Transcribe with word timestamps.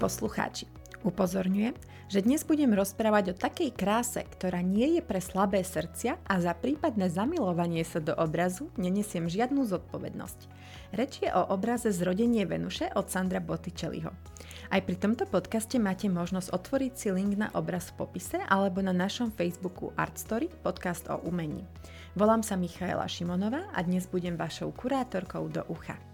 poslucháči, 0.00 0.64
upozorňujem, 1.04 1.76
že 2.10 2.24
dnes 2.24 2.42
budem 2.42 2.72
rozprávať 2.72 3.24
o 3.30 3.38
takej 3.38 3.70
kráse, 3.76 4.24
ktorá 4.24 4.64
nie 4.64 4.98
je 4.98 5.02
pre 5.04 5.20
slabé 5.20 5.60
srdcia 5.62 6.18
a 6.26 6.34
za 6.40 6.56
prípadné 6.56 7.12
zamilovanie 7.12 7.84
sa 7.84 8.00
do 8.02 8.16
obrazu 8.16 8.72
nenesiem 8.80 9.28
žiadnu 9.30 9.68
zodpovednosť. 9.68 10.40
Reč 10.96 11.22
je 11.22 11.30
o 11.30 11.52
obraze 11.54 11.92
Zrodenie 11.94 12.48
Venuše 12.48 12.90
od 12.98 13.12
Sandra 13.12 13.38
Botticelliho. 13.38 14.10
Aj 14.74 14.80
pri 14.82 14.96
tomto 14.98 15.28
podcaste 15.28 15.78
máte 15.78 16.10
možnosť 16.10 16.50
otvoriť 16.50 16.92
si 16.96 17.08
link 17.14 17.38
na 17.38 17.52
obraz 17.54 17.94
v 17.94 18.02
popise 18.02 18.42
alebo 18.50 18.82
na 18.82 18.90
našom 18.90 19.30
Facebooku 19.30 19.94
Artstory 19.94 20.50
podcast 20.66 21.06
o 21.06 21.22
umení. 21.22 21.62
Volám 22.18 22.42
sa 22.42 22.58
Michaela 22.58 23.06
Šimonová 23.06 23.70
a 23.70 23.78
dnes 23.86 24.10
budem 24.10 24.34
vašou 24.34 24.74
kurátorkou 24.74 25.46
do 25.46 25.62
ucha. 25.70 26.09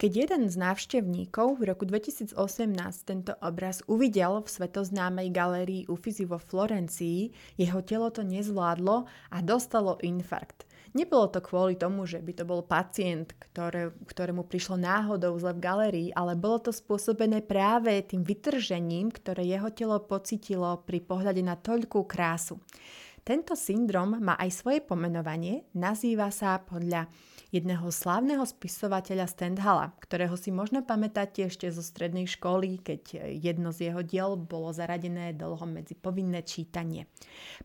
Keď 0.00 0.12
jeden 0.16 0.48
z 0.48 0.56
návštevníkov 0.56 1.60
v 1.60 1.76
roku 1.76 1.84
2018 1.84 2.32
tento 3.04 3.36
obraz 3.44 3.84
uvidel 3.84 4.40
v 4.40 4.48
svetoznámej 4.48 5.28
galérii 5.28 5.84
Uffizi 5.92 6.24
vo 6.24 6.40
Florencii, 6.40 7.28
jeho 7.60 7.84
telo 7.84 8.08
to 8.08 8.24
nezvládlo 8.24 9.04
a 9.28 9.38
dostalo 9.44 10.00
infarkt. 10.00 10.64
Nebolo 10.96 11.28
to 11.28 11.44
kvôli 11.44 11.76
tomu, 11.76 12.08
že 12.08 12.16
by 12.16 12.32
to 12.32 12.48
bol 12.48 12.64
pacient, 12.64 13.36
ktoré, 13.36 13.92
ktorému 14.08 14.48
prišlo 14.48 14.80
náhodou 14.80 15.36
zle 15.36 15.52
v 15.52 15.68
galérii, 15.68 16.08
ale 16.16 16.32
bolo 16.32 16.64
to 16.64 16.72
spôsobené 16.72 17.44
práve 17.44 17.92
tým 18.08 18.24
vytržením, 18.24 19.12
ktoré 19.12 19.44
jeho 19.44 19.68
telo 19.68 20.00
pocitilo 20.00 20.80
pri 20.80 21.04
pohľade 21.04 21.44
na 21.44 21.60
toľkú 21.60 22.08
krásu. 22.08 22.56
Tento 23.20 23.52
syndrom 23.52 24.16
má 24.16 24.32
aj 24.40 24.64
svoje 24.64 24.80
pomenovanie, 24.80 25.68
nazýva 25.76 26.32
sa 26.32 26.56
podľa 26.56 27.04
jedného 27.50 27.90
slávneho 27.90 28.46
spisovateľa 28.46 29.26
Stendhala, 29.26 29.94
ktorého 29.98 30.38
si 30.38 30.54
možno 30.54 30.86
pamätáte 30.86 31.46
ešte 31.46 31.66
zo 31.70 31.82
strednej 31.82 32.30
školy, 32.30 32.78
keď 32.82 33.02
jedno 33.36 33.74
z 33.74 33.90
jeho 33.90 34.02
diel 34.06 34.30
bolo 34.38 34.70
zaradené 34.70 35.34
dlho 35.34 35.66
medzi 35.66 35.98
povinné 35.98 36.46
čítanie. 36.46 37.10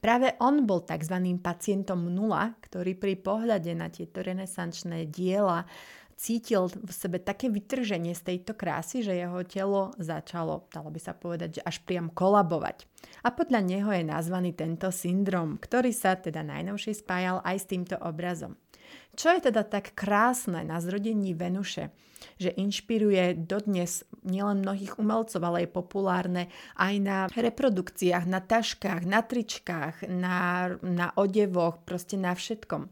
Práve 0.01 0.33
on 0.41 0.65
bol 0.65 0.83
tzv. 0.83 1.15
pacientom 1.39 2.09
nula, 2.09 2.57
ktorý 2.65 2.97
pri 2.97 3.15
pohľade 3.21 3.71
na 3.77 3.87
tieto 3.93 4.25
renesančné 4.25 5.07
diela 5.09 5.69
cítil 6.15 6.71
v 6.71 6.91
sebe 6.91 7.19
také 7.19 7.51
vytrženie 7.51 8.15
z 8.15 8.33
tejto 8.33 8.55
krásy, 8.55 9.03
že 9.03 9.15
jeho 9.15 9.43
telo 9.43 9.91
začalo, 9.99 10.67
dalo 10.71 10.89
by 10.89 10.99
sa 10.99 11.11
povedať, 11.11 11.59
že 11.59 11.65
až 11.67 11.83
priam 11.83 12.07
kolabovať. 12.07 12.87
A 13.27 13.35
podľa 13.35 13.61
neho 13.61 13.91
je 13.91 14.03
nazvaný 14.07 14.55
tento 14.55 14.89
syndrom, 14.89 15.59
ktorý 15.59 15.91
sa 15.91 16.15
teda 16.15 16.41
najnovšie 16.41 17.03
spájal 17.03 17.43
aj 17.43 17.57
s 17.59 17.69
týmto 17.69 17.95
obrazom. 17.99 18.55
Čo 19.15 19.35
je 19.35 19.51
teda 19.51 19.67
tak 19.67 19.95
krásne 19.95 20.63
na 20.63 20.79
zrodení 20.79 21.35
Venuše? 21.35 21.91
že 22.41 22.51
inšpiruje 22.51 23.47
dodnes 23.47 24.03
nielen 24.25 24.65
mnohých 24.65 24.97
umelcov, 24.97 25.39
ale 25.45 25.65
je 25.65 25.69
populárne 25.69 26.43
aj 26.75 26.93
na 26.99 27.17
reprodukciách, 27.29 28.25
na 28.25 28.41
taškách, 28.41 29.01
na 29.05 29.21
tričkách, 29.21 30.09
na, 30.09 30.73
na 30.81 31.13
odevoch, 31.15 31.85
proste 31.85 32.19
na 32.19 32.33
všetkom. 32.35 32.89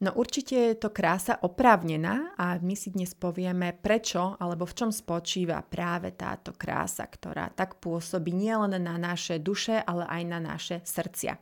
No 0.00 0.16
určite 0.16 0.56
je 0.56 0.80
to 0.80 0.88
krása 0.88 1.36
oprávnená 1.44 2.32
a 2.40 2.56
my 2.56 2.72
si 2.72 2.88
dnes 2.88 3.12
povieme, 3.12 3.76
prečo 3.76 4.32
alebo 4.40 4.64
v 4.64 4.72
čom 4.72 4.88
spočíva 4.88 5.60
práve 5.60 6.16
táto 6.16 6.56
krása, 6.56 7.04
ktorá 7.04 7.52
tak 7.52 7.76
pôsobí 7.84 8.32
nielen 8.32 8.80
na 8.80 8.96
naše 8.96 9.36
duše, 9.36 9.76
ale 9.76 10.08
aj 10.08 10.22
na 10.24 10.40
naše 10.40 10.80
srdcia. 10.88 11.36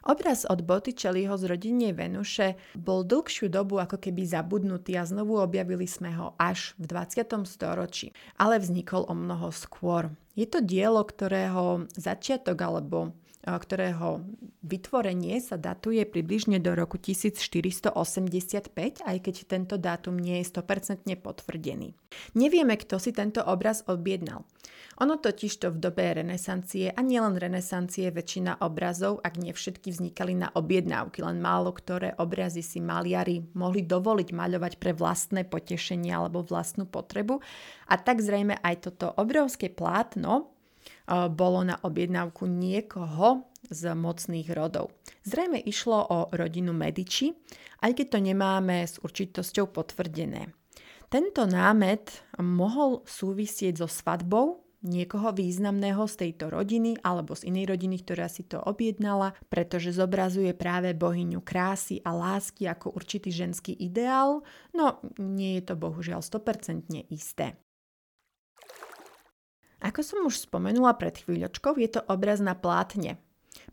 Obraz 0.00 0.48
od 0.48 0.64
Botticelliho 0.64 1.36
z 1.36 1.44
rodine 1.44 1.92
Venuše 1.92 2.56
bol 2.72 3.04
dlhšiu 3.04 3.52
dobu 3.52 3.76
ako 3.76 4.00
keby 4.00 4.24
zabudnutý 4.24 4.96
a 4.96 5.04
znovu 5.04 5.36
objavili 5.36 5.84
sme 5.84 6.16
ho 6.16 6.32
až 6.40 6.72
v 6.80 6.88
20. 6.88 7.44
storočí, 7.44 8.16
ale 8.40 8.56
vznikol 8.56 9.04
o 9.04 9.12
mnoho 9.12 9.52
skôr. 9.52 10.08
Je 10.32 10.48
to 10.48 10.64
dielo, 10.64 11.04
ktorého 11.04 11.84
začiatok 11.92 12.56
alebo 12.64 13.12
ktorého 13.40 14.20
vytvorenie 14.60 15.40
sa 15.40 15.56
datuje 15.56 16.04
približne 16.04 16.60
do 16.60 16.76
roku 16.76 17.00
1485, 17.00 19.00
aj 19.00 19.16
keď 19.16 19.34
tento 19.48 19.80
dátum 19.80 20.20
nie 20.20 20.44
je 20.44 20.52
100% 20.52 21.08
potvrdený. 21.16 21.96
Nevieme, 22.36 22.76
kto 22.76 23.00
si 23.00 23.16
tento 23.16 23.40
obraz 23.40 23.80
objednal. 23.88 24.44
Ono 25.00 25.16
totiž 25.16 25.64
to 25.64 25.72
v 25.72 25.80
dobe 25.80 26.12
renesancie 26.12 26.92
a 26.92 27.00
nielen 27.00 27.40
renesancie 27.40 28.12
väčšina 28.12 28.60
obrazov, 28.60 29.24
ak 29.24 29.40
nie 29.40 29.56
všetky 29.56 29.88
vznikali 29.88 30.36
na 30.36 30.52
objednávky, 30.52 31.24
len 31.24 31.40
málo 31.40 31.72
ktoré 31.72 32.12
obrazy 32.20 32.60
si 32.60 32.84
maliari 32.84 33.40
mohli 33.56 33.80
dovoliť 33.80 34.28
maľovať 34.36 34.76
pre 34.76 34.92
vlastné 34.92 35.48
potešenie 35.48 36.12
alebo 36.12 36.44
vlastnú 36.44 36.84
potrebu. 36.84 37.40
A 37.88 37.96
tak 37.96 38.20
zrejme 38.20 38.60
aj 38.60 38.92
toto 38.92 39.16
obrovské 39.16 39.72
plátno 39.72 40.52
bolo 41.34 41.66
na 41.66 41.76
objednávku 41.82 42.46
niekoho 42.46 43.50
z 43.66 43.92
mocných 43.92 44.48
rodov. 44.54 44.94
Zrejme 45.26 45.58
išlo 45.60 45.98
o 46.06 46.18
rodinu 46.32 46.70
Medici, 46.72 47.34
aj 47.82 47.98
keď 47.98 48.06
to 48.14 48.18
nemáme 48.22 48.86
s 48.86 49.02
určitosťou 49.02 49.68
potvrdené. 49.74 50.54
Tento 51.10 51.42
námet 51.42 52.22
mohol 52.38 53.02
súvisieť 53.02 53.82
so 53.82 53.88
svadbou 53.90 54.62
niekoho 54.80 55.36
významného 55.36 56.08
z 56.08 56.14
tejto 56.16 56.48
rodiny 56.54 56.96
alebo 57.04 57.36
z 57.36 57.52
inej 57.52 57.76
rodiny, 57.76 58.00
ktorá 58.00 58.32
si 58.32 58.48
to 58.48 58.62
objednala, 58.64 59.36
pretože 59.52 59.92
zobrazuje 59.92 60.56
práve 60.56 60.96
bohyňu 60.96 61.44
krásy 61.44 62.00
a 62.00 62.16
lásky 62.16 62.64
ako 62.64 62.96
určitý 62.96 63.28
ženský 63.28 63.76
ideál, 63.76 64.40
no 64.72 65.04
nie 65.20 65.60
je 65.60 65.68
to 65.68 65.74
bohužiaľ 65.76 66.24
100% 66.24 67.12
isté. 67.12 67.60
Ako 69.80 70.04
som 70.04 70.28
už 70.28 70.44
spomenula 70.44 70.92
pred 71.00 71.16
chvíľočkou, 71.16 71.80
je 71.80 71.88
to 71.88 72.00
obraz 72.04 72.38
na 72.44 72.52
plátne. 72.52 73.16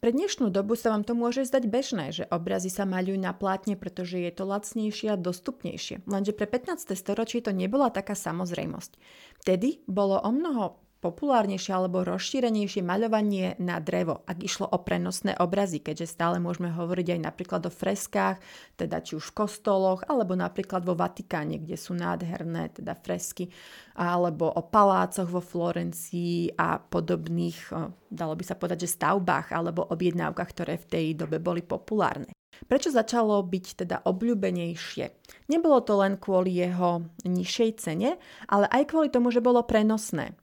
Pre 0.01 0.09
dnešnú 0.09 0.49
dobu 0.49 0.73
sa 0.73 0.89
vám 0.89 1.05
to 1.05 1.13
môže 1.13 1.45
zdať 1.45 1.63
bežné, 1.69 2.05
že 2.09 2.29
obrazy 2.33 2.69
sa 2.73 2.85
maľujú 2.85 3.17
na 3.17 3.33
plátne, 3.33 3.77
pretože 3.77 4.17
je 4.17 4.31
to 4.33 4.45
lacnejšie 4.45 5.13
a 5.13 5.17
dostupnejšie. 5.17 6.05
Lenže 6.09 6.33
pre 6.33 6.49
15. 6.49 6.97
storočie 6.97 7.45
to 7.45 7.53
nebola 7.53 7.93
taká 7.93 8.17
samozrejmosť. 8.17 8.97
Vtedy 9.45 9.85
bolo 9.85 10.17
o 10.17 10.29
mnoho 10.33 10.81
populárnejšie 11.07 11.71
alebo 11.71 12.03
rozšírenejšie 12.03 12.83
maľovanie 12.83 13.55
na 13.63 13.79
drevo, 13.79 14.27
ak 14.27 14.43
išlo 14.43 14.67
o 14.67 14.77
prenosné 14.83 15.39
obrazy, 15.39 15.79
keďže 15.79 16.11
stále 16.11 16.43
môžeme 16.43 16.67
hovoriť 16.75 17.15
aj 17.15 17.19
napríklad 17.23 17.61
o 17.63 17.71
freskách, 17.71 18.43
teda 18.75 18.99
či 18.99 19.15
už 19.15 19.31
v 19.31 19.47
kostoloch, 19.47 20.03
alebo 20.11 20.35
napríklad 20.35 20.83
vo 20.83 20.99
Vatikáne, 20.99 21.63
kde 21.63 21.79
sú 21.79 21.95
nádherné 21.95 22.75
teda 22.75 22.99
fresky, 22.99 23.47
alebo 23.95 24.51
o 24.51 24.61
palácoch 24.67 25.31
vo 25.31 25.39
Florencii 25.39 26.59
a 26.59 26.77
podobných, 26.77 27.71
dalo 28.11 28.33
by 28.35 28.43
sa 28.43 28.59
povedať, 28.59 28.83
že 28.83 28.99
stavbách 28.99 29.55
alebo 29.55 29.87
objednávkach, 29.87 30.49
ktoré 30.51 30.75
v 30.75 30.89
tej 30.91 31.05
dobe 31.15 31.39
boli 31.39 31.63
populárne. 31.63 32.35
Prečo 32.65 32.89
začalo 32.89 33.37
byť 33.45 33.85
teda 33.85 33.97
obľúbenejšie? 34.09 35.05
Nebolo 35.53 35.77
to 35.85 35.93
len 36.01 36.17
kvôli 36.17 36.57
jeho 36.57 37.05
nižšej 37.21 37.69
cene, 37.77 38.17
ale 38.49 38.65
aj 38.73 38.89
kvôli 38.89 39.13
tomu, 39.13 39.29
že 39.29 39.45
bolo 39.45 39.61
prenosné. 39.61 40.33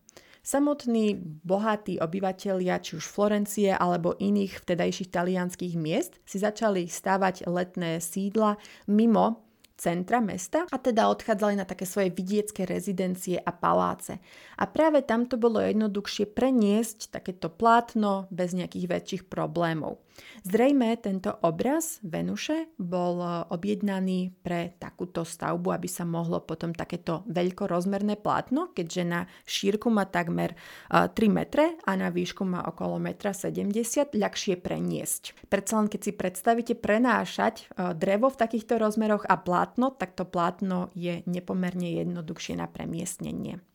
Samotní 0.44 1.16
bohatí 1.40 1.96
obyvatelia, 1.96 2.76
či 2.76 3.00
už 3.00 3.08
Florencie 3.08 3.72
alebo 3.72 4.12
iných 4.12 4.60
vtedajších 4.60 5.08
talianských 5.08 5.72
miest, 5.80 6.20
si 6.28 6.36
začali 6.36 6.84
stavať 6.84 7.48
letné 7.48 7.96
sídla 7.96 8.60
mimo 8.84 9.40
centra 9.80 10.20
mesta 10.20 10.68
a 10.68 10.76
teda 10.76 11.08
odchádzali 11.08 11.56
na 11.56 11.64
také 11.64 11.88
svoje 11.88 12.12
vidiecké 12.12 12.68
rezidencie 12.68 13.40
a 13.40 13.56
paláce. 13.56 14.20
A 14.60 14.68
práve 14.68 15.00
tam 15.00 15.24
to 15.24 15.40
bolo 15.40 15.64
jednoduchšie 15.64 16.28
preniesť 16.36 17.08
takéto 17.08 17.48
plátno 17.48 18.28
bez 18.28 18.52
nejakých 18.52 18.84
väčších 18.84 19.22
problémov. 19.32 20.03
Zrejme 20.44 20.94
tento 21.00 21.32
obraz 21.42 21.98
Venuše 22.04 22.76
bol 22.78 23.18
e, 23.18 23.28
objednaný 23.50 24.30
pre 24.44 24.76
takúto 24.78 25.24
stavbu, 25.26 25.74
aby 25.74 25.88
sa 25.90 26.06
mohlo 26.06 26.44
potom 26.44 26.70
takéto 26.76 27.26
veľkorozmerné 27.26 28.20
plátno, 28.20 28.70
keďže 28.76 29.02
na 29.02 29.20
šírku 29.48 29.90
má 29.90 30.06
takmer 30.06 30.54
3 30.92 31.10
e, 31.10 31.28
metre 31.32 31.74
a 31.82 31.96
na 31.98 32.12
výšku 32.12 32.46
má 32.46 32.62
okolo 32.62 33.00
1,70 33.00 33.64
m, 33.64 34.20
ľahšie 34.20 34.54
preniesť. 34.60 35.48
Predsa 35.50 35.72
len 35.82 35.88
keď 35.90 36.00
si 36.04 36.12
predstavíte 36.14 36.74
prenášať 36.78 37.54
e, 37.74 37.96
drevo 37.98 38.30
v 38.30 38.38
takýchto 38.38 38.78
rozmeroch 38.78 39.26
a 39.26 39.34
plátno, 39.40 39.90
tak 39.96 40.14
to 40.14 40.22
plátno 40.28 40.94
je 40.94 41.26
nepomerne 41.26 41.90
jednoduchšie 42.04 42.54
na 42.60 42.70
premiestnenie. 42.70 43.73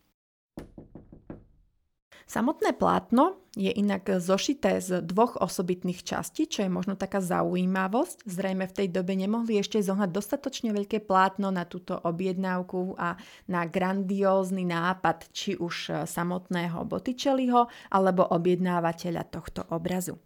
Samotné 2.29 2.77
plátno 2.77 3.41
je 3.57 3.73
inak 3.73 4.21
zošité 4.21 4.77
z 4.77 5.01
dvoch 5.01 5.41
osobitných 5.41 6.05
častí, 6.05 6.45
čo 6.45 6.61
je 6.61 6.69
možno 6.69 6.93
taká 6.93 7.25
zaujímavosť. 7.25 8.21
Zrejme 8.29 8.69
v 8.69 8.75
tej 8.77 8.87
dobe 8.93 9.17
nemohli 9.17 9.57
ešte 9.57 9.81
zohnať 9.81 10.13
dostatočne 10.13 10.69
veľké 10.69 11.01
plátno 11.09 11.49
na 11.49 11.65
túto 11.65 11.97
objednávku 11.97 12.93
a 13.01 13.17
na 13.49 13.65
grandiózny 13.65 14.61
nápad 14.61 15.33
či 15.33 15.57
už 15.57 16.05
samotného 16.05 16.85
Botticelliho 16.85 17.65
alebo 17.89 18.29
objednávateľa 18.29 19.25
tohto 19.33 19.65
obrazu. 19.73 20.21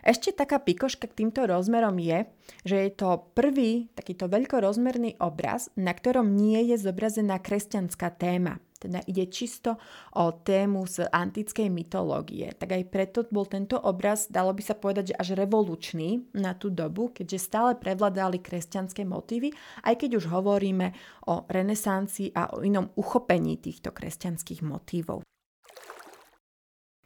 Ešte 0.00 0.32
taká 0.32 0.56
pikoška 0.56 1.04
k 1.04 1.20
týmto 1.20 1.44
rozmerom 1.44 2.00
je, 2.00 2.24
že 2.64 2.80
je 2.80 2.90
to 2.96 3.28
prvý 3.36 3.92
takýto 3.92 4.32
veľkorozmerný 4.32 5.20
obraz, 5.20 5.68
na 5.76 5.92
ktorom 5.92 6.32
nie 6.32 6.72
je 6.72 6.80
zobrazená 6.80 7.36
kresťanská 7.44 8.08
téma. 8.16 8.56
Teda 8.76 9.00
ide 9.04 9.28
čisto 9.28 9.76
o 10.16 10.32
tému 10.32 10.88
z 10.88 11.08
antickej 11.08 11.68
mytológie. 11.68 12.52
Tak 12.56 12.76
aj 12.76 12.82
preto 12.88 13.18
bol 13.28 13.44
tento 13.48 13.76
obraz, 13.76 14.28
dalo 14.28 14.52
by 14.56 14.62
sa 14.64 14.76
povedať, 14.76 15.12
že 15.12 15.18
až 15.18 15.28
revolučný 15.36 16.32
na 16.36 16.56
tú 16.56 16.72
dobu, 16.72 17.12
keďže 17.12 17.38
stále 17.38 17.72
prevládali 17.76 18.40
kresťanské 18.40 19.04
motívy, 19.04 19.52
aj 19.84 19.94
keď 20.00 20.20
už 20.20 20.32
hovoríme 20.32 20.92
o 21.28 21.44
renesancii 21.46 22.32
a 22.32 22.56
o 22.56 22.64
inom 22.64 22.92
uchopení 22.96 23.60
týchto 23.60 23.92
kresťanských 23.92 24.64
motívov. 24.64 25.26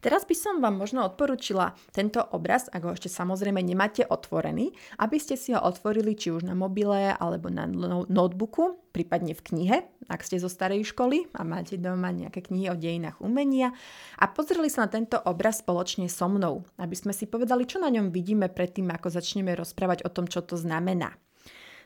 Teraz 0.01 0.25
by 0.25 0.33
som 0.33 0.65
vám 0.65 0.81
možno 0.81 1.05
odporúčila 1.05 1.77
tento 1.93 2.25
obraz, 2.33 2.73
ak 2.73 2.83
ho 2.89 2.93
ešte 2.97 3.13
samozrejme 3.13 3.61
nemáte 3.61 4.05
otvorený, 4.09 4.73
aby 4.97 5.17
ste 5.21 5.37
si 5.37 5.53
ho 5.53 5.61
otvorili 5.61 6.17
či 6.17 6.33
už 6.33 6.49
na 6.49 6.57
mobile 6.57 7.13
alebo 7.13 7.53
na 7.53 7.69
no-, 7.69 8.09
notebooku, 8.09 8.81
prípadne 8.97 9.37
v 9.37 9.45
knihe, 9.45 9.77
ak 10.09 10.25
ste 10.25 10.41
zo 10.41 10.49
starej 10.49 10.89
školy 10.91 11.31
a 11.37 11.45
máte 11.45 11.77
doma 11.77 12.11
nejaké 12.11 12.43
knihy 12.43 12.73
o 12.73 12.81
dejinách 12.81 13.23
umenia 13.23 13.77
a 14.19 14.25
pozreli 14.27 14.73
sa 14.73 14.89
na 14.89 14.91
tento 14.91 15.21
obraz 15.23 15.63
spoločne 15.63 16.09
so 16.09 16.27
mnou, 16.27 16.67
aby 16.81 16.97
sme 16.97 17.15
si 17.15 17.29
povedali, 17.29 17.69
čo 17.69 17.79
na 17.79 17.93
ňom 17.93 18.11
vidíme 18.11 18.51
predtým, 18.51 18.91
ako 18.91 19.13
začneme 19.13 19.55
rozprávať 19.55 20.03
o 20.09 20.11
tom, 20.11 20.27
čo 20.27 20.43
to 20.43 20.59
znamená. 20.59 21.15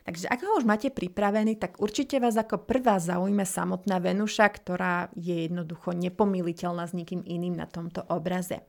Takže 0.05 0.29
ak 0.29 0.45
ho 0.45 0.61
už 0.61 0.69
máte 0.69 0.93
pripravený, 0.93 1.57
tak 1.57 1.81
určite 1.81 2.21
vás 2.21 2.37
ako 2.37 2.61
prvá 2.61 3.01
zaujme 3.01 3.41
samotná 3.41 3.97
Venuša, 3.97 4.45
ktorá 4.53 5.09
je 5.17 5.49
jednoducho 5.49 5.97
nepomiliteľná 5.97 6.85
s 6.85 6.93
nikým 6.93 7.25
iným 7.25 7.57
na 7.57 7.65
tomto 7.65 8.05
obraze. 8.13 8.61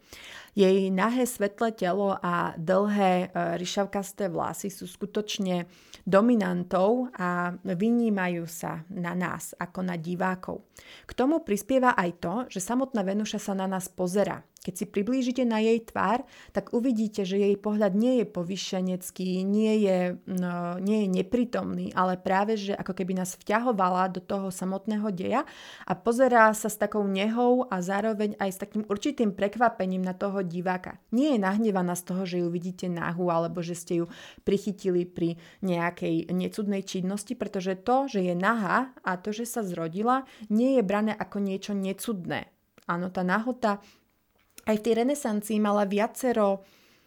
Jej 0.56 0.88
nahé 0.88 1.28
svetlé 1.28 1.76
telo 1.76 2.16
a 2.16 2.56
dlhé 2.56 3.12
e, 3.12 3.26
ryšavkasté 3.60 4.32
vlasy 4.32 4.72
sú 4.72 4.88
skutočne 4.88 5.68
dominantou 6.08 7.12
a 7.12 7.52
vynímajú 7.60 8.48
sa 8.48 8.88
na 8.88 9.12
nás 9.12 9.52
ako 9.60 9.84
na 9.84 10.00
divákov. 10.00 10.64
K 11.04 11.12
tomu 11.12 11.44
prispieva 11.44 11.92
aj 12.00 12.10
to, 12.16 12.34
že 12.48 12.64
samotná 12.64 13.04
Venuša 13.04 13.36
sa 13.36 13.52
na 13.52 13.68
nás 13.68 13.92
pozera. 13.92 14.40
Keď 14.66 14.74
si 14.74 14.86
priblížite 14.90 15.46
na 15.46 15.62
jej 15.62 15.78
tvár, 15.78 16.26
tak 16.50 16.74
uvidíte, 16.74 17.22
že 17.22 17.38
jej 17.38 17.54
pohľad 17.54 17.94
nie 17.94 18.18
je 18.18 18.26
povyšenecký, 18.26 19.46
nie 19.46 19.86
je, 19.86 20.18
no, 20.26 20.82
nie 20.82 21.06
je 21.06 21.08
neprítomný, 21.22 21.94
ale 21.94 22.18
práve, 22.18 22.58
že 22.58 22.74
ako 22.74 22.98
keby 22.98 23.14
nás 23.14 23.38
vťahovala 23.38 24.10
do 24.10 24.18
toho 24.18 24.50
samotného 24.50 25.06
deja 25.14 25.46
a 25.86 25.92
pozerá 25.94 26.50
sa 26.50 26.66
s 26.66 26.74
takou 26.74 27.06
nehou 27.06 27.70
a 27.70 27.78
zároveň 27.78 28.34
aj 28.42 28.50
s 28.50 28.58
takým 28.58 28.82
určitým 28.90 29.38
prekvapením 29.38 30.02
na 30.02 30.18
toho 30.18 30.42
diváka. 30.42 30.98
Nie 31.14 31.38
je 31.38 31.46
nahnevaná 31.46 31.94
z 31.94 32.02
toho, 32.02 32.22
že 32.26 32.42
ju 32.42 32.50
vidíte 32.50 32.90
nahu 32.90 33.30
alebo 33.30 33.62
že 33.62 33.78
ste 33.78 34.02
ju 34.02 34.10
prichytili 34.42 35.06
pri 35.06 35.38
nejakej 35.62 36.34
necudnej 36.34 36.82
činnosti, 36.82 37.38
pretože 37.38 37.78
to, 37.86 38.10
že 38.10 38.26
je 38.26 38.34
nahá 38.34 38.90
a 39.06 39.14
to, 39.14 39.30
že 39.30 39.46
sa 39.46 39.62
zrodila, 39.62 40.26
nie 40.50 40.74
je 40.74 40.82
brané 40.82 41.14
ako 41.14 41.38
niečo 41.38 41.70
necudné. 41.70 42.50
Áno, 42.90 43.10
tá 43.10 43.22
nahota 43.26 43.78
aj 44.66 44.76
v 44.76 44.84
tej 44.84 44.94
renesancii 45.06 45.58
mala 45.62 45.86
viacero 45.86 46.66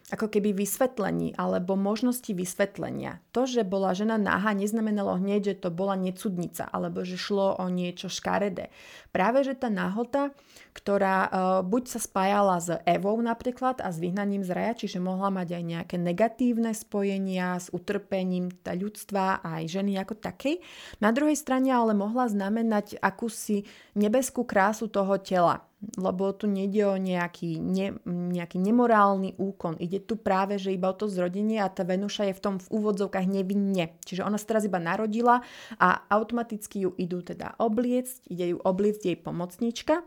ako 0.10 0.26
keby 0.26 0.58
vysvetlení 0.58 1.38
alebo 1.38 1.78
možnosti 1.78 2.34
vysvetlenia. 2.34 3.22
To, 3.30 3.46
že 3.46 3.62
bola 3.62 3.94
žena 3.94 4.18
náha, 4.18 4.58
neznamenalo 4.58 5.22
hneď, 5.22 5.54
že 5.54 5.56
to 5.62 5.70
bola 5.70 5.94
necudnica 5.94 6.66
alebo 6.66 7.06
že 7.06 7.14
šlo 7.14 7.62
o 7.62 7.66
niečo 7.70 8.10
škaredé. 8.10 8.74
Práve, 9.14 9.46
že 9.46 9.54
tá 9.54 9.70
nahota, 9.70 10.34
ktorá 10.74 11.18
uh, 11.30 11.32
buď 11.62 11.84
sa 11.98 12.00
spájala 12.02 12.58
s 12.58 12.74
Evou 12.90 13.22
napríklad 13.22 13.86
a 13.86 13.94
s 13.94 14.02
vyhnaním 14.02 14.42
z 14.42 14.50
raja, 14.54 14.74
čiže 14.86 14.98
mohla 14.98 15.30
mať 15.30 15.62
aj 15.62 15.64
nejaké 15.66 15.96
negatívne 16.02 16.74
spojenia 16.74 17.62
s 17.62 17.70
utrpením 17.70 18.50
tá 18.50 18.74
ľudstva 18.74 19.46
a 19.46 19.62
aj 19.62 19.66
ženy 19.78 20.02
ako 20.02 20.18
takej. 20.18 20.58
Na 20.98 21.14
druhej 21.14 21.38
strane 21.38 21.70
ale 21.70 21.94
mohla 21.94 22.26
znamenať 22.26 22.98
akúsi 22.98 23.70
nebeskú 23.94 24.42
krásu 24.42 24.90
toho 24.90 25.22
tela 25.22 25.69
lebo 25.80 26.36
tu 26.36 26.44
nejde 26.52 26.84
o 26.84 27.00
nejaký, 27.00 27.56
ne, 27.64 27.96
nejaký 28.06 28.60
nemorálny 28.60 29.40
úkon. 29.40 29.80
Ide 29.80 30.04
tu 30.04 30.20
práve, 30.20 30.60
že 30.60 30.76
iba 30.76 30.92
o 30.92 30.96
to 30.96 31.08
zrodenie 31.08 31.64
a 31.64 31.72
tá 31.72 31.88
Venuša 31.88 32.28
je 32.30 32.36
v 32.36 32.44
tom 32.44 32.56
v 32.60 32.68
úvodzovkách 32.68 33.24
nevinne. 33.24 33.96
Čiže 34.04 34.28
ona 34.28 34.36
sa 34.36 34.52
teraz 34.52 34.68
iba 34.68 34.84
narodila 34.84 35.40
a 35.80 36.04
automaticky 36.12 36.84
ju 36.84 36.92
idú 37.00 37.24
teda 37.24 37.56
obliecť, 37.64 38.28
ide 38.28 38.56
ju 38.56 38.58
obliecť 38.60 39.02
jej 39.08 39.18
pomocnička. 39.18 40.04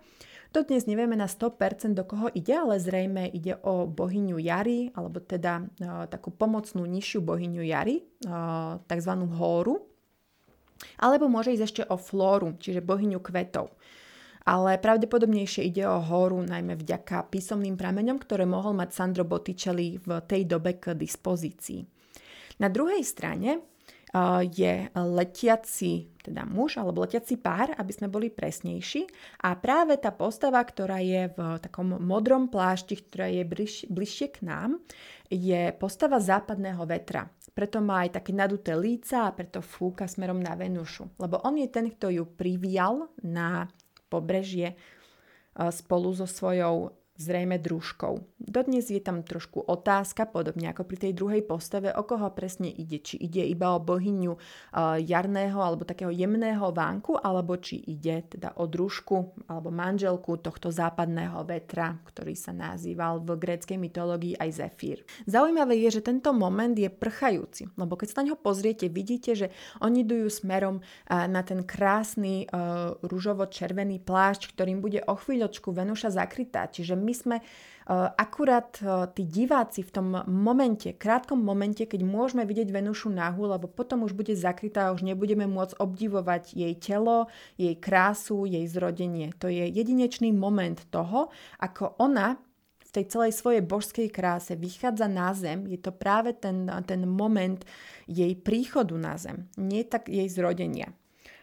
To 0.52 0.60
dnes 0.60 0.84
nevieme 0.84 1.16
na 1.16 1.24
100% 1.24 1.96
do 1.96 2.04
koho 2.04 2.28
ide, 2.28 2.52
ale 2.52 2.76
zrejme 2.76 3.25
ide 3.32 3.56
o 3.64 3.88
bohyňu 3.88 4.36
Jary, 4.36 4.92
alebo 4.92 5.25
teda 5.25 5.64
uh, 5.64 6.04
takú 6.12 6.28
pomocnú 6.28 6.84
nižšiu 6.84 7.25
bohyňu 7.25 7.64
Jary, 7.64 8.04
uh, 8.28 8.76
tzv. 8.84 9.12
hóru. 9.32 9.88
Alebo 11.00 11.32
môže 11.32 11.56
ísť 11.56 11.64
ešte 11.64 11.82
o 11.88 11.96
flóru, 11.96 12.52
čiže 12.60 12.84
bohyňu 12.84 13.16
kvetov 13.25 13.72
ale 14.46 14.78
pravdepodobnejšie 14.78 15.66
ide 15.66 15.86
o 15.86 16.02
horu 16.02 16.42
najmä 16.42 16.78
vďaka 16.78 17.30
písomným 17.30 17.78
prameňom, 17.78 18.18
ktoré 18.18 18.46
mohol 18.46 18.74
mať 18.74 18.90
Sandro 18.94 19.24
Botticelli 19.26 19.98
v 19.98 20.22
tej 20.26 20.46
dobe 20.46 20.76
k 20.78 20.98
dispozícii. 20.98 21.86
Na 22.58 22.68
druhej 22.68 23.02
strane 23.02 23.64
je 24.52 24.92
letiaci 24.92 26.12
teda 26.22 26.46
muž 26.46 26.78
alebo 26.78 27.02
letiaci 27.02 27.40
pár, 27.40 27.74
aby 27.74 27.90
sme 27.90 28.12
boli 28.12 28.30
presnejší. 28.30 29.08
A 29.42 29.58
práve 29.58 29.98
tá 29.98 30.14
postava, 30.14 30.62
ktorá 30.62 31.02
je 31.02 31.32
v 31.34 31.38
takom 31.58 31.98
modrom 31.98 32.46
plášti, 32.46 32.94
ktorá 32.94 33.26
je 33.26 33.42
bliž, 33.42 33.74
bližšie 33.90 34.28
k 34.38 34.38
nám, 34.46 34.78
je 35.32 35.74
postava 35.80 36.22
západného 36.22 36.84
vetra. 36.86 37.26
Preto 37.56 37.80
má 37.80 38.04
aj 38.06 38.22
také 38.22 38.36
naduté 38.36 38.76
líca 38.76 39.28
a 39.28 39.34
preto 39.34 39.64
fúka 39.64 40.06
smerom 40.06 40.38
na 40.38 40.54
Venušu. 40.54 41.10
Lebo 41.18 41.40
on 41.42 41.58
je 41.58 41.68
ten, 41.72 41.88
kto 41.90 42.12
ju 42.12 42.24
privial 42.28 43.10
na 43.24 43.66
pobrežie 44.12 44.76
spolu 45.73 46.12
so 46.12 46.29
svojou 46.29 46.93
zrejme 47.20 47.61
družkou. 47.61 48.25
Dodnes 48.41 48.88
je 48.88 48.99
tam 48.99 49.20
trošku 49.23 49.61
otázka, 49.62 50.25
podobne 50.26 50.73
ako 50.73 50.88
pri 50.88 51.09
tej 51.09 51.12
druhej 51.12 51.43
postave, 51.44 51.93
o 51.93 52.03
koho 52.03 52.32
presne 52.32 52.73
ide. 52.73 52.99
Či 53.05 53.20
ide 53.20 53.44
iba 53.44 53.76
o 53.76 53.82
bohyňu 53.82 54.32
uh, 54.32 54.97
jarného 54.97 55.61
alebo 55.61 55.85
takého 55.85 56.09
jemného 56.09 56.73
vánku, 56.73 57.20
alebo 57.20 57.61
či 57.61 57.79
ide 57.85 58.25
teda 58.26 58.56
o 58.56 58.64
družku 58.64 59.44
alebo 59.47 59.69
manželku 59.69 60.41
tohto 60.41 60.73
západného 60.73 61.44
vetra, 61.44 62.00
ktorý 62.09 62.32
sa 62.32 62.56
nazýval 62.56 63.20
v 63.20 63.37
gréckej 63.37 63.76
mytológii 63.76 64.35
aj 64.41 64.50
Zefír. 64.53 65.05
Zaujímavé 65.29 65.78
je, 65.85 66.00
že 66.00 66.07
tento 66.07 66.33
moment 66.33 66.75
je 66.75 66.88
prchajúci, 66.88 67.69
lebo 67.76 67.95
keď 67.95 68.07
sa 68.09 68.19
na 68.25 68.33
ňo 68.33 68.37
pozriete, 68.40 68.88
vidíte, 68.88 69.37
že 69.37 69.47
oni 69.85 70.02
idú 70.02 70.26
smerom 70.33 70.81
uh, 70.81 71.28
na 71.28 71.45
ten 71.45 71.62
krásny 71.62 72.49
uh, 72.49 72.97
rúžovo-červený 73.04 74.00
plášť, 74.02 74.57
ktorým 74.57 74.81
bude 74.81 75.04
o 75.04 75.14
chvíľočku 75.14 75.71
Venuša 75.71 76.11
zakrytá. 76.14 76.66
Čiže 76.71 77.01
my 77.02 77.11
sme 77.11 77.37
uh, 77.42 78.14
akurát 78.14 78.71
uh, 78.80 79.11
tí 79.11 79.26
diváci 79.26 79.82
v 79.82 79.90
tom 79.90 80.06
momente, 80.30 80.94
krátkom 80.94 81.42
momente, 81.42 81.82
keď 81.82 82.06
môžeme 82.06 82.47
vidieť 82.47 82.71
Venušu 82.71 83.11
nahu, 83.11 83.50
lebo 83.50 83.66
potom 83.66 84.06
už 84.06 84.14
bude 84.14 84.32
zakrytá 84.38 84.94
už 84.94 85.02
nebudeme 85.02 85.50
môcť 85.50 85.82
obdivovať 85.82 86.54
jej 86.54 86.75
telo, 86.78 87.26
jej 87.59 87.75
krásu, 87.75 88.47
jej 88.47 88.64
zrodenie. 88.71 89.35
To 89.42 89.50
je 89.50 89.66
jedinečný 89.66 90.30
moment 90.30 90.78
toho, 90.94 91.35
ako 91.59 91.99
ona 91.99 92.38
v 92.80 92.90
tej 93.00 93.04
celej 93.09 93.32
svojej 93.35 93.64
božskej 93.64 94.09
kráse 94.12 94.52
vychádza 94.54 95.09
na 95.09 95.32
zem, 95.32 95.64
je 95.64 95.80
to 95.80 95.90
práve 95.90 96.37
ten, 96.37 96.68
ten 96.85 97.09
moment 97.09 97.64
jej 98.04 98.37
príchodu 98.37 98.94
na 99.00 99.16
zem, 99.16 99.49
nie 99.56 99.80
tak 99.82 100.12
jej 100.12 100.28
zrodenia. 100.28 100.92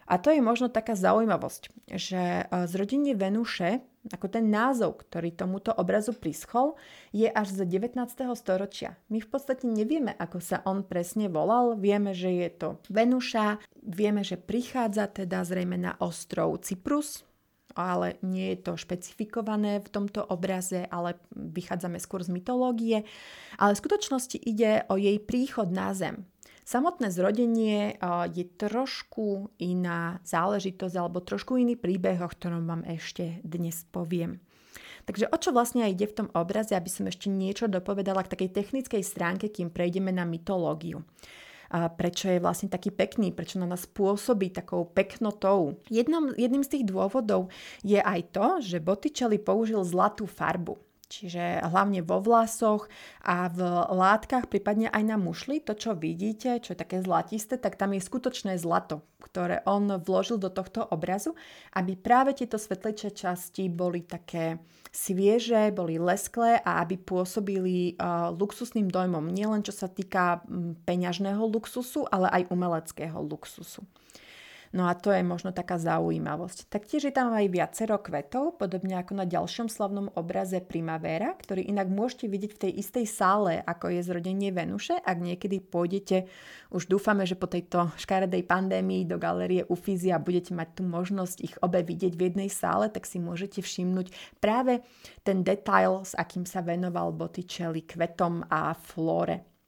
A 0.09 0.17
to 0.17 0.33
je 0.33 0.41
možno 0.41 0.73
taká 0.73 0.97
zaujímavosť, 0.97 1.89
že 1.93 2.49
zrodenie 2.65 3.13
Venuše 3.13 3.85
ako 4.07 4.27
ten 4.31 4.47
názov, 4.47 5.03
ktorý 5.03 5.35
tomuto 5.35 5.75
obrazu 5.75 6.15
prischol, 6.15 6.79
je 7.11 7.27
až 7.27 7.51
z 7.51 7.67
19. 7.67 7.99
storočia. 8.39 8.95
My 9.11 9.19
v 9.19 9.29
podstate 9.29 9.67
nevieme, 9.67 10.15
ako 10.15 10.39
sa 10.39 10.63
on 10.63 10.87
presne 10.87 11.27
volal. 11.27 11.75
Vieme, 11.75 12.15
že 12.15 12.31
je 12.31 12.49
to 12.49 12.67
Venuša, 12.87 13.59
vieme, 13.83 14.23
že 14.23 14.39
prichádza 14.39 15.11
teda 15.11 15.43
zrejme 15.43 15.75
na 15.75 15.99
ostrov 15.99 16.63
Cyprus, 16.63 17.27
ale 17.77 18.17
nie 18.25 18.55
je 18.55 18.59
to 18.65 18.73
špecifikované 18.79 19.79
v 19.79 19.91
tomto 19.91 20.25
obraze, 20.25 20.83
ale 20.89 21.19
vychádzame 21.35 22.01
skôr 22.01 22.25
z 22.25 22.33
mytológie. 22.33 23.05
Ale 23.55 23.71
v 23.75 23.81
skutočnosti 23.83 24.37
ide 24.41 24.83
o 24.89 24.97
jej 24.97 25.19
príchod 25.21 25.69
na 25.69 25.93
zem. 25.93 26.25
Samotné 26.69 27.09
zrodenie 27.09 27.97
je 28.29 28.45
trošku 28.45 29.49
iná 29.57 30.21
záležitosť 30.21 31.01
alebo 31.01 31.17
trošku 31.17 31.57
iný 31.57 31.73
príbeh, 31.73 32.21
o 32.21 32.29
ktorom 32.29 32.69
vám 32.69 32.85
ešte 32.85 33.41
dnes 33.41 33.89
poviem. 33.89 34.37
Takže 35.09 35.33
o 35.33 35.37
čo 35.41 35.49
vlastne 35.49 35.89
ide 35.89 36.05
v 36.05 36.13
tom 36.13 36.27
obraze, 36.37 36.77
aby 36.77 36.85
som 36.85 37.09
ešte 37.09 37.25
niečo 37.25 37.65
dopovedala 37.65 38.21
k 38.21 38.37
takej 38.37 38.53
technickej 38.53 39.01
stránke, 39.01 39.49
kým 39.49 39.73
prejdeme 39.73 40.13
na 40.13 40.29
mytológiu. 40.29 41.01
A 41.73 41.89
prečo 41.89 42.29
je 42.29 42.37
vlastne 42.37 42.69
taký 42.69 42.93
pekný, 42.93 43.33
prečo 43.33 43.57
na 43.57 43.65
nás 43.65 43.89
pôsobí 43.89 44.53
takou 44.53 44.85
peknotou. 44.85 45.81
Jednom, 45.89 46.37
jedným 46.37 46.61
z 46.61 46.77
tých 46.77 46.85
dôvodov 46.85 47.49
je 47.81 47.97
aj 47.97 48.29
to, 48.29 48.47
že 48.61 48.77
Botticelli 48.77 49.41
použil 49.41 49.81
zlatú 49.81 50.29
farbu. 50.29 50.77
Čiže 51.09 51.65
hlavne 51.65 52.05
vo 52.05 52.21
vlasoch 52.21 52.85
a 53.25 53.49
v 53.49 53.59
látkach, 53.89 54.45
prípadne 54.47 54.87
aj 54.93 55.03
na 55.03 55.17
mušli. 55.17 55.59
To, 55.65 55.73
čo 55.73 55.97
vidíte, 55.97 56.61
čo 56.61 56.77
je 56.77 56.79
také 56.79 57.01
zlatisté, 57.01 57.57
tak 57.57 57.75
tam 57.75 57.97
je 57.97 58.05
skutočné 58.05 58.61
zlato, 58.61 59.01
ktoré 59.19 59.65
on 59.65 59.89
vložil 59.99 60.37
do 60.37 60.53
tohto 60.53 60.85
obrazu, 60.85 61.33
aby 61.73 61.97
práve 61.97 62.37
tieto 62.37 62.61
svetlejšie 62.61 63.11
časti 63.17 63.67
boli 63.67 64.05
také 64.05 64.61
svieže, 64.93 65.73
boli 65.73 66.01
lesklé 66.01 66.61
a 66.61 66.81
aby 66.81 66.97
pôsobili 66.97 67.97
uh, 67.97 68.33
luxusným 68.33 68.89
dojmom. 68.89 69.29
Nielen 69.29 69.61
čo 69.61 69.73
sa 69.73 69.89
týka 69.89 70.45
peňažného 70.85 71.41
luxusu, 71.45 72.05
ale 72.09 72.29
aj 72.29 72.49
umeleckého 72.49 73.17
luxusu. 73.21 73.85
No 74.69 74.85
a 74.85 74.93
to 74.93 75.09
je 75.09 75.25
možno 75.25 75.49
taká 75.49 75.81
zaujímavosť. 75.81 76.69
Taktiež 76.69 77.09
je 77.09 77.13
tam 77.13 77.33
aj 77.33 77.49
viacero 77.49 77.97
kvetov, 77.97 78.61
podobne 78.61 79.01
ako 79.01 79.17
na 79.17 79.25
ďalšom 79.25 79.65
slavnom 79.65 80.13
obraze 80.13 80.61
Primavera, 80.61 81.33
ktorý 81.33 81.65
inak 81.65 81.89
môžete 81.89 82.29
vidieť 82.29 82.51
v 82.53 82.61
tej 82.69 82.71
istej 82.85 83.05
sále, 83.09 83.53
ako 83.65 83.89
je 83.89 84.05
zrodenie 84.05 84.53
Venuše. 84.53 85.01
Ak 85.01 85.17
niekedy 85.17 85.57
pôjdete, 85.57 86.29
už 86.69 86.85
dúfame, 86.85 87.25
že 87.25 87.33
po 87.33 87.49
tejto 87.49 87.89
škaredej 87.97 88.45
pandémii 88.45 89.09
do 89.09 89.17
galerie 89.17 89.65
Ufizia 89.65 90.21
budete 90.21 90.53
mať 90.53 90.77
tú 90.77 90.81
možnosť 90.85 91.37
ich 91.41 91.55
obe 91.65 91.81
vidieť 91.81 92.13
v 92.13 92.25
jednej 92.29 92.49
sále, 92.53 92.93
tak 92.93 93.09
si 93.09 93.17
môžete 93.17 93.65
všimnúť 93.65 94.13
práve 94.37 94.85
ten 95.25 95.41
detail, 95.41 96.05
s 96.05 96.13
akým 96.13 96.45
sa 96.45 96.61
venoval 96.61 97.09
Botticelli 97.09 97.89
kvetom 97.89 98.45
a 98.53 98.77
flóre. 98.77 99.58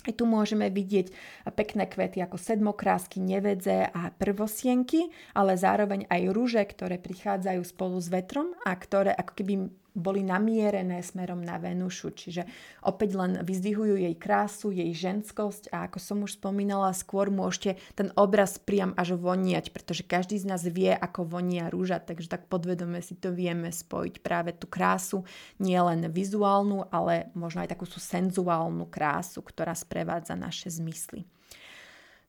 Aj 0.00 0.16
tu 0.16 0.24
môžeme 0.24 0.72
vidieť 0.72 1.12
pekné 1.52 1.84
kvety 1.84 2.24
ako 2.24 2.40
sedmokrásky, 2.40 3.20
nevedze 3.20 3.84
a 3.92 4.08
prvosienky, 4.16 5.12
ale 5.36 5.60
zároveň 5.60 6.08
aj 6.08 6.22
rúže, 6.32 6.62
ktoré 6.64 6.96
prichádzajú 6.96 7.60
spolu 7.60 8.00
s 8.00 8.08
vetrom 8.08 8.56
a 8.64 8.72
ktoré 8.72 9.12
ako 9.12 9.32
keby 9.36 9.54
boli 9.94 10.22
namierené 10.22 11.02
smerom 11.02 11.42
na 11.42 11.58
Venušu, 11.58 12.14
čiže 12.14 12.46
opäť 12.82 13.18
len 13.18 13.32
vyzdvihujú 13.42 13.98
jej 13.98 14.14
krásu, 14.14 14.70
jej 14.70 14.90
ženskosť 14.94 15.70
a 15.74 15.90
ako 15.90 15.98
som 15.98 16.18
už 16.22 16.38
spomínala, 16.38 16.94
skôr 16.94 17.28
môžete 17.28 17.80
ten 17.98 18.14
obraz 18.14 18.58
priam 18.58 18.94
až 18.94 19.18
voniať, 19.18 19.74
pretože 19.74 20.06
každý 20.06 20.38
z 20.38 20.46
nás 20.46 20.62
vie, 20.66 20.90
ako 20.94 21.26
vonia 21.26 21.68
rúža, 21.70 21.98
takže 21.98 22.30
tak 22.30 22.46
podvedome 22.46 23.02
si 23.02 23.18
to 23.18 23.34
vieme 23.34 23.70
spojiť 23.74 24.22
práve 24.22 24.54
tú 24.54 24.70
krásu, 24.70 25.26
nie 25.58 25.78
len 25.78 26.06
vizuálnu, 26.10 26.86
ale 26.90 27.30
možno 27.34 27.62
aj 27.62 27.74
takú 27.74 27.86
senzuálnu 27.90 28.86
krásu, 28.86 29.42
ktorá 29.42 29.74
sprevádza 29.76 30.38
naše 30.38 30.70
zmysly. 30.70 31.26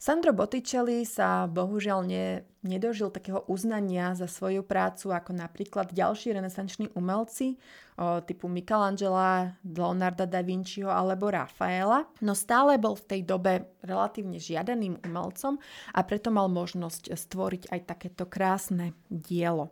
Sandro 0.01 0.34
Botticelli 0.34 1.05
sa 1.05 1.46
bohužiaľ 1.46 2.01
ne, 2.10 2.41
nedožil 2.65 3.13
takého 3.13 3.46
uznania 3.46 4.17
za 4.17 4.25
svoju 4.25 4.65
prácu 4.65 5.13
ako 5.13 5.29
napríklad 5.29 5.93
ďalší 5.93 6.34
renesanční 6.34 6.89
umelci 6.98 7.62
o, 8.01 8.17
typu 8.25 8.50
Michelangela, 8.50 9.62
Leonarda 9.62 10.25
da 10.25 10.41
Vinciho 10.41 10.89
alebo 10.89 11.29
Rafaela, 11.29 12.10
no 12.25 12.34
stále 12.34 12.81
bol 12.81 12.98
v 12.98 13.13
tej 13.13 13.22
dobe 13.29 13.77
relatívne 13.86 14.41
žiadaným 14.41 15.05
umelcom 15.05 15.62
a 15.93 16.00
preto 16.01 16.34
mal 16.34 16.50
možnosť 16.50 17.13
stvoriť 17.13 17.70
aj 17.70 17.79
takéto 17.86 18.25
krásne 18.25 18.98
dielo. 19.05 19.70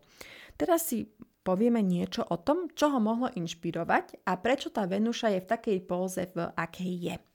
Teraz 0.62 0.94
si 0.94 1.10
povieme 1.42 1.82
niečo 1.82 2.22
o 2.22 2.38
tom, 2.38 2.70
čo 2.70 2.94
ho 2.94 3.02
mohlo 3.02 3.34
inšpirovať 3.34 4.30
a 4.30 4.38
prečo 4.38 4.70
tá 4.70 4.86
Venuša 4.86 5.34
je 5.34 5.42
v 5.42 5.50
takej 5.50 5.78
póze, 5.90 6.30
v 6.38 6.54
akej 6.54 6.94
je. 7.02 7.29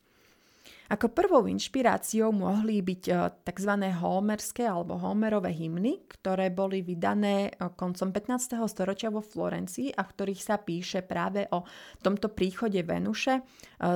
Ako 0.94 1.10
prvou 1.10 1.50
inšpiráciou 1.50 2.30
mohli 2.30 2.78
byť 2.78 3.02
e, 3.10 3.12
tzv. 3.42 3.72
homerské 3.98 4.62
alebo 4.62 4.94
homerové 4.94 5.50
hymny, 5.50 6.06
ktoré 6.06 6.54
boli 6.54 6.86
vydané 6.86 7.50
e, 7.50 7.66
koncom 7.74 8.14
15. 8.14 8.54
storočia 8.70 9.10
vo 9.10 9.18
Florencii 9.18 9.90
a 9.90 10.06
v 10.06 10.12
ktorých 10.14 10.42
sa 10.46 10.62
píše 10.62 11.02
práve 11.02 11.50
o 11.50 11.66
tomto 11.98 12.30
príchode 12.30 12.78
Venuše 12.86 13.34
e, 13.34 13.42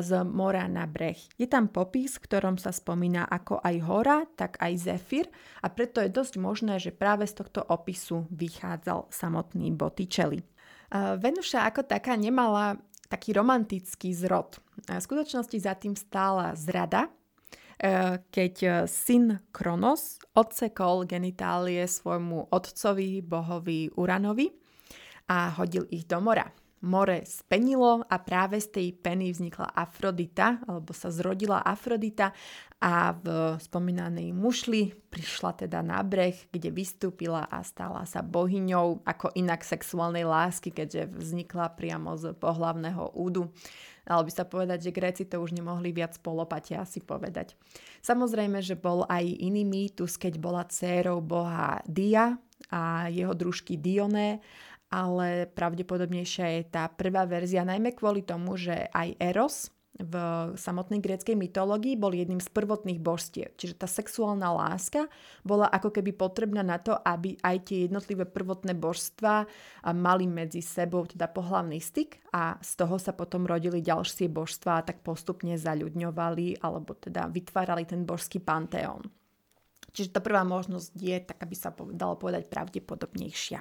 z 0.03 0.11
mora 0.27 0.67
na 0.67 0.91
breh. 0.91 1.23
Je 1.39 1.47
tam 1.47 1.71
popis, 1.71 2.19
v 2.19 2.27
ktorom 2.27 2.59
sa 2.59 2.75
spomína 2.75 3.31
ako 3.31 3.63
aj 3.63 3.77
hora, 3.87 4.27
tak 4.35 4.59
aj 4.59 4.91
zefír 4.91 5.31
a 5.63 5.71
preto 5.71 6.03
je 6.03 6.11
dosť 6.11 6.35
možné, 6.43 6.83
že 6.83 6.91
práve 6.91 7.31
z 7.31 7.39
tohto 7.39 7.63
opisu 7.63 8.27
vychádzal 8.35 9.07
samotný 9.15 9.71
Botticelli. 9.71 10.43
Venuša 11.23 11.63
ako 11.69 11.87
taká 11.87 12.19
nemala 12.19 12.75
taký 13.07 13.39
romantický 13.39 14.11
zrod. 14.17 14.59
V 14.87 14.95
skutočnosti 14.95 15.59
za 15.59 15.75
tým 15.75 15.99
stála 15.99 16.55
zrada, 16.55 17.11
e, 17.11 17.11
keď 18.31 18.55
e, 18.63 18.69
syn 18.87 19.43
Kronos 19.51 20.23
odsekol 20.39 21.03
genitálie 21.03 21.83
svojmu 21.83 22.55
otcovi, 22.55 23.19
bohovi 23.27 23.91
Uranovi 23.99 24.47
a 25.29 25.51
hodil 25.59 25.91
ich 25.91 26.07
do 26.07 26.23
mora 26.23 26.47
more 26.83 27.27
spenilo 27.27 28.07
a 28.07 28.17
práve 28.23 28.63
z 28.63 28.69
tej 28.71 28.89
peny 28.95 29.35
vznikla 29.35 29.75
Afrodita, 29.75 30.63
alebo 30.67 30.95
sa 30.95 31.11
zrodila 31.11 31.63
Afrodita 31.63 32.31
a 32.79 33.11
v 33.11 33.59
spomínanej 33.59 34.31
mušli 34.31 34.95
prišla 35.11 35.67
teda 35.67 35.83
na 35.83 35.99
breh, 36.07 36.39
kde 36.55 36.71
vystúpila 36.71 37.43
a 37.51 37.67
stala 37.67 38.07
sa 38.07 38.23
bohyňou 38.23 39.03
ako 39.03 39.35
inak 39.35 39.67
sexuálnej 39.67 40.23
lásky, 40.23 40.71
keďže 40.71 41.11
vznikla 41.11 41.75
priamo 41.75 42.15
z 42.15 42.39
pohlavného 42.39 43.19
údu. 43.19 43.51
Dalo 44.07 44.25
by 44.25 44.33
sa 44.33 44.49
povedať, 44.49 44.89
že 44.89 44.95
Gréci 44.95 45.29
to 45.29 45.43
už 45.43 45.53
nemohli 45.53 45.93
viac 45.93 46.17
polopate 46.23 46.79
asi 46.79 47.03
povedať. 47.03 47.59
Samozrejme, 48.01 48.63
že 48.65 48.79
bol 48.79 49.05
aj 49.05 49.27
iný 49.27 49.69
mýtus, 49.69 50.17
keď 50.17 50.41
bola 50.41 50.65
dcérou 50.65 51.21
boha 51.21 51.85
Dia 51.85 52.39
a 52.73 53.13
jeho 53.13 53.35
družky 53.35 53.77
Dioné 53.77 54.41
ale 54.89 55.49
pravdepodobnejšia 55.53 56.47
je 56.61 56.63
tá 56.69 56.89
prvá 56.89 57.29
verzia, 57.29 57.65
najmä 57.65 57.93
kvôli 57.93 58.25
tomu, 58.25 58.57
že 58.57 58.89
aj 58.93 59.09
Eros 59.21 59.69
v 59.99 60.15
samotnej 60.55 61.03
gréckej 61.03 61.35
mytológii 61.35 61.99
bol 61.99 62.15
jedným 62.15 62.39
z 62.39 62.47
prvotných 62.55 63.03
božstiev. 63.03 63.51
Čiže 63.59 63.83
tá 63.83 63.91
sexuálna 63.91 64.47
láska 64.55 65.11
bola 65.43 65.67
ako 65.67 65.91
keby 65.91 66.15
potrebná 66.15 66.63
na 66.63 66.79
to, 66.79 66.95
aby 66.95 67.35
aj 67.43 67.67
tie 67.67 67.91
jednotlivé 67.91 68.23
prvotné 68.23 68.79
božstva 68.79 69.51
mali 69.99 70.31
medzi 70.31 70.63
sebou 70.63 71.03
teda 71.03 71.27
pohlavný 71.27 71.83
styk 71.83 72.31
a 72.31 72.55
z 72.63 72.73
toho 72.79 72.95
sa 73.03 73.11
potom 73.11 73.43
rodili 73.43 73.83
ďalšie 73.83 74.31
božstva 74.31 74.79
a 74.79 74.87
tak 74.87 75.03
postupne 75.03 75.59
zaľudňovali 75.59 76.63
alebo 76.63 76.95
teda 76.95 77.27
vytvárali 77.27 77.83
ten 77.83 78.07
božský 78.07 78.39
panteón. 78.39 79.03
Čiže 79.91 80.15
tá 80.15 80.23
prvá 80.23 80.47
možnosť 80.47 80.95
je, 80.95 81.17
tak 81.27 81.43
aby 81.43 81.55
sa 81.59 81.75
dalo 81.75 82.15
povedať, 82.15 82.47
pravdepodobnejšia. 82.47 83.59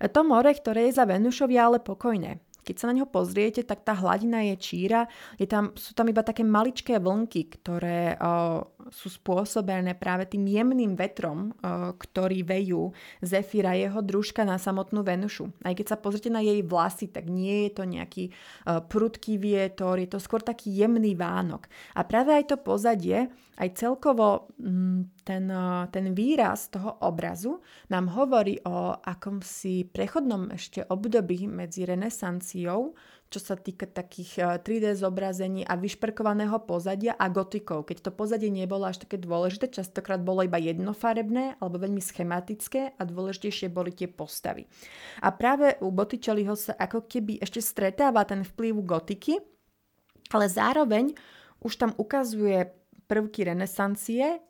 To 0.00 0.20
more, 0.24 0.52
ktoré 0.54 0.88
je 0.88 0.96
za 0.96 1.04
Venušov, 1.04 1.52
ale 1.52 1.82
pokojné. 1.82 2.40
Keď 2.62 2.76
sa 2.78 2.88
na 2.88 2.94
neho 2.94 3.10
pozriete, 3.10 3.66
tak 3.66 3.82
tá 3.82 3.90
hladina 3.98 4.46
je 4.46 4.54
číra, 4.54 5.10
je 5.34 5.50
tam, 5.50 5.74
sú 5.74 5.98
tam 5.98 6.06
iba 6.06 6.22
také 6.22 6.46
maličké 6.46 7.02
vlnky, 7.02 7.50
ktoré 7.58 8.14
o, 8.22 8.62
sú 8.86 9.10
spôsobené 9.10 9.98
práve 9.98 10.30
tým 10.30 10.46
jemným 10.46 10.94
vetrom, 10.94 11.50
o, 11.50 11.90
ktorý 11.98 12.46
vejú 12.46 12.94
Zefira 13.18 13.74
jeho 13.74 13.98
družka 13.98 14.46
na 14.46 14.62
samotnú 14.62 15.02
Venušu. 15.02 15.50
Aj 15.66 15.74
keď 15.74 15.86
sa 15.90 15.98
pozrite 15.98 16.30
na 16.30 16.38
jej 16.38 16.62
vlasy, 16.62 17.10
tak 17.10 17.26
nie 17.26 17.66
je 17.66 17.70
to 17.74 17.82
nejaký 17.82 18.30
o, 18.30 18.78
prudký 18.86 19.42
vietor, 19.42 19.98
je 19.98 20.06
to 20.06 20.22
skôr 20.22 20.38
taký 20.38 20.70
jemný 20.70 21.18
vánok. 21.18 21.66
A 21.98 22.06
práve 22.06 22.30
aj 22.30 22.54
to 22.54 22.56
pozadie, 22.62 23.26
aj 23.58 23.68
celkovo 23.74 24.54
m, 24.62 24.70
mm, 24.70 25.21
ten, 25.22 25.48
ten 25.94 26.06
výraz 26.14 26.68
toho 26.68 26.98
obrazu 27.02 27.62
nám 27.90 28.10
hovorí 28.12 28.58
o 28.66 28.98
akomsi 28.98 29.86
prechodnom 29.86 30.50
ešte 30.50 30.82
období 30.86 31.46
medzi 31.46 31.86
renesanciou, 31.86 32.94
čo 33.32 33.40
sa 33.40 33.56
týka 33.56 33.88
takých 33.88 34.60
3D 34.60 34.92
zobrazení 34.92 35.64
a 35.64 35.80
vyšperkovaného 35.80 36.68
pozadia 36.68 37.16
a 37.16 37.32
gotikou. 37.32 37.80
Keď 37.80 38.04
to 38.04 38.10
pozadie 38.12 38.52
nebolo 38.52 38.84
až 38.84 39.08
také 39.08 39.16
dôležité, 39.16 39.72
častokrát 39.72 40.20
bolo 40.20 40.44
iba 40.44 40.60
jednofarebné 40.60 41.56
alebo 41.56 41.80
veľmi 41.80 42.04
schematické 42.04 43.00
a 43.00 43.02
dôležitejšie 43.08 43.72
boli 43.72 43.96
tie 43.96 44.12
postavy. 44.12 44.68
A 45.24 45.32
práve 45.32 45.80
u 45.80 45.88
Botticelliho 45.88 46.52
sa 46.52 46.76
ako 46.76 47.08
keby 47.08 47.40
ešte 47.40 47.64
stretáva 47.64 48.28
ten 48.28 48.44
vplyv 48.44 48.84
gotiky, 48.84 49.40
ale 50.36 50.52
zároveň 50.52 51.16
už 51.64 51.72
tam 51.80 51.96
ukazuje 51.96 52.68
prvky 53.08 53.48
renesancie, 53.48 54.44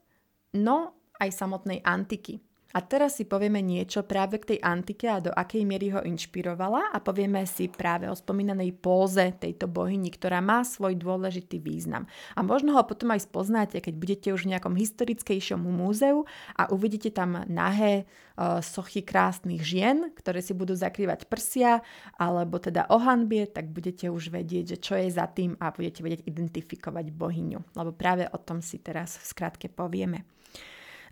no 0.56 0.92
aj 1.20 1.30
samotnej 1.32 1.80
antiky. 1.84 2.40
A 2.72 2.80
teraz 2.80 3.20
si 3.20 3.28
povieme 3.28 3.60
niečo 3.60 4.00
práve 4.00 4.40
k 4.40 4.56
tej 4.56 4.58
antike 4.64 5.04
a 5.04 5.20
do 5.20 5.28
akej 5.28 5.68
miery 5.68 5.92
ho 5.92 6.00
inšpirovala 6.00 6.88
a 6.88 6.98
povieme 7.04 7.44
si 7.44 7.68
práve 7.68 8.08
o 8.08 8.16
spomínanej 8.16 8.72
póze 8.80 9.36
tejto 9.36 9.68
bohyni, 9.68 10.08
ktorá 10.08 10.40
má 10.40 10.64
svoj 10.64 10.96
dôležitý 10.96 11.60
význam. 11.60 12.08
A 12.32 12.40
možno 12.40 12.72
ho 12.72 12.82
potom 12.88 13.12
aj 13.12 13.28
spoznáte, 13.28 13.76
keď 13.76 13.94
budete 14.00 14.28
už 14.32 14.48
v 14.48 14.56
nejakom 14.56 14.72
historickejšom 14.72 15.60
múzeu 15.60 16.24
a 16.56 16.72
uvidíte 16.72 17.12
tam 17.12 17.44
nahé 17.44 18.08
uh, 18.08 18.64
sochy 18.64 19.04
krásnych 19.04 19.60
žien, 19.60 20.08
ktoré 20.16 20.40
si 20.40 20.56
budú 20.56 20.72
zakrývať 20.72 21.28
prsia 21.28 21.84
alebo 22.16 22.56
teda 22.56 22.88
ohanbie, 22.88 23.52
tak 23.52 23.68
budete 23.68 24.08
už 24.08 24.32
vedieť, 24.32 24.76
že 24.76 24.78
čo 24.80 24.96
je 24.96 25.12
za 25.12 25.28
tým 25.28 25.60
a 25.60 25.76
budete 25.76 26.00
vedieť 26.00 26.24
identifikovať 26.24 27.12
bohyňu. 27.12 27.76
Lebo 27.76 27.92
práve 27.92 28.24
o 28.32 28.40
tom 28.40 28.64
si 28.64 28.80
teraz 28.80 29.20
v 29.20 29.28
skratke 29.28 29.68
povieme. 29.68 30.24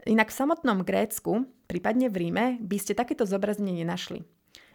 Inak 0.08 0.32
v 0.32 0.38
samotnom 0.40 0.80
Grécku, 0.80 1.44
prípadne 1.68 2.08
v 2.08 2.28
Ríme, 2.28 2.46
by 2.60 2.76
ste 2.80 2.96
takéto 2.96 3.28
zobrazenie 3.28 3.76
nenašli. 3.84 4.24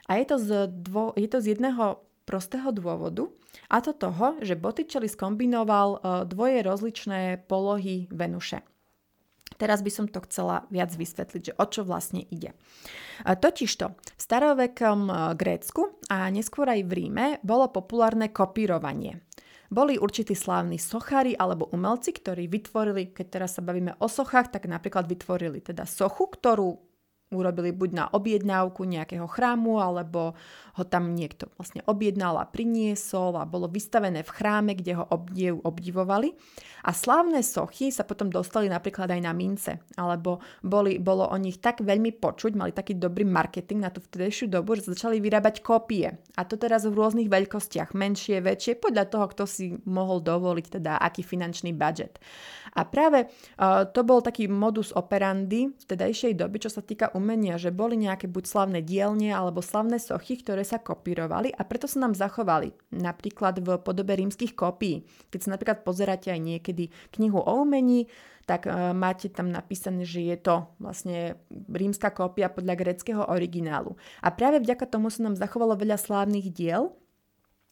A 0.06 0.22
je 0.22 0.26
to 0.30 0.38
z, 0.38 0.50
dvo, 0.70 1.18
je 1.18 1.26
to 1.26 1.42
z 1.42 1.58
jedného 1.58 2.02
prostého 2.30 2.70
dôvodu, 2.70 3.30
a 3.70 3.82
to 3.82 3.96
toho, 3.96 4.38
že 4.42 4.60
Botticelli 4.60 5.10
skombinoval 5.10 5.90
e, 5.90 6.00
dvoje 6.30 6.60
rozličné 6.62 7.48
polohy 7.50 8.12
Venuše. 8.12 8.62
Teraz 9.56 9.80
by 9.80 9.92
som 9.94 10.06
to 10.12 10.20
chcela 10.28 10.68
viac 10.68 10.92
vysvetliť, 10.92 11.42
že 11.42 11.54
o 11.56 11.66
čo 11.66 11.88
vlastne 11.88 12.20
ide. 12.28 12.52
Totižto 13.24 13.86
v 13.96 14.22
starovekom 14.22 15.00
e, 15.08 15.14
Grécku 15.40 16.02
a 16.12 16.28
neskôr 16.28 16.68
aj 16.68 16.82
v 16.84 16.92
Ríme 16.92 17.26
bolo 17.42 17.72
populárne 17.72 18.30
kopírovanie. 18.30 19.24
Boli 19.70 19.98
určití 19.98 20.38
slávni 20.38 20.78
sochári 20.78 21.34
alebo 21.36 21.70
umelci, 21.74 22.14
ktorí 22.14 22.46
vytvorili, 22.48 23.12
keď 23.12 23.26
teraz 23.28 23.58
sa 23.58 23.66
bavíme 23.66 23.98
o 23.98 24.08
sochách, 24.08 24.54
tak 24.54 24.70
napríklad 24.70 25.10
vytvorili 25.10 25.62
teda 25.62 25.90
sochu, 25.90 26.30
ktorú 26.30 26.95
urobili 27.34 27.74
buď 27.74 27.90
na 27.92 28.06
objednávku 28.14 28.86
nejakého 28.86 29.26
chrámu, 29.26 29.82
alebo 29.82 30.38
ho 30.76 30.84
tam 30.86 31.18
niekto 31.18 31.50
vlastne 31.58 31.82
objednal 31.90 32.38
a 32.38 32.46
priniesol 32.46 33.34
a 33.40 33.48
bolo 33.48 33.66
vystavené 33.66 34.22
v 34.22 34.30
chráme, 34.30 34.78
kde 34.78 35.00
ho 35.00 35.06
obdiv, 35.10 35.58
obdivovali. 35.64 36.36
A 36.86 36.94
slávne 36.94 37.42
sochy 37.42 37.90
sa 37.90 38.06
potom 38.06 38.30
dostali 38.30 38.70
napríklad 38.70 39.10
aj 39.10 39.22
na 39.24 39.34
mince, 39.34 39.82
alebo 39.98 40.44
boli, 40.62 41.02
bolo 41.02 41.26
o 41.26 41.38
nich 41.40 41.58
tak 41.58 41.82
veľmi 41.82 42.14
počuť, 42.22 42.54
mali 42.54 42.76
taký 42.76 42.94
dobrý 43.00 43.26
marketing 43.26 43.82
na 43.82 43.90
tú 43.90 44.06
vtedejšiu 44.06 44.52
dobu, 44.52 44.78
že 44.78 44.94
začali 44.94 45.18
vyrábať 45.18 45.66
kópie. 45.66 46.14
A 46.38 46.42
to 46.46 46.62
teraz 46.62 46.86
v 46.86 46.94
rôznych 46.94 47.32
veľkostiach, 47.32 47.98
menšie, 47.98 48.44
väčšie, 48.44 48.78
podľa 48.78 49.10
toho, 49.10 49.26
kto 49.34 49.44
si 49.50 49.74
mohol 49.90 50.22
dovoliť, 50.22 50.78
teda 50.78 51.02
aký 51.02 51.26
finančný 51.26 51.74
budget. 51.74 52.22
A 52.76 52.84
práve 52.84 53.26
uh, 53.26 53.88
to 53.88 54.04
bol 54.04 54.20
taký 54.20 54.52
modus 54.52 54.92
operandi 54.92 55.72
v 55.72 55.84
tedajšej 55.88 56.36
doby, 56.36 56.60
čo 56.60 56.68
sa 56.68 56.84
týka 56.84 57.16
umenia, 57.16 57.56
že 57.56 57.72
boli 57.72 57.96
nejaké 57.96 58.28
buď 58.28 58.44
slavné 58.44 58.80
dielne 58.84 59.32
alebo 59.32 59.64
slavné 59.64 59.96
sochy, 59.96 60.44
ktoré 60.44 60.68
sa 60.68 60.84
kopírovali 60.84 61.56
a 61.56 61.64
preto 61.64 61.88
sa 61.88 62.04
nám 62.04 62.20
zachovali. 62.20 62.76
Napríklad 62.92 63.64
v 63.64 63.80
podobe 63.80 64.20
rímskych 64.20 64.60
kópií. 64.60 65.08
Keď 65.32 65.40
sa 65.40 65.50
napríklad 65.56 65.88
pozeráte 65.88 66.36
aj 66.36 66.42
niekedy 66.44 66.92
knihu 67.16 67.40
o 67.40 67.64
umení, 67.64 68.12
tak 68.44 68.68
uh, 68.68 68.92
máte 68.92 69.32
tam 69.32 69.50
napísané, 69.50 70.04
že 70.04 70.22
je 70.22 70.38
to 70.38 70.68
vlastne 70.78 71.40
rímska 71.72 72.12
kópia 72.12 72.52
podľa 72.52 72.76
greckého 72.76 73.24
originálu. 73.26 73.96
A 74.20 74.30
práve 74.36 74.60
vďaka 74.62 74.86
tomu 74.86 75.08
sa 75.10 75.24
nám 75.26 75.40
zachovalo 75.40 75.74
veľa 75.80 75.98
slávnych 75.98 76.52
diel, 76.52 76.94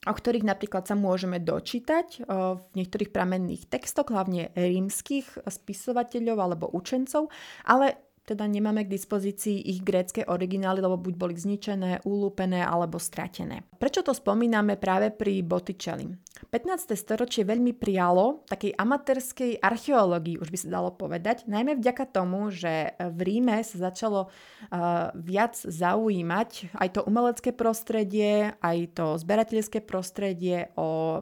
o 0.04 0.14
ktorých 0.14 0.46
napríklad 0.46 0.84
sa 0.86 0.96
môžeme 1.00 1.40
dočítať 1.40 2.24
uh, 2.24 2.60
v 2.60 2.64
niektorých 2.84 3.12
pramenných 3.16 3.72
textoch, 3.72 4.12
hlavne 4.12 4.52
rímskych 4.56 5.48
spisovateľov 5.48 6.38
alebo 6.40 6.66
učencov, 6.72 7.32
ale 7.64 8.13
teda 8.24 8.48
nemáme 8.48 8.88
k 8.88 8.94
dispozícii 8.96 9.68
ich 9.68 9.84
grécké 9.84 10.24
originály, 10.24 10.80
lebo 10.80 10.96
buď 10.96 11.14
boli 11.20 11.36
zničené, 11.36 12.08
ulúpené 12.08 12.64
alebo 12.64 12.96
stratené. 12.96 13.68
Prečo 13.76 14.00
to 14.00 14.16
spomíname 14.16 14.80
práve 14.80 15.12
pri 15.12 15.44
Botticelli? 15.44 16.08
15. 16.48 16.96
storočie 16.96 17.44
veľmi 17.44 17.76
prijalo 17.76 18.48
takej 18.48 18.80
amatérskej 18.80 19.60
archeológii, 19.60 20.40
už 20.40 20.50
by 20.50 20.58
sa 20.60 20.70
dalo 20.72 20.96
povedať, 20.96 21.44
najmä 21.52 21.76
vďaka 21.76 22.06
tomu, 22.16 22.48
že 22.48 22.96
v 22.96 23.20
Ríme 23.28 23.60
sa 23.64 23.92
začalo 23.92 24.28
uh, 24.28 25.12
viac 25.20 25.60
zaujímať 25.60 26.80
aj 26.80 26.90
to 26.96 27.02
umelecké 27.04 27.52
prostredie, 27.52 28.56
aj 28.64 28.78
to 28.96 29.06
zberateľské 29.20 29.84
prostredie 29.84 30.72
o 30.80 31.22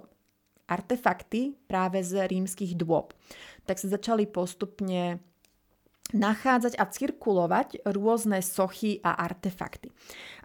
artefakty 0.69 1.57
práve 1.67 1.99
z 2.05 2.29
rímskych 2.29 2.77
dôb. 2.79 3.11
Tak 3.67 3.81
sa 3.81 3.91
začali 3.91 4.29
postupne 4.29 5.19
nachádzať 6.13 6.77
a 6.77 6.85
cirkulovať 6.87 7.83
rôzne 7.87 8.39
sochy 8.39 8.99
a 9.01 9.15
artefakty. 9.17 9.91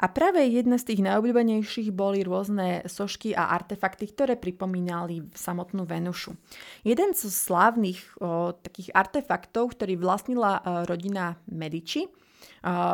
A 0.01 0.11
práve 0.13 0.45
jedna 0.47 0.77
z 0.77 0.93
tých 0.93 1.01
najobľúbenejších 1.07 1.89
boli 1.95 2.23
rôzne 2.27 2.85
sošky 2.85 3.33
a 3.33 3.55
artefakty, 3.55 4.11
ktoré 4.11 4.37
pripomínali 4.37 5.25
samotnú 5.33 5.89
Venušu. 5.89 6.37
Jeden 6.85 7.17
z 7.17 7.29
slávnych 7.31 8.01
o, 8.19 8.53
takých 8.57 8.93
artefaktov, 8.93 9.73
ktorý 9.77 9.97
vlastnila 9.97 10.61
o, 10.61 10.63
rodina 10.85 11.41
Medici, 11.49 12.09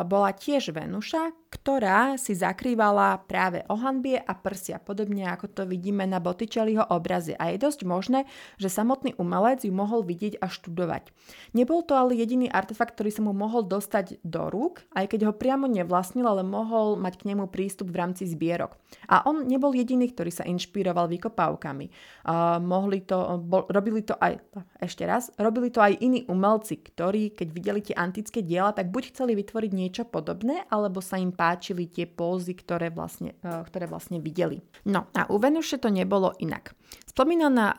bola 0.05 0.29
tiež 0.37 0.69
Venuša, 0.69 1.33
ktorá 1.53 2.17
si 2.17 2.33
zakrývala 2.33 3.21
práve 3.29 3.61
ohanbie 3.69 4.17
a 4.17 4.33
prsia, 4.33 4.81
podobne 4.81 5.29
ako 5.29 5.49
to 5.49 5.63
vidíme 5.69 6.05
na 6.09 6.17
Botticelliho 6.17 6.81
obraze. 6.89 7.37
A 7.37 7.53
je 7.53 7.61
dosť 7.61 7.85
možné, 7.85 8.25
že 8.57 8.73
samotný 8.73 9.13
umelec 9.21 9.61
ju 9.61 9.73
mohol 9.73 10.01
vidieť 10.01 10.41
a 10.41 10.49
študovať. 10.49 11.13
Nebol 11.53 11.85
to 11.85 11.93
ale 11.93 12.17
jediný 12.17 12.49
artefakt, 12.49 12.97
ktorý 12.97 13.13
sa 13.13 13.21
mu 13.21 13.37
mohol 13.37 13.65
dostať 13.65 14.21
do 14.25 14.49
rúk, 14.49 14.81
aj 14.97 15.13
keď 15.13 15.29
ho 15.29 15.33
priamo 15.33 15.69
nevlastnil, 15.69 16.25
ale 16.25 16.41
mohol 16.41 16.97
mať 16.97 17.21
k 17.21 17.33
nemu 17.33 17.49
prístup 17.53 17.93
v 17.93 18.01
rámci 18.01 18.25
zbierok. 18.25 18.77
A 19.09 19.25
on 19.29 19.45
nebol 19.45 19.73
jediný, 19.77 20.09
ktorý 20.09 20.33
sa 20.33 20.45
inšpiroval 20.45 21.05
vykopávkami. 21.09 21.85
Uh, 22.25 22.57
mohli 22.61 23.05
to, 23.05 23.41
bol, 23.41 23.69
robili 23.69 24.01
to 24.01 24.17
aj, 24.17 24.41
ešte 24.81 25.05
raz, 25.05 25.29
robili 25.37 25.69
to 25.69 25.81
aj 25.81 25.97
iní 26.01 26.25
umelci, 26.25 26.81
ktorí, 26.81 27.37
keď 27.37 27.47
videli 27.53 27.79
tie 27.81 27.95
antické 27.97 28.41
diela, 28.41 28.73
tak 28.73 28.89
buď 28.89 29.13
chceli 29.13 29.37
vytvoriť 29.37 29.62
niečo 29.71 30.03
podobné, 30.09 30.65
alebo 30.67 30.99
sa 30.99 31.15
im 31.15 31.31
páčili 31.31 31.87
tie 31.87 32.09
pózy, 32.09 32.57
ktoré 32.57 32.91
vlastne, 32.91 33.37
uh, 33.45 33.63
ktoré 33.63 33.87
vlastne 33.87 34.19
videli. 34.19 34.59
No 34.89 35.07
a 35.13 35.29
u 35.31 35.37
Venuše 35.39 35.79
to 35.79 35.87
nebolo 35.87 36.35
inak. 36.41 36.75
Spomínaná 37.07 37.67
uh, 37.73 37.77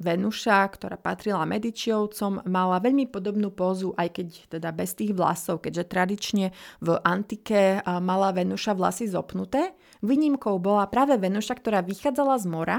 Venuša, 0.00 0.64
ktorá 0.72 0.96
patrila 0.96 1.44
Medičiovcom, 1.44 2.48
mala 2.48 2.80
veľmi 2.80 3.06
podobnú 3.12 3.52
pózu, 3.52 3.92
aj 3.94 4.16
keď 4.16 4.26
teda 4.58 4.72
bez 4.72 4.96
tých 4.96 5.12
vlasov, 5.12 5.60
keďže 5.60 5.84
tradične 5.92 6.46
v 6.80 6.88
antike 7.04 7.78
uh, 7.78 8.00
mala 8.00 8.32
Venuša 8.32 8.72
vlasy 8.72 9.06
zopnuté. 9.06 9.76
Výnimkou 10.00 10.56
bola 10.58 10.88
práve 10.88 11.20
Venuša, 11.20 11.54
ktorá 11.60 11.84
vychádzala 11.84 12.40
z 12.40 12.46
mora, 12.48 12.78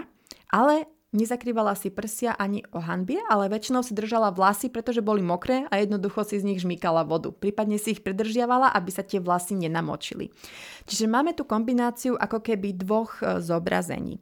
ale 0.50 0.90
Nezakrývala 1.16 1.72
si 1.80 1.88
prsia 1.88 2.36
ani 2.36 2.68
o 2.76 2.84
hanbie, 2.84 3.24
ale 3.32 3.48
väčšinou 3.48 3.80
si 3.80 3.96
držala 3.96 4.28
vlasy, 4.28 4.68
pretože 4.68 5.00
boli 5.00 5.24
mokré 5.24 5.64
a 5.72 5.80
jednoducho 5.80 6.28
si 6.28 6.36
z 6.36 6.44
nich 6.44 6.60
žmýkala 6.60 7.08
vodu. 7.08 7.32
Prípadne 7.32 7.80
si 7.80 7.96
ich 7.96 8.04
pridržiavala, 8.04 8.76
aby 8.76 8.92
sa 8.92 9.08
tie 9.08 9.24
vlasy 9.24 9.56
nenamočili. 9.56 10.36
Čiže 10.84 11.08
máme 11.08 11.32
tu 11.32 11.48
kombináciu 11.48 12.20
ako 12.20 12.44
keby 12.44 12.76
dvoch 12.76 13.24
e, 13.24 13.40
zobrazení. 13.40 14.20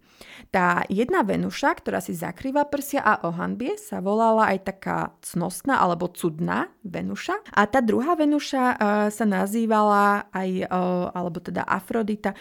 Tá 0.53 0.85
jedna 0.85 1.25
Venuša, 1.25 1.73
ktorá 1.81 2.05
si 2.05 2.13
zakrýva 2.13 2.69
prsia 2.69 3.01
a 3.01 3.17
o 3.25 3.33
hanbie, 3.33 3.81
sa 3.81 3.97
volala 3.97 4.53
aj 4.53 4.69
taká 4.69 5.17
cnostná 5.25 5.81
alebo 5.81 6.05
cudná 6.13 6.69
Venuša. 6.85 7.49
A 7.49 7.65
tá 7.65 7.81
druhá 7.81 8.13
Venuša 8.13 8.63
uh, 8.63 8.77
sa 9.09 9.25
nazývala 9.25 10.29
aj, 10.29 10.69
uh, 10.69 11.09
alebo 11.17 11.41
teda 11.41 11.65
Afrodita 11.65 12.37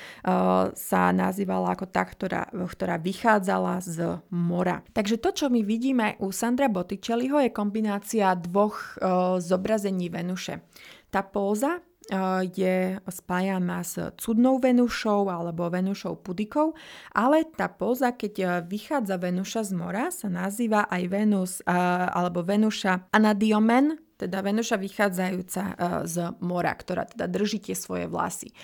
sa 0.74 1.02
nazývala 1.10 1.74
ako 1.74 1.86
tá, 1.88 2.04
ktorá, 2.04 2.42
ktorá 2.52 3.00
vychádzala 3.00 3.80
z 3.80 4.20
mora. 4.44 4.84
Takže 4.92 5.16
to, 5.16 5.32
čo 5.32 5.46
my 5.48 5.64
vidíme 5.64 6.20
u 6.20 6.28
Sandra 6.28 6.68
Botticelliho, 6.68 7.40
je 7.40 7.48
kombinácia 7.48 8.36
dvoch 8.36 9.00
uh, 9.00 9.40
zobrazení 9.40 10.12
Venuše. 10.12 10.60
Tá 11.08 11.24
póza 11.24 11.80
uh, 11.80 12.44
je 12.44 13.00
spájaná 13.08 13.80
s 13.80 13.96
cudnou 14.20 14.60
Venušou 14.60 15.32
alebo 15.32 15.72
Venušou 15.72 16.20
pudikou, 16.20 16.76
ale 17.16 17.48
tá 17.48 17.72
póza, 17.72 18.12
keď 18.12 18.34
uh, 18.36 18.48
vychádza 18.60 19.16
Venuša 19.16 19.64
z 19.64 19.72
mora, 19.72 20.12
sa 20.12 20.28
nazýva 20.28 20.84
aj 20.92 21.02
Venus 21.08 21.52
uh, 21.64 21.72
alebo 22.12 22.44
Venuša 22.44 23.08
anadiomen, 23.16 23.96
teda 24.14 24.46
Venuša 24.46 24.78
vychádzajúca 24.78 25.62
z 26.06 26.16
mora, 26.38 26.70
ktorá 26.70 27.02
teda 27.02 27.26
drží 27.26 27.58
tie 27.58 27.74
svoje 27.74 28.06
vlasy. 28.06 28.54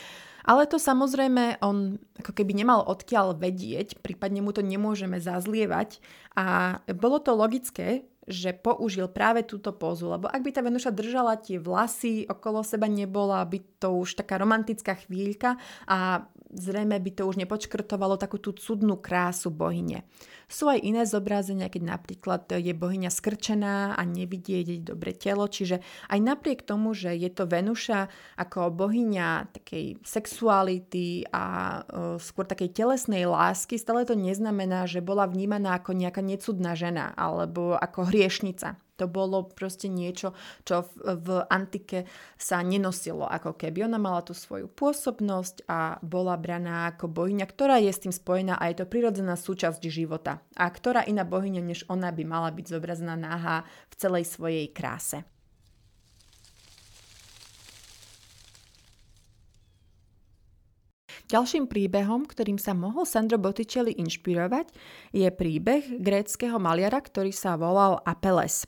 Ale 0.45 0.65
to 0.69 0.81
samozrejme 0.81 1.61
on 1.61 2.01
ako 2.21 2.33
keby 2.33 2.53
nemal 2.57 2.85
odkiaľ 2.85 3.37
vedieť, 3.37 4.01
prípadne 4.01 4.41
mu 4.41 4.53
to 4.53 4.65
nemôžeme 4.65 5.21
zazlievať. 5.21 6.01
A 6.37 6.79
bolo 6.93 7.21
to 7.21 7.37
logické, 7.37 8.09
že 8.31 8.55
použil 8.55 9.11
práve 9.11 9.43
túto 9.43 9.75
pózu, 9.75 10.07
lebo 10.07 10.31
ak 10.31 10.41
by 10.45 10.51
tá 10.55 10.61
Venuša 10.63 10.95
držala 10.95 11.41
tie 11.41 11.59
vlasy 11.59 12.29
okolo 12.31 12.63
seba, 12.63 12.87
nebola 12.87 13.43
by 13.43 13.59
to 13.83 13.97
už 13.99 14.23
taká 14.23 14.39
romantická 14.39 14.95
chvíľka 14.95 15.59
a 15.91 16.29
zrejme 16.53 16.99
by 16.99 17.11
to 17.15 17.23
už 17.27 17.39
nepočkrtovalo 17.39 18.19
takú 18.19 18.43
tú 18.43 18.51
cudnú 18.55 18.99
krásu 18.99 19.51
bohyne. 19.51 20.03
Sú 20.51 20.67
aj 20.67 20.83
iné 20.83 21.07
zobrazenia, 21.07 21.71
keď 21.71 21.83
napríklad 21.95 22.43
je 22.51 22.75
bohyňa 22.75 23.11
skrčená 23.11 23.95
a 23.95 24.03
nevidieť 24.03 24.67
jej 24.67 24.81
dobre 24.83 25.15
telo, 25.15 25.47
čiže 25.47 25.79
aj 26.11 26.19
napriek 26.19 26.67
tomu, 26.67 26.91
že 26.91 27.15
je 27.15 27.31
to 27.31 27.47
Venuša 27.47 28.11
ako 28.35 28.75
bohyňa 28.75 29.55
takej 29.55 30.03
sexuality 30.03 31.23
a 31.31 31.45
uh, 31.87 32.19
skôr 32.19 32.51
takej 32.51 32.75
telesnej 32.75 33.31
lásky, 33.31 33.79
stále 33.79 34.03
to 34.03 34.19
neznamená, 34.19 34.91
že 34.91 34.99
bola 34.99 35.31
vnímaná 35.31 35.79
ako 35.79 35.95
nejaká 35.95 36.19
necudná 36.19 36.75
žena 36.75 37.15
alebo 37.15 37.79
ako 37.79 38.11
hriešnica. 38.11 38.75
To 39.01 39.09
bolo 39.09 39.49
proste 39.49 39.89
niečo, 39.89 40.37
čo 40.69 40.85
v, 40.85 41.17
v 41.17 41.29
antike 41.49 42.05
sa 42.37 42.61
nenosilo 42.61 43.25
ako 43.25 43.57
keby. 43.57 43.89
Ona 43.89 43.97
mala 43.97 44.21
tú 44.21 44.37
svoju 44.37 44.69
pôsobnosť 44.69 45.65
a 45.65 45.97
bola 46.05 46.37
braná 46.37 46.93
ako 46.93 47.09
bohyňa, 47.09 47.49
ktorá 47.49 47.81
je 47.81 47.89
s 47.89 48.05
tým 48.05 48.13
spojená 48.13 48.61
a 48.61 48.69
je 48.69 48.85
to 48.85 48.87
prirodzená 48.87 49.41
súčasť 49.41 49.81
života. 49.89 50.45
A 50.61 50.69
ktorá 50.69 51.09
iná 51.09 51.25
bohyňa 51.25 51.65
než 51.65 51.89
ona 51.89 52.13
by 52.13 52.23
mala 52.29 52.53
byť 52.53 52.67
zobrazená 52.69 53.17
náha 53.17 53.65
v 53.89 53.95
celej 53.97 54.29
svojej 54.29 54.69
kráse. 54.69 55.25
Ďalším 61.31 61.71
príbehom, 61.71 62.27
ktorým 62.27 62.59
sa 62.59 62.75
mohol 62.75 63.07
Sandro 63.07 63.39
Botticelli 63.39 63.95
inšpirovať, 64.03 64.67
je 65.15 65.31
príbeh 65.31 66.03
gréckého 66.03 66.59
maliara, 66.59 66.99
ktorý 66.99 67.31
sa 67.31 67.55
volal 67.55 68.03
Apeles. 68.03 68.67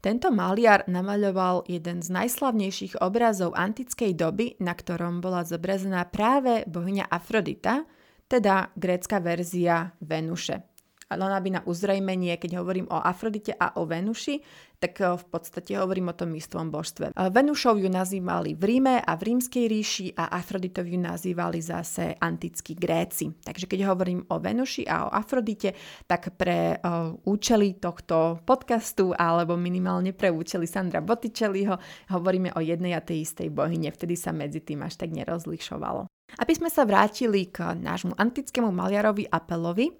Tento 0.00 0.32
maliar 0.32 0.88
namaľoval 0.88 1.68
jeden 1.68 2.00
z 2.00 2.08
najslavnejších 2.08 3.02
obrazov 3.04 3.52
antickej 3.58 4.16
doby, 4.16 4.56
na 4.62 4.72
ktorom 4.72 5.20
bola 5.20 5.44
zobrazená 5.44 6.06
práve 6.08 6.64
bohyňa 6.64 7.10
Afrodita, 7.10 7.84
teda 8.28 8.72
grécka 8.76 9.20
verzia 9.20 9.92
Venuše 10.00 10.77
len 11.16 11.32
aby 11.32 11.48
na 11.54 11.64
uzrejmenie, 11.64 12.36
keď 12.36 12.60
hovorím 12.60 12.90
o 12.92 13.00
Afrodite 13.00 13.56
a 13.56 13.72
o 13.80 13.88
Venuši, 13.88 14.40
tak 14.78 15.00
eh, 15.02 15.16
v 15.18 15.24
podstate 15.28 15.74
hovorím 15.74 16.14
o 16.14 16.16
tom 16.16 16.32
istvom 16.32 16.70
božstve. 16.70 17.10
Eh, 17.12 17.30
Venušov 17.30 17.82
ju 17.82 17.90
nazývali 17.90 18.54
v 18.54 18.62
Ríme 18.64 19.02
a 19.02 19.12
v 19.18 19.22
rímskej 19.34 19.64
ríši 19.66 20.06
a 20.14 20.30
Afroditov 20.38 20.86
ju 20.86 20.98
nazývali 20.98 21.58
zase 21.58 22.14
antickí 22.16 22.78
Gréci. 22.78 23.34
Takže 23.42 23.66
keď 23.66 23.90
hovorím 23.90 24.24
o 24.30 24.36
Venuši 24.38 24.86
a 24.86 25.10
o 25.10 25.12
Afrodite, 25.12 25.74
tak 26.06 26.38
pre 26.38 26.78
uh, 26.78 27.12
účely 27.26 27.76
tohto 27.80 28.38
podcastu 28.46 29.10
alebo 29.16 29.58
minimálne 29.58 30.14
pre 30.14 30.30
účely 30.30 30.64
Sandra 30.64 31.02
Botticelliho 31.02 31.76
hovoríme 32.12 32.54
o 32.54 32.60
jednej 32.62 32.94
a 32.94 33.02
tej 33.02 33.26
istej 33.26 33.50
bohyne. 33.50 33.90
Vtedy 33.90 34.14
sa 34.14 34.30
medzi 34.30 34.62
tým 34.62 34.86
až 34.86 35.00
tak 35.00 35.10
nerozlišovalo. 35.10 36.17
Aby 36.36 36.52
sme 36.52 36.68
sa 36.68 36.84
vrátili 36.84 37.48
k 37.48 37.72
nášmu 37.72 38.12
antickému 38.12 38.68
maliarovi 38.68 39.24
Apelovi, 39.32 39.96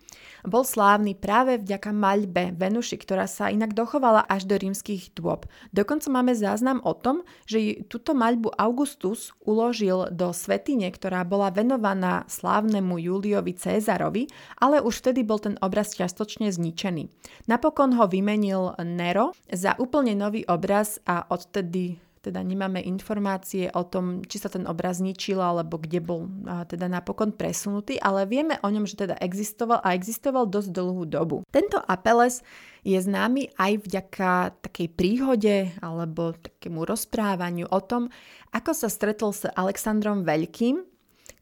bol 0.46 0.62
slávny 0.62 1.18
práve 1.18 1.58
vďaka 1.58 1.90
maľbe 1.90 2.54
Venuši, 2.54 3.00
ktorá 3.00 3.26
sa 3.26 3.50
inak 3.50 3.74
dochovala 3.74 4.22
až 4.28 4.46
do 4.46 4.54
rímskych 4.54 5.16
dôb. 5.16 5.48
Dokonca 5.74 6.06
máme 6.12 6.36
záznam 6.36 6.78
o 6.84 6.94
tom, 6.94 7.26
že 7.48 7.82
túto 7.90 8.14
maľbu 8.14 8.54
Augustus 8.54 9.34
uložil 9.42 10.12
do 10.14 10.30
svetine, 10.30 10.92
ktorá 10.92 11.26
bola 11.26 11.50
venovaná 11.50 12.22
slávnemu 12.30 13.00
Juliovi 13.02 13.56
Cézarovi, 13.58 14.30
ale 14.62 14.78
už 14.78 15.02
vtedy 15.02 15.26
bol 15.26 15.42
ten 15.42 15.58
obraz 15.58 15.96
čiastočne 15.96 16.52
zničený. 16.54 17.10
Napokon 17.50 17.98
ho 17.98 18.06
vymenil 18.06 18.78
Nero 18.86 19.34
za 19.50 19.74
úplne 19.80 20.14
nový 20.14 20.46
obraz 20.46 21.02
a 21.02 21.26
odtedy 21.26 22.07
teda 22.18 22.42
nemáme 22.42 22.82
informácie 22.82 23.70
o 23.72 23.86
tom, 23.86 24.26
či 24.26 24.42
sa 24.42 24.50
ten 24.50 24.66
obraz 24.66 24.98
zničil 24.98 25.38
alebo 25.38 25.78
kde 25.78 26.02
bol 26.02 26.26
teda 26.66 26.90
napokon 26.90 27.30
presunutý, 27.32 27.96
ale 28.02 28.26
vieme 28.26 28.58
o 28.60 28.68
ňom, 28.68 28.84
že 28.84 29.06
teda 29.06 29.16
existoval 29.22 29.78
a 29.80 29.94
existoval 29.94 30.50
dosť 30.50 30.68
dlhú 30.74 31.06
dobu. 31.06 31.46
Tento 31.48 31.78
Apeles 31.78 32.42
je 32.82 32.98
známy 32.98 33.54
aj 33.54 33.72
vďaka 33.86 34.30
takej 34.64 34.88
príhode 34.94 35.56
alebo 35.78 36.34
takému 36.34 36.82
rozprávaniu 36.82 37.70
o 37.70 37.80
tom, 37.82 38.10
ako 38.50 38.72
sa 38.74 38.88
stretol 38.90 39.30
s 39.30 39.46
Alexandrom 39.54 40.26
Veľkým, 40.26 40.82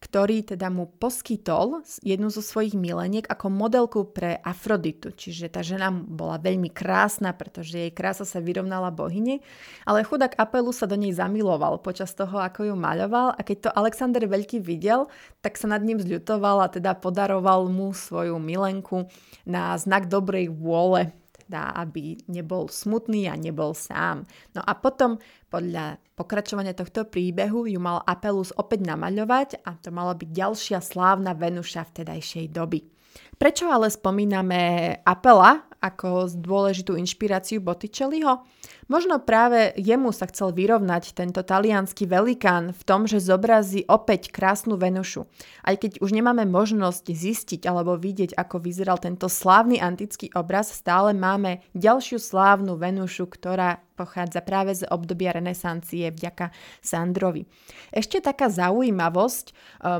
ktorý 0.00 0.44
teda 0.44 0.68
mu 0.68 0.86
poskytol 0.86 1.80
jednu 2.04 2.28
zo 2.28 2.44
svojich 2.44 2.76
mileniek 2.76 3.24
ako 3.24 3.48
modelku 3.48 4.00
pre 4.12 4.38
Afroditu. 4.44 5.12
Čiže 5.12 5.48
tá 5.48 5.60
žena 5.64 5.88
bola 5.90 6.36
veľmi 6.36 6.68
krásna, 6.70 7.32
pretože 7.32 7.80
jej 7.80 7.92
krása 7.92 8.28
sa 8.28 8.38
vyrovnala 8.38 8.92
bohyne, 8.92 9.40
ale 9.88 10.04
chudák 10.04 10.36
Apelu 10.36 10.70
sa 10.70 10.84
do 10.84 10.94
nej 10.94 11.16
zamiloval 11.16 11.80
počas 11.80 12.12
toho, 12.12 12.38
ako 12.38 12.72
ju 12.72 12.74
maľoval 12.76 13.36
a 13.36 13.40
keď 13.40 13.56
to 13.68 13.74
Alexander 13.74 14.22
Veľký 14.24 14.60
videl, 14.60 15.08
tak 15.40 15.56
sa 15.56 15.68
nad 15.70 15.80
ním 15.80 16.00
zľutoval 16.00 16.66
a 16.66 16.72
teda 16.72 16.96
podaroval 16.98 17.68
mu 17.72 17.96
svoju 17.96 18.36
milenku 18.36 19.08
na 19.48 19.74
znak 19.78 20.08
dobrej 20.12 20.52
vôle 20.52 21.12
dá, 21.46 21.72
aby 21.74 22.18
nebol 22.30 22.66
smutný 22.66 23.30
a 23.30 23.34
nebol 23.38 23.72
sám. 23.72 24.26
No 24.52 24.60
a 24.62 24.72
potom 24.74 25.18
podľa 25.50 25.98
pokračovania 26.18 26.74
tohto 26.74 27.06
príbehu 27.06 27.70
ju 27.70 27.78
mal 27.78 28.02
Apelus 28.04 28.50
opäť 28.58 28.84
namaľovať 28.84 29.62
a 29.62 29.78
to 29.78 29.94
mala 29.94 30.12
byť 30.18 30.28
ďalšia 30.30 30.78
slávna 30.82 31.32
Venuša 31.32 31.86
vtedajšej 31.88 32.46
doby. 32.50 32.82
Prečo 33.36 33.68
ale 33.68 33.88
spomíname 33.92 34.92
Apela 35.04 35.64
ako 35.80 36.28
dôležitú 36.36 36.96
inšpiráciu 36.96 37.60
Botticelliho? 37.60 38.44
Možno 38.86 39.18
práve 39.18 39.74
jemu 39.74 40.14
sa 40.14 40.30
chcel 40.30 40.54
vyrovnať 40.54 41.10
tento 41.10 41.42
talianský 41.42 42.06
velikán 42.06 42.70
v 42.70 42.82
tom, 42.86 43.10
že 43.10 43.18
zobrazí 43.18 43.82
opäť 43.90 44.30
krásnu 44.30 44.78
Venušu. 44.78 45.26
Aj 45.66 45.74
keď 45.74 45.98
už 45.98 46.14
nemáme 46.14 46.46
možnosť 46.46 47.10
zistiť 47.10 47.66
alebo 47.66 47.98
vidieť, 47.98 48.38
ako 48.38 48.62
vyzeral 48.62 49.02
tento 49.02 49.26
slávny 49.26 49.82
antický 49.82 50.30
obraz, 50.38 50.70
stále 50.70 51.10
máme 51.18 51.66
ďalšiu 51.74 52.22
slávnu 52.22 52.78
Venušu, 52.78 53.26
ktorá 53.26 53.82
pochádza 53.96 54.44
práve 54.44 54.76
z 54.76 54.84
obdobia 54.92 55.32
renesancie 55.32 56.12
vďaka 56.12 56.52
Sandrovi. 56.84 57.48
Ešte 57.88 58.20
taká 58.20 58.52
zaujímavosť, 58.52 59.46
e, 59.50 59.54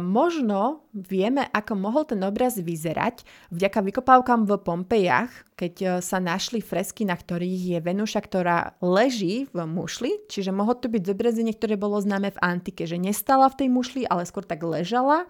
možno 0.05 0.85
vieme, 0.93 1.49
ako 1.49 1.73
mohol 1.81 2.05
ten 2.05 2.21
obraz 2.21 2.61
vyzerať 2.61 3.25
vďaka 3.49 3.81
vykopávkam 3.81 4.45
v 4.45 4.53
Pompejach, 4.61 5.33
keď 5.57 5.75
e, 5.81 5.87
sa 6.05 6.21
našli 6.21 6.61
fresky, 6.61 7.09
na 7.09 7.17
ktorých 7.17 7.63
je 7.73 7.79
Venuša, 7.81 8.21
ktorá 8.21 8.76
leží 8.85 9.49
v 9.53 9.65
mušli, 9.65 10.29
čiže 10.29 10.53
mohlo 10.53 10.77
to 10.77 10.93
byť 10.93 11.03
zobrazenie, 11.09 11.53
ktoré 11.57 11.81
bolo 11.81 11.97
známe 12.01 12.33
v 12.33 12.43
antike, 12.43 12.85
že 12.85 13.01
nestala 13.01 13.49
v 13.49 13.65
tej 13.65 13.69
mušli, 13.73 14.03
ale 14.05 14.29
skôr 14.29 14.45
tak 14.45 14.61
ležala 14.61 15.25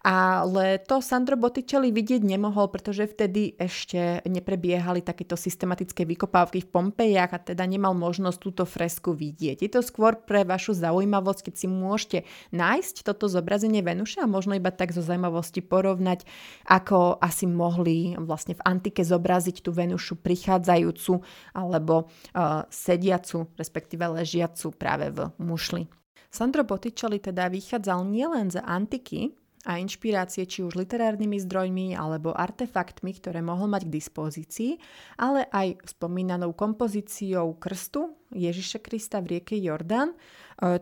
ale 0.00 0.80
to 0.80 1.04
Sandro 1.04 1.36
Botticelli 1.36 1.92
vidieť 1.92 2.24
nemohol, 2.24 2.72
pretože 2.72 3.04
vtedy 3.04 3.52
ešte 3.60 4.24
neprebiehali 4.24 5.04
takéto 5.04 5.36
systematické 5.36 6.08
vykopávky 6.08 6.64
v 6.64 6.70
Pompejach 6.72 7.36
a 7.36 7.40
teda 7.40 7.68
nemal 7.68 7.92
možnosť 7.92 8.38
túto 8.40 8.64
fresku 8.64 9.12
vidieť. 9.12 9.60
Je 9.60 9.68
to 9.68 9.84
skôr 9.84 10.16
pre 10.16 10.48
vašu 10.48 10.72
zaujímavosť, 10.72 11.52
keď 11.52 11.54
si 11.54 11.66
môžete 11.68 12.18
nájsť 12.56 13.04
toto 13.04 13.28
zobrazenie 13.28 13.84
Venuše 13.84 14.24
a 14.24 14.30
možno 14.30 14.56
iba 14.56 14.72
tak 14.72 14.96
zo 14.96 15.04
zaujímavosti 15.04 15.60
porovnať, 15.60 16.24
ako 16.64 17.20
asi 17.20 17.44
mohli 17.44 18.16
vlastne 18.16 18.56
v 18.56 18.64
antike 18.64 19.04
zobraziť 19.04 19.60
tú 19.60 19.76
Venušu 19.76 20.16
prichádzajúcu 20.16 21.20
alebo 21.52 22.08
uh, 22.08 22.64
sediacu, 22.72 23.52
respektíve 23.60 24.08
ležiacu 24.08 24.72
práve 24.72 25.12
v 25.12 25.28
mušli. 25.36 25.92
Sandro 26.30 26.64
Botticelli 26.64 27.20
teda 27.20 27.52
vychádzal 27.52 28.06
nielen 28.06 28.48
z 28.48 28.62
antiky, 28.62 29.34
a 29.64 29.76
inšpirácie 29.76 30.48
či 30.48 30.64
už 30.64 30.76
literárnymi 30.76 31.36
zdrojmi 31.42 31.92
alebo 31.92 32.32
artefaktmi, 32.32 33.12
ktoré 33.16 33.44
mohol 33.44 33.68
mať 33.68 33.88
k 33.88 33.94
dispozícii, 33.96 34.72
ale 35.20 35.44
aj 35.52 35.96
spomínanou 35.96 36.56
kompozíciou 36.56 37.60
krstu 37.60 38.19
Ježiša 38.30 38.78
Krista 38.82 39.18
v 39.18 39.36
rieke 39.36 39.58
Jordán, 39.58 40.14
e, 40.14 40.16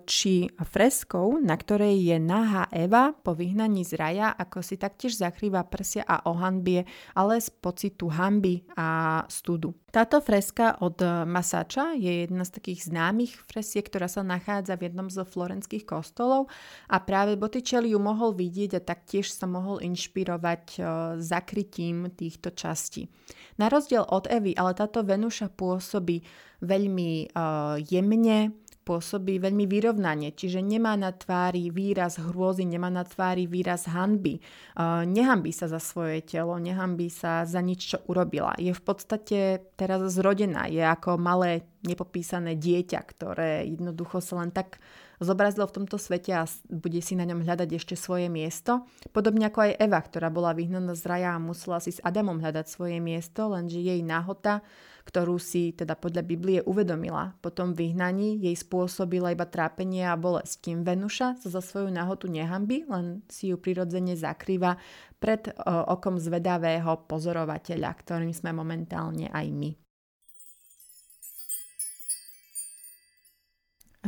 či 0.05 0.49
freskou, 0.65 1.41
na 1.41 1.57
ktorej 1.57 1.97
je 1.97 2.17
nahá 2.21 2.69
Eva 2.69 3.17
po 3.17 3.33
vyhnaní 3.33 3.83
z 3.89 3.97
raja, 3.97 4.29
ako 4.37 4.61
si 4.61 4.77
taktiež 4.77 5.17
zakrýva 5.17 5.65
prsia 5.65 6.05
a 6.05 6.25
ohanbie, 6.29 6.85
ale 7.17 7.41
z 7.41 7.49
pocitu 7.49 8.13
hamby 8.13 8.65
a 8.77 9.23
studu. 9.33 9.73
Táto 9.89 10.21
freska 10.21 10.85
od 10.85 11.01
Masača 11.25 11.97
je 11.97 12.29
jedna 12.29 12.45
z 12.45 12.61
takých 12.61 12.93
známych 12.93 13.41
fresiek, 13.49 13.89
ktorá 13.89 14.05
sa 14.05 14.21
nachádza 14.21 14.77
v 14.77 14.93
jednom 14.93 15.09
zo 15.09 15.25
florenských 15.25 15.89
kostolov 15.89 16.53
a 16.93 17.01
práve 17.01 17.41
Botticelli 17.41 17.97
ju 17.97 18.01
mohol 18.01 18.37
vidieť 18.37 18.77
a 18.77 18.85
taktiež 18.85 19.33
sa 19.33 19.49
mohol 19.49 19.81
inšpirovať 19.81 20.65
e, 20.77 20.81
zakrytím 21.25 22.13
týchto 22.13 22.53
častí. 22.53 23.09
Na 23.57 23.73
rozdiel 23.73 24.05
od 24.05 24.29
Evy, 24.29 24.53
ale 24.55 24.77
táto 24.77 25.01
Venuša 25.01 25.49
pôsobí 25.57 26.21
veľmi 26.61 27.33
uh, 27.33 27.79
jemne, 27.83 28.55
pôsobí 28.89 29.37
veľmi 29.37 29.69
vyrovnanie, 29.69 30.33
čiže 30.33 30.65
nemá 30.65 30.97
na 30.97 31.13
tvári 31.13 31.69
výraz 31.69 32.17
hrôzy, 32.17 32.65
nemá 32.65 32.89
na 32.89 33.05
tvári 33.05 33.45
výraz 33.45 33.85
hanby. 33.85 34.41
Uh, 34.73 35.05
nehambí 35.05 35.53
sa 35.53 35.69
za 35.69 35.77
svoje 35.77 36.25
telo, 36.25 36.57
nehambí 36.57 37.13
sa 37.13 37.45
za 37.45 37.61
nič, 37.61 37.93
čo 37.93 37.99
urobila. 38.09 38.57
Je 38.57 38.73
v 38.73 38.81
podstate 38.81 39.61
teraz 39.77 40.01
zrodená, 40.09 40.73
je 40.73 40.81
ako 40.81 41.21
malé 41.21 41.69
nepopísané 41.85 42.57
dieťa, 42.57 43.01
ktoré 43.05 43.69
jednoducho 43.69 44.25
sa 44.25 44.41
len 44.41 44.51
tak 44.57 44.81
zobrazilo 45.21 45.67
v 45.69 45.83
tomto 45.83 46.01
svete 46.01 46.33
a 46.33 46.49
bude 46.71 47.03
si 47.03 47.19
na 47.19 47.27
ňom 47.27 47.43
hľadať 47.45 47.69
ešte 47.75 47.95
svoje 47.99 48.31
miesto. 48.31 48.87
Podobne 49.11 49.51
ako 49.51 49.69
aj 49.69 49.79
Eva, 49.83 50.01
ktorá 50.01 50.31
bola 50.31 50.55
vyhnaná 50.55 50.95
z 50.95 51.05
raja 51.05 51.37
a 51.37 51.43
musela 51.43 51.83
si 51.83 51.93
s 51.93 52.01
Adamom 52.01 52.39
hľadať 52.39 52.67
svoje 52.71 53.03
miesto, 53.03 53.51
lenže 53.51 53.83
jej 53.83 54.01
náhota 54.01 54.63
ktorú 55.09 55.41
si 55.41 55.73
teda 55.73 55.97
podľa 55.97 56.21
Biblie 56.21 56.61
uvedomila. 56.61 57.33
Po 57.41 57.49
tom 57.49 57.73
vyhnaní 57.73 58.37
jej 58.45 58.53
spôsobila 58.53 59.33
iba 59.33 59.49
trápenie 59.49 60.05
a 60.05 60.21
bolesť. 60.21 60.69
Kým 60.69 60.85
Venuša 60.85 61.41
sa 61.41 61.49
za 61.49 61.65
svoju 61.65 61.89
nahotu 61.89 62.29
nehambi, 62.29 62.85
len 62.85 63.25
si 63.33 63.49
ju 63.49 63.57
prirodzene 63.57 64.13
zakrýva 64.13 64.77
pred 65.17 65.49
okom 65.65 66.21
zvedavého 66.21 67.09
pozorovateľa, 67.09 67.91
ktorým 67.97 68.37
sme 68.37 68.53
momentálne 68.53 69.33
aj 69.33 69.47
my. 69.49 69.71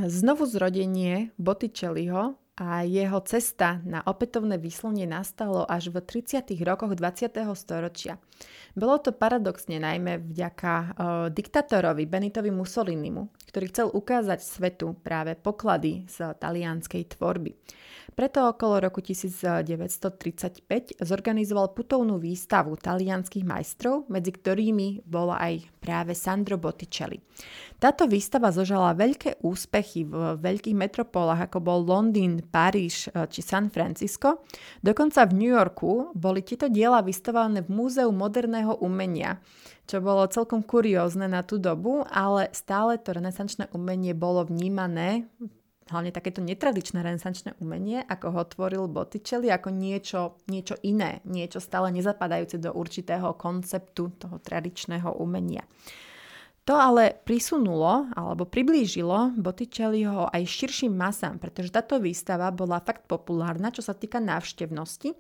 Znovu 0.00 0.44
zrodenie 0.46 1.32
Botticelliho 1.40 2.36
a 2.60 2.84
jeho 2.84 3.20
cesta 3.24 3.80
na 3.88 4.04
opätovné 4.04 4.60
výslovne 4.60 5.08
nastalo 5.08 5.64
až 5.64 5.88
v 5.88 6.04
30. 6.04 6.44
rokoch 6.60 6.92
20. 6.92 7.32
storočia. 7.56 8.20
Bolo 8.74 9.02
to 9.02 9.10
paradoxne 9.10 9.82
najmä 9.82 10.22
vďaka 10.30 10.72
o, 10.72 10.84
diktatorovi 11.30 12.06
Benitovi 12.06 12.54
Mussolinimu, 12.54 13.50
ktorý 13.50 13.66
chcel 13.70 13.88
ukázať 13.90 14.38
svetu 14.42 14.94
práve 14.94 15.34
poklady 15.34 16.06
z 16.06 16.38
talianskej 16.38 17.18
tvorby. 17.18 17.54
Preto 18.10 18.50
okolo 18.50 18.82
roku 18.82 18.98
1935 19.00 20.98
zorganizoval 20.98 21.70
putovnú 21.72 22.18
výstavu 22.18 22.74
talianských 22.74 23.46
majstrov, 23.46 24.10
medzi 24.10 24.34
ktorými 24.34 25.06
bolo 25.06 25.30
aj 25.32 25.62
práve 25.78 26.12
Sandro 26.12 26.58
Botticelli. 26.60 27.22
Táto 27.80 28.04
výstava 28.04 28.52
zožala 28.52 28.92
veľké 28.92 29.40
úspechy 29.40 30.04
v 30.04 30.36
veľkých 30.36 30.76
metropolách, 30.76 31.48
ako 31.48 31.58
bol 31.64 31.80
Londýn, 31.80 32.44
Paríž 32.44 33.08
eh, 33.08 33.24
či 33.30 33.40
San 33.40 33.72
Francisco. 33.72 34.44
Dokonca 34.84 35.24
v 35.24 35.36
New 35.40 35.52
Yorku 35.54 36.12
boli 36.12 36.44
tieto 36.44 36.68
diela 36.68 37.00
vystavané 37.00 37.64
v 37.64 37.72
Múzeu 37.72 38.12
moderného 38.12 38.76
umenia, 38.84 39.40
čo 39.88 40.04
bolo 40.04 40.28
celkom 40.28 40.60
kuriózne 40.60 41.30
na 41.30 41.40
tú 41.40 41.56
dobu, 41.56 42.04
ale 42.12 42.52
stále 42.52 43.00
to 43.00 43.16
renesančné 43.16 43.72
umenie 43.72 44.12
bolo 44.12 44.44
vnímané 44.44 45.24
hlavne 45.90 46.14
takéto 46.14 46.38
netradičné 46.40 47.02
renesančné 47.02 47.58
umenie, 47.58 48.06
ako 48.06 48.26
ho 48.32 48.42
tvoril 48.46 48.86
Botticelli, 48.86 49.50
ako 49.50 49.74
niečo, 49.74 50.40
niečo 50.46 50.78
iné, 50.86 51.18
niečo 51.26 51.58
stále 51.58 51.90
nezapadajúce 51.90 52.62
do 52.62 52.70
určitého 52.72 53.34
konceptu 53.34 54.14
toho 54.16 54.38
tradičného 54.38 55.18
umenia. 55.18 55.66
To 56.68 56.78
ale 56.78 57.18
prisunulo 57.26 58.06
alebo 58.14 58.46
priblížilo 58.46 59.34
Botticelliho 59.34 60.30
aj 60.30 60.42
širším 60.46 60.94
masám, 60.94 61.42
pretože 61.42 61.74
táto 61.74 61.98
výstava 61.98 62.46
bola 62.54 62.78
fakt 62.78 63.10
populárna, 63.10 63.74
čo 63.74 63.82
sa 63.82 63.90
týka 63.90 64.22
návštevnosti 64.22 65.10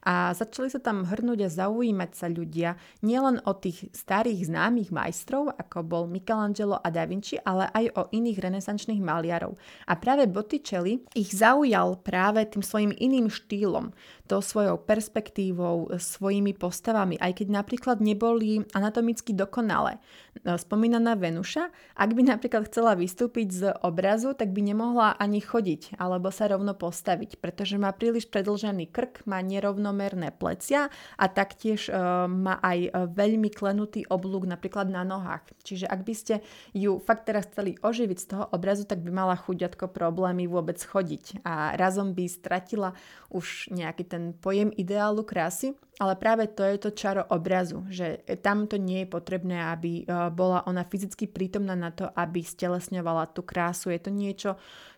a 0.00 0.32
začali 0.32 0.72
sa 0.72 0.80
tam 0.80 1.04
hrnúť 1.04 1.44
a 1.44 1.52
zaujímať 1.52 2.10
sa 2.16 2.26
ľudia 2.32 2.80
nielen 3.04 3.44
o 3.44 3.52
tých 3.52 3.92
starých 3.92 4.48
známych 4.48 4.88
majstrov, 4.88 5.52
ako 5.52 5.84
bol 5.84 6.04
Michelangelo 6.08 6.80
a 6.80 6.88
Da 6.88 7.04
Vinci, 7.04 7.36
ale 7.40 7.68
aj 7.72 7.84
o 7.96 8.02
iných 8.08 8.40
renesančných 8.40 9.04
maliarov. 9.04 9.60
A 9.84 9.96
práve 10.00 10.24
Botticelli 10.24 11.04
ich 11.12 11.36
zaujal 11.36 12.00
práve 12.00 12.48
tým 12.48 12.64
svojim 12.64 12.92
iným 12.96 13.28
štýlom, 13.28 13.92
tou 14.30 14.38
svojou 14.38 14.78
perspektívou, 14.78 15.90
svojimi 15.98 16.54
postavami, 16.54 17.18
aj 17.18 17.42
keď 17.42 17.48
napríklad 17.50 17.98
neboli 17.98 18.62
anatomicky 18.70 19.34
dokonalé. 19.34 19.98
Spomínaná 20.46 21.18
Venuša, 21.18 21.74
ak 21.98 22.10
by 22.14 22.22
napríklad 22.30 22.70
chcela 22.70 22.94
vystúpiť 22.94 23.48
z 23.50 23.62
obrazu, 23.82 24.38
tak 24.38 24.54
by 24.54 24.62
nemohla 24.62 25.18
ani 25.18 25.42
chodiť 25.42 25.98
alebo 25.98 26.30
sa 26.30 26.46
rovno 26.46 26.78
postaviť, 26.78 27.42
pretože 27.42 27.74
má 27.74 27.90
príliš 27.90 28.30
predlžený 28.30 28.94
krk, 28.94 29.26
má 29.26 29.42
nerovno 29.42 29.80
rovnomerné 29.80 30.36
plecia 30.36 30.92
a 31.16 31.24
taktiež 31.32 31.88
uh, 31.88 32.28
má 32.28 32.60
aj 32.60 32.78
uh, 32.92 33.08
veľmi 33.08 33.48
klenutý 33.48 34.04
oblúk 34.12 34.44
napríklad 34.44 34.92
na 34.92 35.08
nohách. 35.08 35.48
Čiže 35.64 35.88
ak 35.88 36.00
by 36.04 36.14
ste 36.14 36.34
ju 36.76 37.00
fakt 37.00 37.24
teraz 37.24 37.48
chceli 37.48 37.80
oživiť 37.80 38.18
z 38.20 38.26
toho 38.28 38.44
obrazu, 38.52 38.84
tak 38.84 39.00
by 39.00 39.08
mala 39.08 39.40
chuďatko 39.40 39.88
problémy 39.88 40.44
vôbec 40.44 40.76
chodiť 40.76 41.40
a 41.48 41.72
razom 41.80 42.12
by 42.12 42.28
stratila 42.28 42.92
už 43.32 43.72
nejaký 43.72 44.04
ten 44.04 44.19
pojem 44.40 44.70
ideálu 44.76 45.22
krásy, 45.22 45.74
ale 46.00 46.16
práve 46.16 46.48
to 46.48 46.64
je 46.64 46.76
to 46.80 46.90
čaro 46.96 47.22
obrazu, 47.28 47.84
že 47.92 48.24
tam 48.40 48.64
to 48.64 48.80
nie 48.80 49.04
je 49.04 49.12
potrebné, 49.12 49.60
aby 49.68 50.08
bola 50.32 50.64
ona 50.64 50.80
fyzicky 50.80 51.28
prítomná 51.28 51.76
na 51.76 51.92
to, 51.92 52.08
aby 52.16 52.40
stelesňovala 52.40 53.36
tú 53.36 53.44
krásu. 53.44 53.92
Je 53.92 54.00
to 54.00 54.08
niečo, 54.08 54.50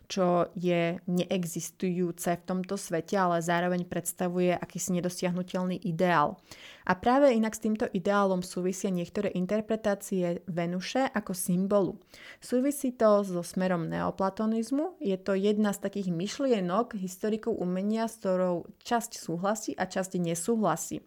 čo 0.07 0.51
je 0.53 0.99
neexistujúce 1.07 2.39
v 2.39 2.45
tomto 2.45 2.75
svete, 2.75 3.15
ale 3.15 3.43
zároveň 3.43 3.87
predstavuje 3.87 4.53
akýsi 4.53 4.99
nedosiahnutelný 4.99 5.79
ideál. 5.83 6.37
A 6.83 6.99
práve 6.99 7.31
inak 7.31 7.55
s 7.55 7.63
týmto 7.63 7.87
ideálom 7.87 8.43
súvisia 8.43 8.91
niektoré 8.91 9.31
interpretácie 9.31 10.43
Venuše 10.49 11.07
ako 11.07 11.31
symbolu. 11.31 11.95
Súvisí 12.43 12.91
to 12.91 13.23
so 13.23 13.39
smerom 13.39 13.87
neoplatonizmu, 13.87 14.99
je 14.99 15.15
to 15.15 15.33
jedna 15.37 15.71
z 15.71 15.79
takých 15.79 16.11
myšlienok 16.11 16.99
historikov 16.99 17.55
umenia, 17.55 18.11
s 18.11 18.19
ktorou 18.19 18.67
časť 18.83 19.15
súhlasí 19.15 19.71
a 19.79 19.87
časť 19.87 20.19
nesúhlasí. 20.19 20.99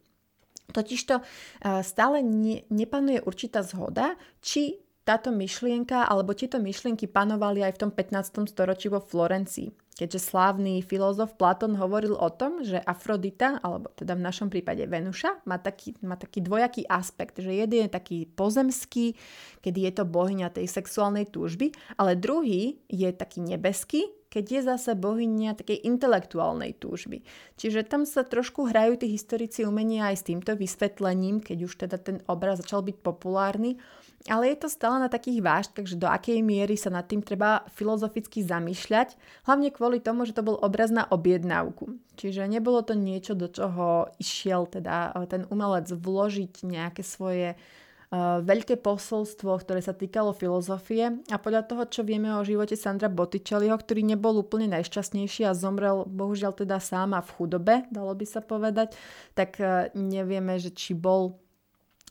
Totižto 0.67 1.23
stále 1.63 2.27
ne, 2.27 2.67
nepanuje 2.75 3.23
určitá 3.23 3.63
zhoda, 3.63 4.19
či 4.43 4.83
táto 5.07 5.31
myšlienka 5.31 6.11
alebo 6.11 6.35
tieto 6.35 6.59
myšlienky 6.59 7.07
panovali 7.07 7.63
aj 7.63 7.79
v 7.79 7.81
tom 7.87 7.91
15. 7.95 8.51
storočí 8.51 8.91
vo 8.91 8.99
Florencii. 8.99 9.71
Keďže 9.97 10.29
slávny 10.29 10.85
filozof 10.85 11.41
Platón 11.41 11.73
hovoril 11.81 12.13
o 12.13 12.29
tom, 12.29 12.61
že 12.61 12.77
Afrodita, 12.77 13.57
alebo 13.65 13.89
teda 13.97 14.13
v 14.13 14.27
našom 14.29 14.53
prípade 14.53 14.85
Venuša, 14.85 15.49
má 15.49 15.57
taký, 15.57 15.97
má 16.05 16.21
taký 16.21 16.45
dvojaký 16.45 16.85
aspekt, 16.85 17.41
že 17.41 17.49
jeden 17.49 17.89
je 17.89 17.89
taký 17.89 18.19
pozemský, 18.29 19.17
kedy 19.65 19.89
je 19.89 19.93
to 19.97 20.05
bohyňa 20.05 20.53
tej 20.53 20.69
sexuálnej 20.69 21.33
túžby, 21.33 21.73
ale 21.97 22.13
druhý 22.13 22.77
je 22.93 23.09
taký 23.09 23.41
nebeský, 23.41 24.05
keď 24.29 24.45
je 24.45 24.61
zase 24.69 24.93
bohyňa 25.01 25.57
takej 25.57 25.89
intelektuálnej 25.89 26.77
túžby. 26.77 27.25
Čiže 27.57 27.89
tam 27.89 28.05
sa 28.05 28.21
trošku 28.21 28.69
hrajú 28.69 29.01
tí 29.01 29.09
historici 29.09 29.65
umenia 29.65 30.13
aj 30.13 30.17
s 30.21 30.27
týmto 30.29 30.53
vysvetlením, 30.53 31.41
keď 31.41 31.59
už 31.65 31.73
teda 31.89 31.97
ten 31.97 32.21
obraz 32.29 32.61
začal 32.61 32.85
byť 32.85 33.01
populárny, 33.01 33.81
ale 34.27 34.51
je 34.53 34.67
to 34.67 34.69
stále 34.71 34.99
na 34.99 35.07
takých 35.07 35.39
vážkach, 35.39 35.87
že 35.87 35.99
do 35.99 36.11
akej 36.11 36.43
miery 36.43 36.75
sa 36.75 36.91
nad 36.91 37.07
tým 37.07 37.23
treba 37.23 37.63
filozoficky 37.75 38.43
zamýšľať, 38.43 39.15
hlavne 39.47 39.71
kvôli 39.71 40.03
tomu, 40.03 40.27
že 40.27 40.35
to 40.35 40.43
bol 40.43 40.59
obraz 40.59 40.91
na 40.91 41.07
objednávku. 41.07 41.99
Čiže 42.19 42.51
nebolo 42.51 42.83
to 42.83 42.99
niečo, 42.99 43.39
do 43.39 43.47
čoho 43.47 44.11
išiel 44.19 44.67
teda 44.67 45.15
eh, 45.15 45.27
ten 45.31 45.47
umelec 45.47 45.87
vložiť 45.91 46.67
nejaké 46.67 47.07
svoje 47.07 47.55
uh, 47.55 48.43
veľké 48.43 48.83
posolstvo, 48.83 49.63
ktoré 49.63 49.79
sa 49.79 49.95
týkalo 49.95 50.35
filozofie 50.35 51.23
a 51.31 51.37
podľa 51.39 51.63
toho, 51.67 51.83
čo 51.87 52.03
vieme 52.03 52.35
o 52.35 52.47
živote 52.47 52.75
Sandra 52.75 53.07
Botticelliho, 53.07 53.79
ktorý 53.79 54.03
nebol 54.03 54.43
úplne 54.43 54.71
najšťastnejší 54.75 55.47
a 55.47 55.55
zomrel 55.55 56.03
bohužiaľ 56.07 56.55
teda 56.55 56.83
sám 56.83 57.15
a 57.15 57.23
v 57.23 57.31
chudobe, 57.31 57.75
dalo 57.95 58.11
by 58.11 58.27
sa 58.27 58.43
povedať, 58.43 58.95
tak 59.39 59.63
uh, 59.63 59.91
nevieme, 59.95 60.59
že 60.59 60.75
či 60.75 60.99
bol 60.99 61.39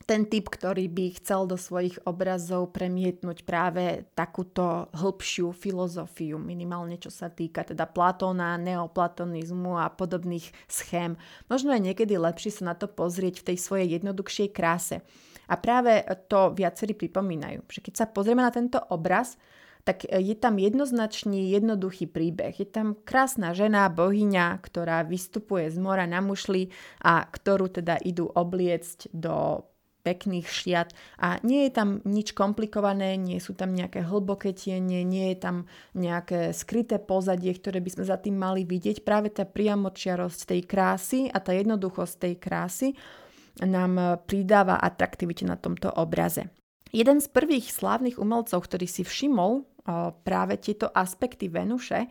ten 0.03 0.27
typ, 0.27 0.51
ktorý 0.51 0.91
by 0.91 1.17
chcel 1.17 1.47
do 1.47 1.55
svojich 1.55 1.97
obrazov 2.03 2.75
premietnúť 2.75 3.47
práve 3.47 4.05
takúto 4.13 4.91
hĺbšiu 4.91 5.55
filozofiu, 5.55 6.35
minimálne 6.35 6.99
čo 6.99 7.09
sa 7.09 7.31
týka 7.31 7.63
teda 7.63 7.87
Platóna, 7.89 8.59
neoplatonizmu 8.59 9.79
a 9.79 9.89
podobných 9.89 10.51
schém. 10.69 11.15
Možno 11.47 11.73
je 11.73 11.89
niekedy 11.89 12.19
lepšie 12.19 12.61
sa 12.61 12.71
na 12.71 12.75
to 12.77 12.85
pozrieť 12.85 13.41
v 13.41 13.47
tej 13.53 13.57
svojej 13.57 13.87
jednoduchšej 13.97 14.49
kráse. 14.53 15.01
A 15.49 15.55
práve 15.57 16.05
to 16.29 16.53
viacerí 16.53 16.93
pripomínajú, 16.93 17.65
že 17.69 17.81
keď 17.81 17.93
sa 17.95 18.05
pozrieme 18.05 18.45
na 18.45 18.53
tento 18.53 18.77
obraz, 18.93 19.37
tak 19.85 20.01
je 20.09 20.33
tam 20.33 20.57
jednoznačný, 20.57 21.53
jednoduchý 21.53 22.09
príbeh. 22.09 22.57
Je 22.57 22.65
tam 22.65 22.97
krásna 23.05 23.53
žena, 23.53 23.85
bohyňa, 23.93 24.57
ktorá 24.57 25.05
vystupuje 25.05 25.69
z 25.69 25.77
mora 25.77 26.09
na 26.09 26.25
mušli 26.25 26.73
a 27.05 27.21
ktorú 27.21 27.69
teda 27.69 28.01
idú 28.01 28.25
obliecť 28.25 29.13
do 29.13 29.61
pekných 30.05 30.45
šiat 30.45 30.93
a 31.17 31.41
nie 31.41 31.65
je 31.65 31.71
tam 31.73 32.05
nič 32.05 32.37
komplikované, 32.37 33.17
nie 33.17 33.41
sú 33.41 33.57
tam 33.57 33.73
nejaké 33.73 34.05
hlboké 34.05 34.53
tiene, 34.53 35.01
nie 35.01 35.33
je 35.33 35.37
tam 35.41 35.65
nejaké 35.97 36.53
skryté 36.53 37.01
pozadie, 37.01 37.49
ktoré 37.57 37.81
by 37.81 37.89
sme 37.89 38.05
za 38.05 38.21
tým 38.21 38.37
mali 38.37 38.61
vidieť. 38.69 39.01
Práve 39.01 39.33
tá 39.33 39.49
priamočiarosť 39.49 40.53
tej 40.53 40.61
krásy 40.69 41.25
a 41.33 41.41
tá 41.41 41.57
jednoduchosť 41.57 42.13
tej 42.21 42.33
krásy 42.37 42.93
nám 43.65 44.21
pridáva 44.29 44.77
atraktivite 44.77 45.49
na 45.49 45.57
tomto 45.57 45.89
obraze. 45.89 46.53
Jeden 46.93 47.17
z 47.17 47.27
prvých 47.27 47.73
slávnych 47.73 48.21
umelcov, 48.21 48.61
ktorý 48.69 48.85
si 48.85 49.01
všimol 49.01 49.65
práve 50.21 50.55
tieto 50.61 50.87
aspekty 50.93 51.51
Venuše, 51.51 52.07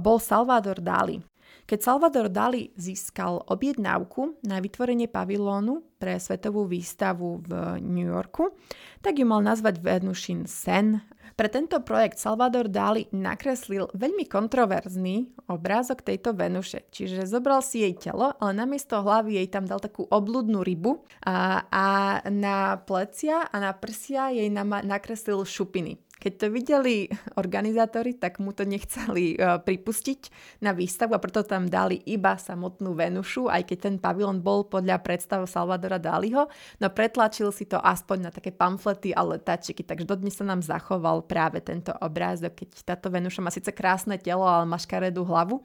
bol 0.00 0.18
Salvador 0.18 0.82
Dali. 0.82 1.29
Keď 1.70 1.86
Salvador 1.86 2.26
Dali 2.34 2.74
získal 2.74 3.46
objednávku 3.46 4.42
na 4.42 4.58
vytvorenie 4.58 5.06
pavilónu 5.06 5.86
pre 6.02 6.18
svetovú 6.18 6.66
výstavu 6.66 7.46
v 7.46 7.78
New 7.78 8.10
Yorku, 8.10 8.58
tak 8.98 9.22
ju 9.22 9.22
mal 9.22 9.38
nazvať 9.38 9.78
Venušin 9.78 10.50
Sen. 10.50 10.98
Pre 11.38 11.46
tento 11.46 11.78
projekt 11.86 12.18
Salvador 12.18 12.66
Dali 12.66 13.06
nakreslil 13.14 13.86
veľmi 13.94 14.26
kontroverzný 14.26 15.46
obrázok 15.46 16.02
tejto 16.02 16.34
Venuše. 16.34 16.90
Čiže 16.90 17.30
zobral 17.30 17.62
si 17.62 17.86
jej 17.86 17.94
telo, 17.94 18.34
ale 18.42 18.50
namiesto 18.50 18.98
hlavy 18.98 19.38
jej 19.38 19.46
tam 19.46 19.62
dal 19.62 19.78
takú 19.78 20.10
obludnú 20.10 20.66
rybu 20.66 21.06
a, 21.22 21.70
a 21.70 21.86
na 22.34 22.82
plecia 22.82 23.46
a 23.46 23.56
na 23.62 23.70
prsia 23.78 24.34
jej 24.34 24.50
nakreslil 24.50 25.46
šupiny. 25.46 26.02
Keď 26.20 26.32
to 26.36 26.46
videli 26.52 27.08
organizátori, 27.40 28.12
tak 28.12 28.36
mu 28.44 28.52
to 28.52 28.68
nechceli 28.68 29.40
uh, 29.40 29.56
pripustiť 29.56 30.20
na 30.60 30.76
výstavu 30.76 31.16
a 31.16 31.22
preto 31.22 31.40
tam 31.48 31.64
dali 31.64 31.96
iba 32.04 32.36
samotnú 32.36 32.92
Venušu, 32.92 33.48
aj 33.48 33.72
keď 33.72 33.78
ten 33.80 33.96
pavilon 33.96 34.44
bol 34.44 34.68
podľa 34.68 35.00
predstav 35.00 35.40
Salvadora 35.48 35.96
Daliho, 35.96 36.52
no 36.76 36.86
pretlačil 36.92 37.48
si 37.56 37.64
to 37.64 37.80
aspoň 37.80 38.28
na 38.28 38.30
také 38.30 38.52
pamflety 38.52 39.16
a 39.16 39.24
letačiky, 39.24 39.80
takže 39.80 40.04
dodnes 40.04 40.36
sa 40.36 40.44
nám 40.44 40.60
zachoval 40.60 41.24
práve 41.24 41.64
tento 41.64 41.96
obrázok, 42.04 42.52
keď 42.52 42.68
táto 42.84 43.08
Venuša 43.08 43.40
má 43.40 43.48
síce 43.48 43.72
krásne 43.72 44.20
telo, 44.20 44.44
ale 44.44 44.68
má 44.68 44.76
škaredú 44.76 45.24
hlavu. 45.24 45.64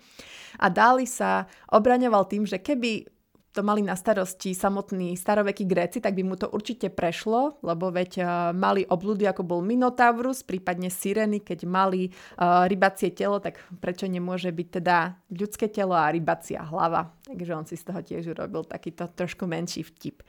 A 0.55 0.71
Dali 0.71 1.03
sa 1.03 1.51
obraňoval 1.67 2.31
tým, 2.31 2.47
že 2.47 2.63
keby 2.63 3.14
to 3.55 3.63
mali 3.63 3.79
na 3.79 3.95
starosti 3.95 4.51
samotní 4.51 5.15
starovekí 5.15 5.63
Gréci, 5.63 6.03
tak 6.03 6.11
by 6.11 6.23
mu 6.27 6.35
to 6.35 6.51
určite 6.51 6.91
prešlo, 6.91 7.55
lebo 7.63 7.87
veď 7.87 8.11
uh, 8.19 8.27
mali 8.51 8.83
obľudy, 8.83 9.23
ako 9.31 9.47
bol 9.47 9.63
Minotaurus, 9.63 10.43
prípadne 10.43 10.91
Sireny, 10.91 11.39
keď 11.39 11.63
mali 11.63 12.11
uh, 12.11 12.67
rybacie 12.67 13.15
telo, 13.15 13.39
tak 13.39 13.63
prečo 13.79 14.11
nemôže 14.11 14.51
byť 14.51 14.67
teda 14.83 15.15
ľudské 15.31 15.71
telo 15.71 15.95
a 15.95 16.11
rybacia 16.11 16.67
hlava. 16.67 17.15
Takže 17.23 17.55
on 17.55 17.63
si 17.63 17.79
z 17.79 17.87
toho 17.87 18.03
tiež 18.03 18.35
urobil 18.35 18.67
takýto 18.67 19.07
trošku 19.07 19.47
menší 19.47 19.87
vtip. 19.87 20.19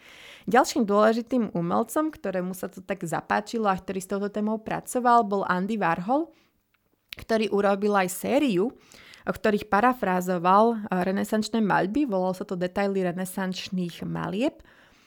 Ďalším 0.46 0.86
dôležitým 0.86 1.50
umelcom, 1.58 2.14
ktorému 2.14 2.54
sa 2.54 2.70
to 2.70 2.78
tak 2.78 3.02
zapáčilo 3.02 3.66
a 3.66 3.74
ktorý 3.74 3.98
s 3.98 4.06
touto 4.06 4.30
témou 4.30 4.62
pracoval, 4.62 5.26
bol 5.26 5.42
Andy 5.42 5.74
Warhol, 5.74 6.30
ktorý 7.18 7.50
urobil 7.50 7.96
aj 7.98 8.08
sériu, 8.14 8.70
o 9.26 9.32
ktorých 9.34 9.66
parafrázoval 9.66 10.64
eh, 10.74 11.02
renesančné 11.02 11.58
maľby, 11.60 12.06
volalo 12.06 12.32
sa 12.32 12.46
to 12.46 12.54
Detaily 12.54 13.02
renesančných 13.02 14.06
malieb. 14.06 14.62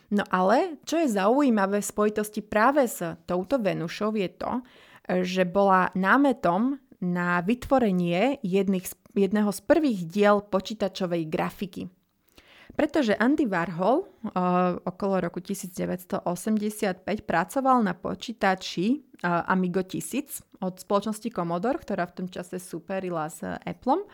No 0.09 0.25
ale, 0.33 0.81
čo 0.89 0.97
je 0.97 1.07
zaujímavé 1.09 1.85
v 1.85 1.89
spojitosti 1.89 2.41
práve 2.41 2.89
s 2.89 3.01
touto 3.29 3.61
Venušou 3.61 4.17
je 4.17 4.29
to, 4.33 4.51
že 5.21 5.45
bola 5.45 5.93
námetom 5.93 6.81
na 6.97 7.39
vytvorenie 7.45 8.41
jedných, 8.41 8.89
jedného 9.13 9.53
z 9.53 9.61
prvých 9.63 10.01
diel 10.09 10.41
počítačovej 10.41 11.29
grafiky. 11.29 11.93
Pretože 12.79 13.11
Andy 13.19 13.43
Warhol 13.43 14.07
uh, 14.07 14.79
okolo 14.87 15.19
roku 15.19 15.43
1985 15.43 16.23
pracoval 17.27 17.83
na 17.83 17.91
počítači 17.91 19.03
uh, 19.19 19.43
Amigo 19.51 19.83
1000 19.83 20.63
od 20.63 20.79
spoločnosti 20.79 21.27
Commodore, 21.27 21.83
ktorá 21.83 22.07
v 22.07 22.23
tom 22.23 22.27
čase 22.31 22.55
superila 22.55 23.27
s 23.27 23.43
Appleom 23.43 24.07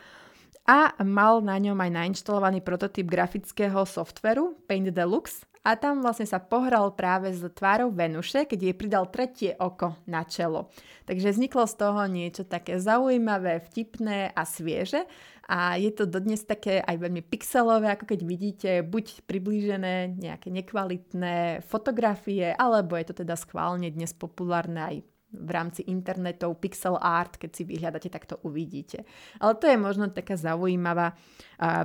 a 0.65 0.97
mal 1.06 1.45
na 1.45 1.62
ňom 1.62 1.78
aj 1.78 1.91
nainštalovaný 1.93 2.65
prototyp 2.65 3.06
grafického 3.06 3.86
softveru 3.86 4.58
Paint 4.65 4.89
Deluxe 4.89 5.45
a 5.65 5.73
tam 5.73 6.06
vlastne 6.06 6.30
sa 6.30 6.38
pohral 6.38 6.93
práve 6.93 7.34
s 7.34 7.41
tvárou 7.54 7.89
Venuše, 7.89 8.45
keď 8.45 8.60
jej 8.69 8.75
pridal 8.78 9.10
tretie 9.10 9.58
oko 9.58 9.97
na 10.06 10.21
čelo. 10.21 10.69
Takže 11.10 11.34
vzniklo 11.34 11.65
z 11.65 11.75
toho 11.82 12.01
niečo 12.06 12.45
také 12.45 12.78
zaujímavé, 12.78 13.65
vtipné 13.65 14.30
a 14.30 14.45
svieže 14.45 15.10
a 15.45 15.77
je 15.77 15.93
to 15.93 16.10
dodnes 16.10 16.41
také 16.41 16.81
aj 16.81 16.97
veľmi 16.97 17.21
pixelové, 17.21 17.93
ako 17.93 18.10
keď 18.10 18.19
vidíte 18.25 18.71
buď 18.81 19.29
priblížené 19.29 20.17
nejaké 20.17 20.49
nekvalitné 20.49 21.62
fotografie, 21.62 22.49
alebo 22.58 22.97
je 22.97 23.05
to 23.13 23.21
teda 23.21 23.38
schválne 23.38 23.86
dnes 23.93 24.10
populárne 24.17 24.81
aj 24.81 24.95
v 25.36 25.50
rámci 25.52 25.84
internetov 25.86 26.58
pixel 26.63 26.95
art, 26.95 27.36
keď 27.36 27.52
si 27.52 27.63
vyhľadáte, 27.67 28.08
tak 28.08 28.24
to 28.26 28.39
uvidíte. 28.48 29.04
Ale 29.43 29.60
to 29.60 29.67
je 29.67 29.78
možno 29.78 30.08
taká 30.10 30.39
zaujímavá 30.39 31.13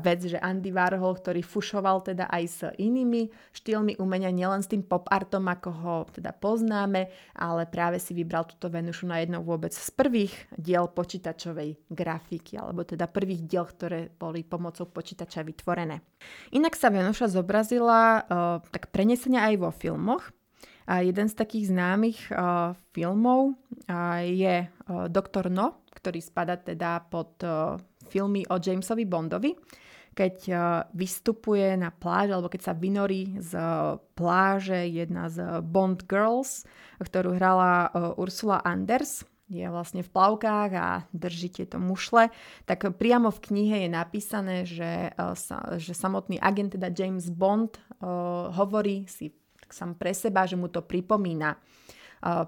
vec, 0.03 0.27
že 0.27 0.39
Andy 0.39 0.75
Warhol, 0.75 1.15
ktorý 1.19 1.43
fušoval 1.47 2.03
teda 2.03 2.27
aj 2.27 2.45
s 2.47 2.61
inými 2.79 3.31
štýlmi 3.55 3.99
umenia, 4.03 4.35
nielen 4.35 4.63
s 4.63 4.71
tým 4.71 4.83
pop 4.83 5.07
artom, 5.11 5.47
ako 5.47 5.71
ho 5.71 5.97
teda 6.11 6.35
poznáme, 6.35 7.07
ale 7.39 7.63
práve 7.71 8.03
si 8.03 8.15
vybral 8.15 8.47
túto 8.51 8.67
Venušu 8.67 9.07
na 9.07 9.23
jednou 9.23 9.47
vôbec 9.47 9.71
z 9.71 9.91
prvých 9.95 10.35
diel 10.59 10.91
počítačovej 10.91 11.87
grafiky, 11.87 12.59
alebo 12.59 12.83
teda 12.83 13.07
prvých 13.07 13.47
diel, 13.47 13.67
ktoré 13.67 14.11
boli 14.11 14.43
pomocou 14.43 14.91
počítača 14.91 15.47
vytvorené. 15.47 16.03
Inak 16.51 16.75
sa 16.75 16.91
Venuša 16.91 17.31
zobrazila 17.31 18.27
tak 18.75 18.91
prenesenia 18.91 19.47
aj 19.47 19.55
vo 19.55 19.71
filmoch, 19.71 20.35
a 20.91 21.07
jeden 21.07 21.31
z 21.31 21.39
takých 21.39 21.71
známych 21.71 22.35
uh, 22.35 22.75
filmov 22.91 23.55
uh, 23.55 24.19
je 24.27 24.67
uh, 24.67 25.07
Doktor 25.07 25.47
No, 25.47 25.87
ktorý 25.95 26.19
spada 26.19 26.59
teda 26.59 27.07
pod 27.07 27.39
uh, 27.47 27.79
filmy 28.11 28.43
o 28.51 28.59
Jamesovi 28.59 29.07
Bondovi, 29.07 29.55
keď 30.19 30.37
uh, 30.51 30.59
vystupuje 30.91 31.79
na 31.79 31.95
pláž 31.95 32.35
alebo 32.35 32.51
keď 32.51 32.63
sa 32.67 32.75
vynorí 32.75 33.39
z 33.39 33.55
uh, 33.55 34.03
pláže 34.19 34.83
jedna 34.91 35.31
z 35.31 35.63
Bond 35.63 36.11
Girls, 36.11 36.67
ktorú 36.99 37.39
hrala 37.39 37.87
uh, 37.87 38.19
Ursula 38.19 38.59
Anders, 38.67 39.23
je 39.47 39.67
vlastne 39.71 40.03
v 40.03 40.11
plavkách 40.11 40.71
a 40.75 41.07
drží 41.15 41.51
tieto 41.51 41.79
mušle, 41.79 42.31
tak 42.67 42.87
priamo 42.99 43.35
v 43.35 43.43
knihe 43.51 43.77
je 43.83 43.91
napísané, 43.91 44.63
že, 44.63 45.11
že 45.75 45.91
samotný 45.91 46.39
agent, 46.39 46.79
teda 46.79 46.95
James 46.95 47.27
Bond, 47.35 47.75
hovorí 48.55 49.11
si 49.11 49.35
sám 49.73 49.97
pre 49.97 50.15
seba, 50.15 50.47
že 50.47 50.59
mu 50.59 50.69
to 50.69 50.83
pripomína 50.85 51.57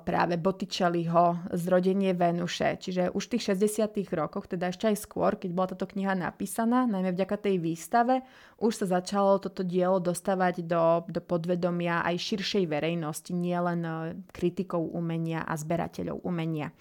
práve 0.05 0.37
Botticelliho 0.37 1.49
Zrodenie 1.57 2.13
Venuše. 2.13 2.77
Čiže 2.77 3.09
už 3.17 3.25
v 3.25 3.31
tých 3.37 3.57
60 3.57 4.05
rokoch, 4.13 4.45
teda 4.45 4.69
ešte 4.69 4.93
aj 4.93 4.97
skôr, 5.01 5.41
keď 5.41 5.51
bola 5.57 5.73
táto 5.73 5.89
kniha 5.89 6.13
napísaná, 6.13 6.85
najmä 6.85 7.17
vďaka 7.17 7.41
tej 7.41 7.57
výstave, 7.57 8.21
už 8.61 8.85
sa 8.85 9.01
začalo 9.01 9.41
toto 9.41 9.65
dielo 9.65 9.97
dostávať 9.97 10.61
do, 10.69 11.09
do 11.09 11.25
podvedomia 11.25 12.05
aj 12.05 12.21
širšej 12.21 12.69
verejnosti, 12.69 13.33
nielen 13.33 13.81
e, 13.81 13.93
kritikov 14.29 14.93
umenia 14.93 15.41
a 15.49 15.57
zberateľov 15.57 16.21
umenia. 16.21 16.77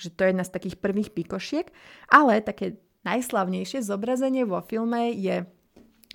Takže 0.00 0.08
to 0.16 0.20
je 0.24 0.30
jedna 0.32 0.44
z 0.48 0.54
takých 0.56 0.76
prvých 0.80 1.12
pikošiek. 1.12 1.68
Ale 2.08 2.40
také 2.40 2.80
najslavnejšie 3.04 3.84
zobrazenie 3.84 4.48
vo 4.48 4.64
filme 4.64 5.12
je 5.12 5.44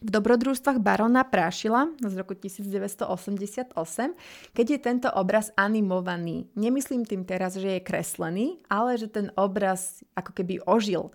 v 0.06 0.14
dobrodružstvách 0.14 0.78
barona 0.78 1.26
Prášila 1.26 1.90
z 1.98 2.14
roku 2.14 2.38
1988, 2.38 3.74
keď 4.54 4.66
je 4.70 4.80
tento 4.80 5.10
obraz 5.10 5.50
animovaný. 5.58 6.46
Nemyslím 6.54 7.10
tým 7.10 7.26
teraz, 7.26 7.58
že 7.58 7.82
je 7.82 7.82
kreslený, 7.82 8.62
ale 8.70 9.02
že 9.02 9.10
ten 9.10 9.34
obraz 9.34 10.06
ako 10.14 10.32
keby 10.38 10.62
ožil. 10.70 11.10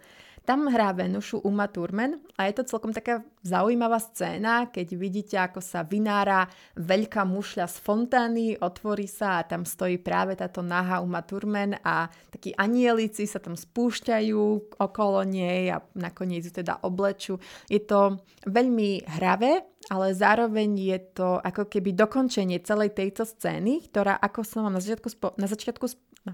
Tam 0.44 0.66
hrá 0.66 0.90
Venušu 0.96 1.44
Uma 1.44 1.68
Thurman 1.68 2.18
a 2.34 2.48
je 2.48 2.58
to 2.58 2.66
celkom 2.66 2.90
taká 2.90 3.22
zaujímavá 3.44 4.00
scéna, 4.00 4.72
keď 4.72 4.88
vidíte, 4.96 5.36
ako 5.38 5.60
sa 5.62 5.84
vynára 5.86 6.48
veľká 6.80 7.22
mušľa 7.22 7.66
z 7.68 7.76
fontány, 7.80 8.46
otvorí 8.58 9.04
sa 9.06 9.40
a 9.40 9.46
tam 9.46 9.68
stojí 9.68 10.00
práve 10.00 10.34
táto 10.34 10.64
naha 10.64 11.04
Uma 11.04 11.22
Thurman 11.22 11.78
a 11.84 12.08
takí 12.32 12.56
anielici 12.56 13.28
sa 13.28 13.38
tam 13.38 13.54
spúšťajú 13.54 14.40
okolo 14.80 15.22
nej 15.28 15.70
a 15.70 15.84
nakoniec 15.94 16.48
ju 16.48 16.52
teda 16.52 16.82
oblečú. 16.82 17.36
Je 17.68 17.78
to 17.84 18.18
veľmi 18.48 19.06
hravé, 19.20 19.70
ale 19.88 20.12
zároveň 20.12 20.70
je 20.76 20.98
to 21.16 21.28
ako 21.40 21.68
keby 21.68 21.96
dokončenie 21.96 22.60
celej 22.60 22.92
tejto 22.92 23.24
scény, 23.24 23.88
ktorá, 23.88 24.20
ako 24.20 24.44
som 24.44 24.64
vám 24.66 24.76
na 24.76 24.82
začiatku, 24.82 25.08
spo- 25.08 25.36
na 25.40 25.48
začiatku 25.48 25.86
no, 26.28 26.32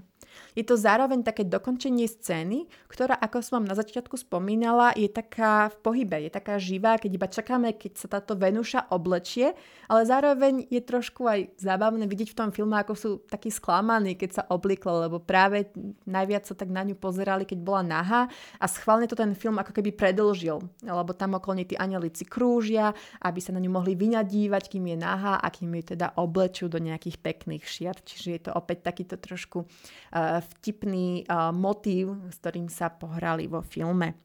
je 0.57 0.65
to 0.65 0.73
zároveň 0.73 1.21
také 1.21 1.45
dokončenie 1.45 2.09
scény, 2.09 2.65
ktorá, 2.89 3.13
ako 3.13 3.45
som 3.45 3.61
vám 3.61 3.69
na 3.69 3.77
začiatku 3.77 4.17
spomínala, 4.17 4.97
je 4.97 5.05
taká 5.05 5.69
v 5.69 5.77
pohybe, 5.85 6.17
je 6.25 6.33
taká 6.33 6.57
živá, 6.57 6.97
keď 6.97 7.11
iba 7.13 7.27
čakáme, 7.29 7.69
keď 7.77 7.91
sa 8.01 8.07
táto 8.09 8.33
Venuša 8.33 8.89
oblečie, 8.89 9.53
ale 9.85 10.01
zároveň 10.09 10.65
je 10.73 10.81
trošku 10.81 11.29
aj 11.29 11.61
zábavné 11.61 12.09
vidieť 12.09 12.33
v 12.33 12.37
tom 12.41 12.49
filme, 12.49 12.73
ako 12.73 12.93
sú 12.97 13.09
takí 13.29 13.53
sklamaní, 13.53 14.17
keď 14.17 14.29
sa 14.33 14.43
obliekla, 14.49 15.05
lebo 15.05 15.21
práve 15.21 15.69
najviac 16.09 16.49
sa 16.49 16.57
tak 16.57 16.73
na 16.73 16.81
ňu 16.81 16.97
pozerali, 16.97 17.45
keď 17.45 17.59
bola 17.61 17.85
nahá 17.85 18.25
a 18.57 18.65
schválne 18.65 19.05
to 19.05 19.13
ten 19.13 19.37
film 19.37 19.61
ako 19.61 19.77
keby 19.77 19.93
predlžil, 19.93 20.57
lebo 20.81 21.13
tam 21.13 21.37
okolo 21.37 21.61
tí 21.61 21.77
anielici 21.77 22.25
krúžia, 22.25 22.97
aby 23.21 23.37
sa 23.37 23.53
na 23.53 23.61
ňu 23.61 23.69
mohli 23.69 23.93
vyňadívať, 23.93 24.73
kým 24.73 24.89
je 24.89 24.97
nahá 24.97 25.37
a 25.37 25.47
kým 25.53 25.69
ju 25.77 25.93
teda 25.93 26.17
oblečú 26.17 26.65
do 26.65 26.81
nejakých 26.81 27.21
pekných 27.21 27.61
šiat. 27.61 28.01
Čiže 28.01 28.29
je 28.33 28.41
to 28.49 28.51
opäť 28.57 28.89
takýto 28.89 29.21
trošku 29.21 29.61
uh, 29.61 30.46
vtipný 30.47 31.27
uh, 31.27 31.53
motív, 31.53 32.17
s 32.31 32.39
ktorým 32.39 32.71
sa 32.71 32.89
pohrali 32.89 33.45
vo 33.45 33.59
filme. 33.61 34.15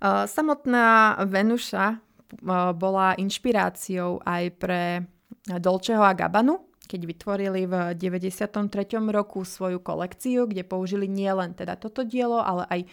Uh, 0.00 0.24
samotná 0.24 1.20
Venuša 1.24 1.86
uh, 1.94 2.72
bola 2.72 3.14
inšpiráciou 3.16 4.24
aj 4.24 4.44
pre 4.58 4.82
Dolčeho 5.46 6.02
a 6.02 6.10
Gabanu, 6.10 6.65
keď 6.86 7.00
vytvorili 7.04 7.66
v 7.66 7.74
93. 7.98 8.62
roku 9.10 9.42
svoju 9.42 9.82
kolekciu, 9.82 10.46
kde 10.46 10.62
použili 10.62 11.10
nielen 11.10 11.52
teda 11.52 11.74
toto 11.74 12.06
dielo, 12.06 12.38
ale 12.38 12.64
aj 12.70 12.80
uh, 12.82 12.88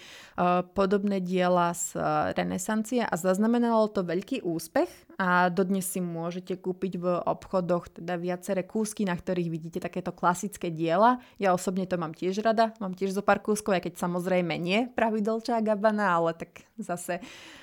podobné 0.73 1.21
diela 1.21 1.71
z 1.77 1.95
uh, 1.95 2.33
renesancie 2.33 3.05
a 3.05 3.13
zaznamenalo 3.13 3.87
to 3.93 4.01
veľký 4.01 4.41
úspech 4.41 4.89
a 5.21 5.47
dodnes 5.53 5.85
si 5.85 6.01
môžete 6.01 6.57
kúpiť 6.57 6.93
v 6.97 7.05
obchodoch 7.23 7.93
teda 8.01 8.17
viaceré 8.17 8.65
kúsky, 8.65 9.05
na 9.05 9.13
ktorých 9.13 9.49
vidíte 9.53 9.79
takéto 9.79 10.09
klasické 10.09 10.73
diela. 10.73 11.21
Ja 11.37 11.53
osobne 11.53 11.85
to 11.85 12.01
mám 12.01 12.17
tiež 12.17 12.41
rada, 12.41 12.73
mám 12.81 12.97
tiež 12.97 13.13
zo 13.13 13.21
pár 13.21 13.39
kúskov, 13.45 13.77
aj 13.77 13.87
keď 13.87 13.93
samozrejme 14.01 14.57
nie 14.57 14.89
pravidelčá 14.91 15.61
Gabana, 15.61 16.17
ale 16.17 16.33
tak 16.33 16.65
zase 16.81 17.21
uh, 17.21 17.61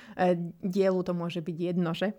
dielu 0.61 0.99
to 1.03 1.13
môže 1.15 1.39
byť 1.39 1.57
jedno, 1.57 1.91
že? 1.95 2.13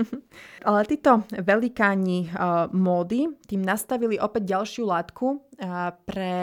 Ale 0.68 0.84
títo 0.88 1.24
velikáni 1.30 2.26
e, 2.26 2.28
módy 2.72 3.28
tým 3.46 3.62
nastavili 3.62 4.16
opäť 4.16 4.56
ďalšiu 4.56 4.84
látku 4.88 5.26
e, 5.32 5.38
pre 6.04 6.36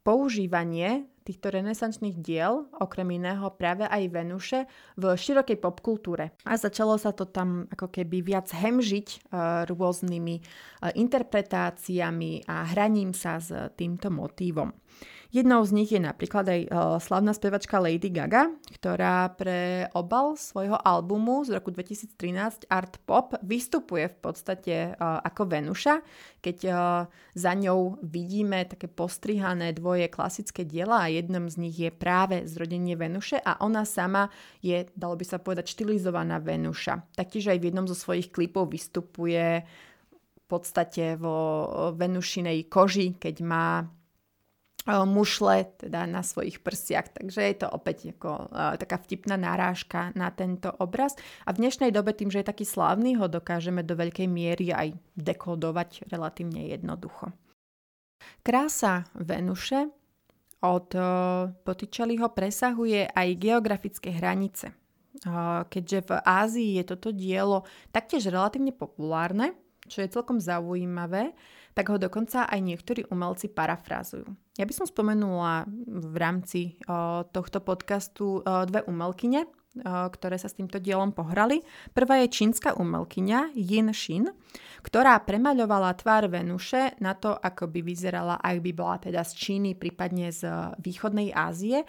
používanie 0.00 1.10
týchto 1.20 1.52
renesančných 1.52 2.18
diel, 2.18 2.66
okrem 2.80 3.06
iného 3.14 3.52
práve 3.54 3.86
aj 3.86 4.02
Venuše, 4.10 4.60
v 4.98 5.04
širokej 5.14 5.62
popkultúre. 5.62 6.34
A 6.42 6.58
začalo 6.58 6.98
sa 6.98 7.14
to 7.14 7.28
tam 7.28 7.70
ako 7.70 7.86
keby 7.92 8.24
viac 8.24 8.50
hemžiť 8.50 9.30
rôznymi 9.68 10.34
interpretáciami 10.96 12.50
a 12.50 12.56
hraním 12.74 13.14
sa 13.14 13.38
s 13.38 13.52
týmto 13.78 14.10
motívom. 14.10 14.74
Jednou 15.30 15.62
z 15.62 15.70
nich 15.70 15.94
je 15.94 16.02
napríklad 16.02 16.42
aj 16.42 16.60
slavná 16.98 17.30
spevačka 17.30 17.78
Lady 17.78 18.10
Gaga, 18.10 18.50
ktorá 18.74 19.30
pre 19.38 19.86
obal 19.94 20.34
svojho 20.34 20.74
albumu 20.74 21.46
z 21.46 21.54
roku 21.54 21.70
2013 21.70 22.66
Art 22.66 22.98
Pop 23.06 23.38
vystupuje 23.38 24.10
v 24.10 24.16
podstate 24.18 24.98
ako 24.98 25.46
Venuša, 25.46 26.02
keď 26.42 26.58
za 27.30 27.52
ňou 27.54 28.02
vidíme 28.02 28.66
také 28.66 28.90
postrihané 28.90 29.70
dvoje 29.70 30.10
klasické 30.10 30.66
diela 30.66 31.06
a 31.06 31.12
jednom 31.14 31.46
z 31.46 31.62
nich 31.62 31.78
je 31.78 31.94
práve 31.94 32.50
zrodenie 32.50 32.98
Venuše 32.98 33.38
a 33.38 33.62
ona 33.62 33.86
sama 33.86 34.34
je, 34.58 34.90
dalo 34.98 35.14
by 35.14 35.22
sa 35.22 35.38
povedať, 35.38 35.70
štilizovaná 35.70 36.42
Venuša. 36.42 37.14
Taktiež 37.14 37.54
aj 37.54 37.62
v 37.62 37.70
jednom 37.70 37.86
zo 37.86 37.94
svojich 37.94 38.34
klipov 38.34 38.74
vystupuje 38.74 39.62
v 40.10 40.42
podstate 40.50 41.14
vo 41.14 41.70
Venušinej 41.94 42.66
koži, 42.66 43.14
keď 43.14 43.36
má 43.46 43.86
mušle 44.88 45.68
teda 45.76 46.08
na 46.08 46.24
svojich 46.24 46.64
prsiach. 46.64 47.12
Takže 47.12 47.40
je 47.40 47.56
to 47.60 47.68
opäť 47.68 48.16
ako, 48.16 48.48
uh, 48.48 48.74
taká 48.80 48.96
vtipná 49.00 49.36
narážka 49.36 50.12
na 50.16 50.32
tento 50.32 50.72
obraz. 50.80 51.14
A 51.44 51.52
v 51.52 51.60
dnešnej 51.66 51.92
dobe 51.92 52.16
tým, 52.16 52.32
že 52.32 52.40
je 52.40 52.50
taký 52.50 52.64
slávny, 52.64 53.20
ho 53.20 53.28
dokážeme 53.28 53.84
do 53.84 53.92
veľkej 53.96 54.28
miery 54.28 54.72
aj 54.72 54.96
dekodovať 55.16 56.08
relatívne 56.08 56.70
jednoducho. 56.72 57.32
Krása 58.40 59.04
Venuše 59.16 59.92
od 60.60 60.88
uh, 60.96 62.28
presahuje 62.32 63.08
aj 63.08 63.28
geografické 63.40 64.12
hranice. 64.12 64.76
Keďže 65.68 65.98
v 66.06 66.10
Ázii 66.22 66.70
je 66.80 66.84
toto 66.86 67.10
dielo 67.10 67.66
taktiež 67.90 68.30
relatívne 68.30 68.70
populárne, 68.72 69.52
čo 69.90 70.06
je 70.06 70.14
celkom 70.14 70.38
zaujímavé, 70.38 71.34
tak 71.74 71.90
ho 71.90 71.98
dokonca 71.98 72.46
aj 72.46 72.60
niektorí 72.62 73.06
umelci 73.10 73.50
parafrázujú. 73.50 74.26
Ja 74.58 74.64
by 74.66 74.74
som 74.74 74.86
spomenula 74.86 75.66
v 75.86 76.16
rámci 76.18 76.78
o, 76.86 77.26
tohto 77.26 77.58
podcastu 77.62 78.38
o, 78.38 78.66
dve 78.66 78.86
umelkyne, 78.86 79.46
o, 79.46 79.50
ktoré 80.10 80.38
sa 80.38 80.50
s 80.50 80.58
týmto 80.58 80.82
dielom 80.82 81.14
pohrali. 81.14 81.62
Prvá 81.94 82.22
je 82.22 82.30
čínska 82.30 82.74
umelkyňa 82.74 83.54
Yin 83.54 83.90
Shin, 83.94 84.30
ktorá 84.82 85.22
premaľovala 85.22 85.94
tvár 85.98 86.26
Venuše 86.30 86.98
na 86.98 87.14
to, 87.14 87.34
ako 87.34 87.70
by 87.70 87.80
vyzerala, 87.82 88.38
ak 88.38 88.58
by 88.62 88.70
bola 88.74 88.96
teda 88.98 89.22
z 89.22 89.32
Číny, 89.38 89.70
prípadne 89.78 90.34
z 90.34 90.46
východnej 90.82 91.30
Ázie 91.30 91.86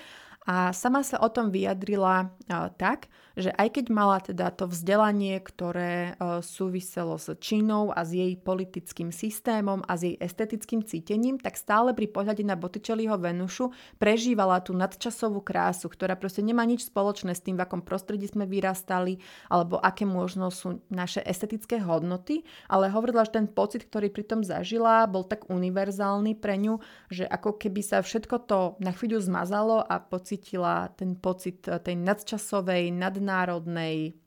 a 0.49 0.73
sama 0.73 1.05
sa 1.05 1.21
o 1.21 1.29
tom 1.29 1.53
vyjadrila 1.53 2.33
tak, 2.77 3.13
že 3.37 3.53
aj 3.55 3.79
keď 3.79 3.85
mala 3.93 4.17
teda 4.19 4.49
to 4.51 4.67
vzdelanie, 4.67 5.37
ktoré 5.39 6.17
uh, 6.17 6.41
súviselo 6.43 7.15
s 7.15 7.31
Čínou 7.39 7.93
a 7.93 8.03
s 8.03 8.11
jej 8.11 8.35
politickým 8.35 9.13
systémom 9.13 9.85
a 9.87 9.95
s 9.95 10.09
jej 10.09 10.15
estetickým 10.19 10.83
cítením, 10.83 11.37
tak 11.37 11.55
stále 11.55 11.95
pri 11.95 12.11
pohľade 12.11 12.43
na 12.43 12.59
Botticelliho 12.59 13.15
Venušu 13.15 13.71
prežívala 14.01 14.59
tú 14.65 14.73
nadčasovú 14.75 15.45
krásu, 15.45 15.87
ktorá 15.87 16.17
proste 16.17 16.43
nemá 16.43 16.65
nič 16.65 16.89
spoločné 16.89 17.37
s 17.37 17.45
tým, 17.45 17.55
v 17.55 17.63
akom 17.63 17.85
prostredí 17.85 18.27
sme 18.27 18.49
vyrastali, 18.49 19.21
alebo 19.47 19.79
aké 19.79 20.03
možno 20.03 20.49
sú 20.49 20.83
naše 20.91 21.23
estetické 21.23 21.79
hodnoty, 21.79 22.43
ale 22.67 22.91
hovorila, 22.91 23.23
že 23.23 23.37
ten 23.37 23.47
pocit, 23.47 23.87
ktorý 23.87 24.09
pri 24.11 24.25
tom 24.25 24.41
zažila, 24.41 25.07
bol 25.07 25.23
tak 25.23 25.47
univerzálny 25.47 26.35
pre 26.35 26.57
ňu, 26.59 26.81
že 27.13 27.23
ako 27.23 27.55
keby 27.55 27.79
sa 27.85 28.03
všetko 28.03 28.35
to 28.49 28.59
na 28.81 28.91
chvíľu 28.91 29.21
zmazalo 29.21 29.79
a 29.79 30.01
pocit 30.01 30.31
pocitila 30.31 30.87
ten 30.95 31.19
pocit 31.19 31.67
eh, 31.67 31.75
tej 31.77 31.99
nadčasovej, 31.99 32.95
nadnárodnej 33.21 34.17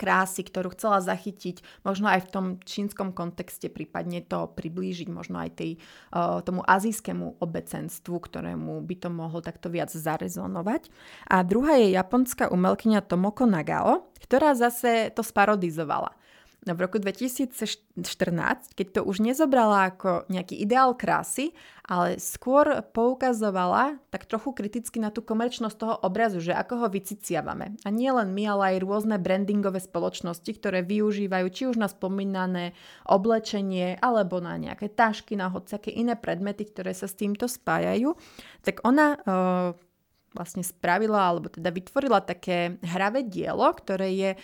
krásy, 0.00 0.48
ktorú 0.48 0.72
chcela 0.72 1.04
zachytiť, 1.04 1.60
možno 1.84 2.08
aj 2.08 2.24
v 2.24 2.32
tom 2.32 2.46
čínskom 2.64 3.12
kontexte, 3.12 3.68
prípadne 3.68 4.24
to 4.24 4.48
priblížiť 4.48 5.12
možno 5.12 5.44
aj 5.44 5.50
tej, 5.60 5.70
uh, 6.16 6.40
tomu 6.40 6.64
azijskému 6.64 7.36
obecenstvu, 7.36 8.16
ktorému 8.16 8.80
by 8.80 8.94
to 8.96 9.12
mohlo 9.12 9.44
takto 9.44 9.68
viac 9.68 9.92
zarezonovať. 9.92 10.88
A 11.28 11.44
druhá 11.44 11.76
je 11.76 11.92
japonská 11.92 12.48
umelkyňa 12.48 13.04
Tomoko 13.04 13.44
Nagao, 13.44 14.08
ktorá 14.24 14.56
zase 14.56 15.12
to 15.12 15.20
sparodizovala 15.20 16.16
v 16.72 16.80
roku 16.80 16.96
2014, 16.96 18.72
keď 18.72 18.86
to 18.96 19.00
už 19.04 19.20
nezobrala 19.20 19.92
ako 19.92 20.24
nejaký 20.32 20.56
ideál 20.56 20.96
krásy, 20.96 21.52
ale 21.84 22.16
skôr 22.16 22.80
poukazovala 22.96 24.00
tak 24.08 24.24
trochu 24.24 24.56
kriticky 24.56 24.96
na 24.96 25.12
tú 25.12 25.20
komerčnosť 25.20 25.76
toho 25.76 25.94
obrazu, 26.00 26.40
že 26.40 26.56
ako 26.56 26.80
ho 26.80 26.88
vyciciavame. 26.88 27.76
A 27.84 27.92
nie 27.92 28.08
len 28.08 28.32
my, 28.32 28.56
ale 28.56 28.62
aj 28.74 28.88
rôzne 28.88 29.20
brandingové 29.20 29.84
spoločnosti, 29.84 30.48
ktoré 30.56 30.80
využívajú 30.80 31.46
či 31.52 31.62
už 31.68 31.76
na 31.76 31.92
spomínané 31.92 32.72
oblečenie, 33.04 34.00
alebo 34.00 34.40
na 34.40 34.56
nejaké 34.56 34.88
tašky, 34.88 35.36
na 35.36 35.52
hociaké 35.52 35.92
iné 35.92 36.16
predmety, 36.16 36.64
ktoré 36.64 36.96
sa 36.96 37.04
s 37.04 37.20
týmto 37.20 37.44
spájajú. 37.44 38.16
Tak 38.64 38.80
ona 38.80 39.20
uh, 39.20 39.76
vlastne 40.34 40.66
spravila 40.66 41.30
alebo 41.30 41.48
teda 41.48 41.70
vytvorila 41.70 42.20
také 42.20 42.76
hravé 42.82 43.24
dielo, 43.24 43.64
ktoré 43.70 44.10
je 44.12 44.30
e, 44.34 44.38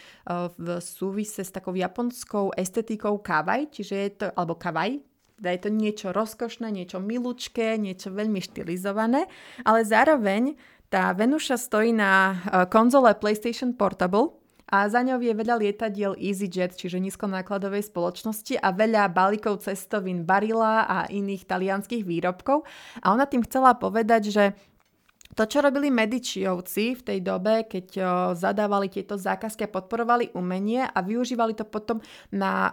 v 0.54 0.66
súvise 0.78 1.42
s 1.42 1.50
takou 1.50 1.74
japonskou 1.74 2.54
estetikou 2.54 3.18
kavaj, 3.18 3.74
čiže 3.74 3.94
je 3.94 4.10
to, 4.14 4.26
alebo 4.38 4.54
kavaj, 4.54 5.02
teda 5.42 5.50
je 5.50 5.60
to 5.60 5.70
niečo 5.72 6.08
rozkošné, 6.14 6.70
niečo 6.70 7.02
milučké, 7.02 7.74
niečo 7.76 8.14
veľmi 8.14 8.38
štilizované, 8.38 9.26
ale 9.66 9.80
zároveň 9.82 10.54
tá 10.86 11.10
Venuša 11.14 11.58
stojí 11.58 11.90
na 11.90 12.12
e, 12.30 12.34
konzole 12.70 13.10
PlayStation 13.18 13.74
Portable 13.74 14.40
a 14.70 14.86
za 14.86 15.02
ňou 15.02 15.18
je 15.18 15.34
veľa 15.34 15.58
lietadiel 15.58 16.14
EasyJet, 16.14 16.78
čiže 16.78 17.02
nízkonákladovej 17.02 17.90
spoločnosti 17.90 18.54
a 18.62 18.70
veľa 18.70 19.10
balíkov 19.10 19.66
cestovín 19.66 20.22
Barilla 20.22 20.86
a 20.86 20.98
iných 21.10 21.42
talianských 21.42 22.06
výrobkov. 22.06 22.62
A 23.02 23.10
ona 23.10 23.26
tým 23.26 23.42
chcela 23.42 23.74
povedať, 23.74 24.30
že 24.30 24.44
to, 25.30 25.46
čo 25.46 25.62
robili 25.62 25.94
Medičiovci 25.94 26.98
v 26.98 27.02
tej 27.06 27.18
dobe, 27.22 27.70
keď 27.70 27.86
o, 27.96 28.02
zadávali 28.34 28.90
tieto 28.90 29.14
zákazky 29.14 29.66
a 29.66 29.72
podporovali 29.72 30.34
umenie 30.34 30.82
a 30.82 30.98
využívali 30.98 31.54
to 31.54 31.62
potom 31.62 32.02
na 32.34 32.70
o, 32.70 32.72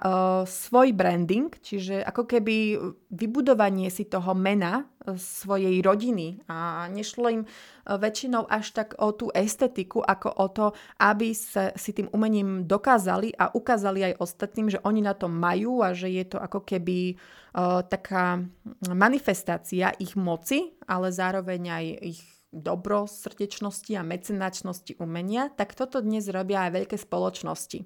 svoj 0.50 0.90
branding, 0.98 1.54
čiže 1.62 2.02
ako 2.02 2.26
keby 2.26 2.78
vybudovanie 3.14 3.94
si 3.94 4.10
toho 4.10 4.34
mena 4.34 4.90
svojej 5.16 5.80
rodiny. 5.80 6.44
A 6.52 6.90
nešlo 6.92 7.32
im 7.32 7.44
väčšinou 7.88 8.44
až 8.52 8.76
tak 8.76 9.00
o 9.00 9.16
tú 9.16 9.32
estetiku, 9.32 10.04
ako 10.04 10.30
o 10.36 10.48
to, 10.52 10.66
aby 11.00 11.32
sa 11.32 11.72
si 11.80 11.96
tým 11.96 12.12
umením 12.12 12.68
dokázali 12.68 13.32
a 13.40 13.54
ukázali 13.56 14.12
aj 14.12 14.20
ostatným, 14.20 14.68
že 14.68 14.84
oni 14.84 15.00
na 15.00 15.16
to 15.16 15.32
majú 15.32 15.80
a 15.80 15.96
že 15.96 16.12
je 16.12 16.26
to 16.28 16.38
ako 16.42 16.68
keby 16.68 17.16
uh, 17.16 17.80
taká 17.88 18.44
manifestácia 18.92 19.96
ich 19.96 20.20
moci, 20.20 20.76
ale 20.84 21.08
zároveň 21.16 21.62
aj 21.72 21.86
ich 22.04 22.37
dobrosrdečnosti 22.52 23.92
a 23.98 24.04
mecenačnosti 24.04 24.98
umenia, 24.98 25.52
tak 25.52 25.76
toto 25.76 26.00
dnes 26.00 26.32
robia 26.32 26.68
aj 26.68 26.72
veľké 26.84 26.98
spoločnosti 26.98 27.84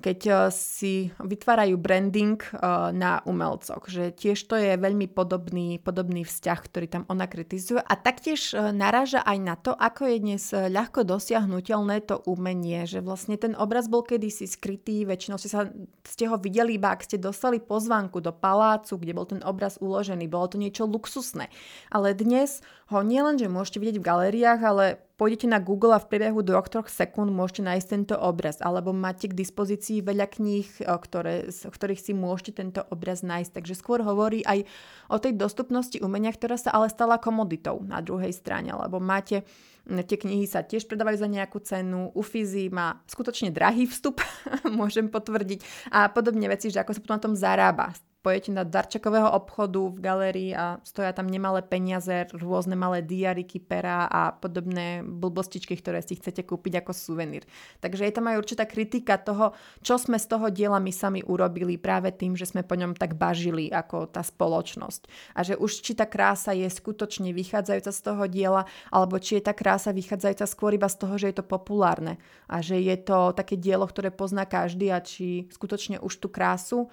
keď 0.00 0.18
eh, 0.26 0.36
si 0.50 0.94
vytvárajú 1.20 1.78
branding 1.78 2.40
eh, 2.40 2.56
na 2.94 3.20
umelcoch. 3.28 3.86
Že 3.86 4.14
tiež 4.14 4.38
to 4.48 4.58
je 4.58 4.74
veľmi 4.74 5.06
podobný, 5.10 5.78
podobný 5.78 6.26
vzťah, 6.26 6.58
ktorý 6.58 6.86
tam 6.90 7.02
ona 7.06 7.28
kritizuje. 7.30 7.82
A 7.82 7.94
taktiež 7.94 8.54
eh, 8.54 8.72
naráža 8.72 9.22
aj 9.22 9.38
na 9.38 9.54
to, 9.54 9.76
ako 9.76 10.08
je 10.10 10.16
dnes 10.22 10.44
ľahko 10.50 11.06
dosiahnutelné 11.06 12.02
to 12.06 12.22
umenie. 12.26 12.88
Že 12.88 13.04
vlastne 13.04 13.36
ten 13.38 13.54
obraz 13.54 13.86
bol 13.86 14.02
kedysi 14.02 14.48
skrytý, 14.48 15.06
väčšinou 15.06 15.38
ste, 15.38 15.50
sa, 15.50 15.68
ste 16.02 16.24
ho 16.26 16.40
videli 16.40 16.76
iba, 16.76 16.94
ak 16.94 17.04
ste 17.06 17.20
dostali 17.20 17.60
pozvánku 17.60 18.18
do 18.18 18.32
palácu, 18.32 18.98
kde 18.98 19.12
bol 19.12 19.26
ten 19.28 19.40
obraz 19.44 19.78
uložený. 19.78 20.26
Bolo 20.26 20.50
to 20.50 20.56
niečo 20.58 20.88
luxusné. 20.88 21.52
Ale 21.92 22.16
dnes 22.16 22.64
ho 22.92 23.00
nielen, 23.00 23.40
že 23.40 23.48
môžete 23.48 23.80
vidieť 23.80 23.98
v 24.00 24.06
galériách, 24.06 24.60
ale 24.60 24.84
pôjdete 25.14 25.46
na 25.46 25.62
Google 25.62 25.94
a 25.94 26.02
v 26.02 26.10
priebehu 26.10 26.42
2-3 26.42 26.90
sekúnd 26.90 27.30
môžete 27.30 27.62
nájsť 27.62 27.86
tento 27.86 28.14
obraz, 28.18 28.58
alebo 28.58 28.90
máte 28.90 29.30
k 29.30 29.38
dispozícii 29.38 30.02
veľa 30.02 30.26
kníh, 30.26 30.66
ktoré, 30.82 31.50
z 31.50 31.70
ktorých 31.70 32.02
si 32.02 32.12
môžete 32.12 32.58
tento 32.58 32.80
obraz 32.90 33.22
nájsť. 33.22 33.62
Takže 33.62 33.74
skôr 33.78 34.02
hovorí 34.02 34.42
aj 34.42 34.66
o 35.10 35.16
tej 35.22 35.38
dostupnosti 35.38 35.96
umenia, 36.02 36.34
ktorá 36.34 36.58
sa 36.58 36.74
ale 36.74 36.90
stala 36.90 37.22
komoditou 37.22 37.82
na 37.86 38.02
druhej 38.02 38.34
strane, 38.34 38.74
lebo 38.74 38.98
máte 38.98 39.46
Tie 39.84 40.16
knihy 40.16 40.48
sa 40.48 40.64
tiež 40.64 40.88
predávajú 40.88 41.20
za 41.20 41.28
nejakú 41.28 41.60
cenu. 41.60 42.08
Ufizi 42.16 42.72
má 42.72 43.04
skutočne 43.04 43.52
drahý 43.52 43.84
vstup, 43.84 44.24
môžem 44.80 45.12
potvrdiť. 45.12 45.92
A 45.92 46.08
podobne 46.08 46.48
veci, 46.48 46.72
že 46.72 46.80
ako 46.80 46.96
sa 46.96 47.02
potom 47.04 47.16
na 47.20 47.24
tom 47.28 47.34
zarába 47.36 47.92
pojete 48.24 48.56
na 48.56 48.64
darčekového 48.64 49.28
obchodu 49.36 49.92
v 49.92 49.98
galérii 50.00 50.50
a 50.56 50.80
stoja 50.80 51.12
tam 51.12 51.28
nemalé 51.28 51.60
peniaze, 51.60 52.24
rôzne 52.32 52.72
malé 52.72 53.04
diariky, 53.04 53.60
pera 53.60 54.08
a 54.08 54.32
podobné 54.32 55.04
blbostičky, 55.04 55.76
ktoré 55.76 56.00
si 56.00 56.16
chcete 56.16 56.40
kúpiť 56.48 56.80
ako 56.80 56.96
suvenír. 56.96 57.44
Takže 57.84 58.08
je 58.08 58.14
tam 58.16 58.32
aj 58.32 58.40
určitá 58.40 58.64
kritika 58.64 59.20
toho, 59.20 59.52
čo 59.84 60.00
sme 60.00 60.16
z 60.16 60.24
toho 60.24 60.48
diela 60.48 60.80
my 60.80 60.88
sami 60.88 61.20
urobili 61.20 61.76
práve 61.76 62.08
tým, 62.16 62.32
že 62.32 62.48
sme 62.48 62.64
po 62.64 62.80
ňom 62.80 62.96
tak 62.96 63.20
bažili 63.20 63.68
ako 63.68 64.08
tá 64.08 64.24
spoločnosť. 64.24 65.36
A 65.36 65.44
že 65.44 65.60
už 65.60 65.84
či 65.84 65.92
tá 65.92 66.08
krása 66.08 66.56
je 66.56 66.64
skutočne 66.64 67.36
vychádzajúca 67.36 67.92
z 67.92 68.00
toho 68.00 68.24
diela, 68.24 68.64
alebo 68.88 69.20
či 69.20 69.36
je 69.36 69.44
tá 69.44 69.52
krása 69.52 69.92
vychádzajúca 69.92 70.48
skôr 70.48 70.72
iba 70.72 70.88
z 70.88 70.96
toho, 70.96 71.14
že 71.20 71.28
je 71.28 71.36
to 71.36 71.44
populárne 71.44 72.16
a 72.48 72.64
že 72.64 72.80
je 72.80 72.96
to 73.04 73.36
také 73.36 73.60
dielo, 73.60 73.84
ktoré 73.84 74.08
pozná 74.08 74.48
každý 74.48 74.88
a 74.88 75.04
či 75.04 75.44
skutočne 75.52 76.00
už 76.00 76.24
tú 76.24 76.32
krásu 76.32 76.88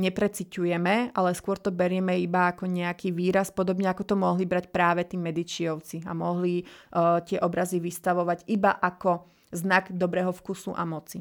nepreciťujeme, 0.00 1.12
ale 1.12 1.30
skôr 1.36 1.60
to 1.60 1.68
berieme 1.68 2.16
iba 2.16 2.48
ako 2.48 2.64
nejaký 2.64 3.12
výraz, 3.12 3.52
podobne 3.52 3.92
ako 3.92 4.02
to 4.08 4.16
mohli 4.16 4.48
brať 4.48 4.72
práve 4.72 5.04
tí 5.04 5.20
medičiovci 5.20 6.08
a 6.08 6.16
mohli 6.16 6.64
tie 7.28 7.38
obrazy 7.44 7.76
vystavovať 7.82 8.48
iba 8.48 8.72
ako 8.80 9.28
znak 9.52 9.92
dobrého 9.92 10.32
vkusu 10.32 10.72
a 10.72 10.88
moci. 10.88 11.20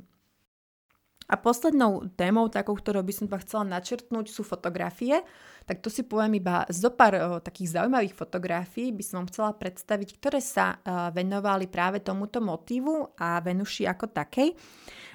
A 1.32 1.40
poslednou 1.40 2.12
témou, 2.20 2.52
takou, 2.52 2.76
ktorou 2.76 3.00
by 3.00 3.14
som 3.16 3.26
vám 3.32 3.42
chcela 3.48 3.80
načrtnúť, 3.80 4.28
sú 4.28 4.44
fotografie. 4.44 5.24
Tak 5.64 5.80
to 5.80 5.88
si 5.88 6.04
poviem 6.04 6.44
iba 6.44 6.68
zo 6.68 6.92
pár 6.92 7.16
o, 7.16 7.22
takých 7.40 7.80
zaujímavých 7.80 8.12
fotografií, 8.12 8.92
by 8.92 9.04
som 9.04 9.24
chcela 9.32 9.56
predstaviť, 9.56 10.20
ktoré 10.20 10.44
sa 10.44 10.76
o, 10.76 10.78
venovali 11.16 11.72
práve 11.72 12.04
tomuto 12.04 12.44
motívu 12.44 13.16
a 13.16 13.40
Venuši 13.40 13.88
ako 13.88 14.12
takej. 14.12 14.52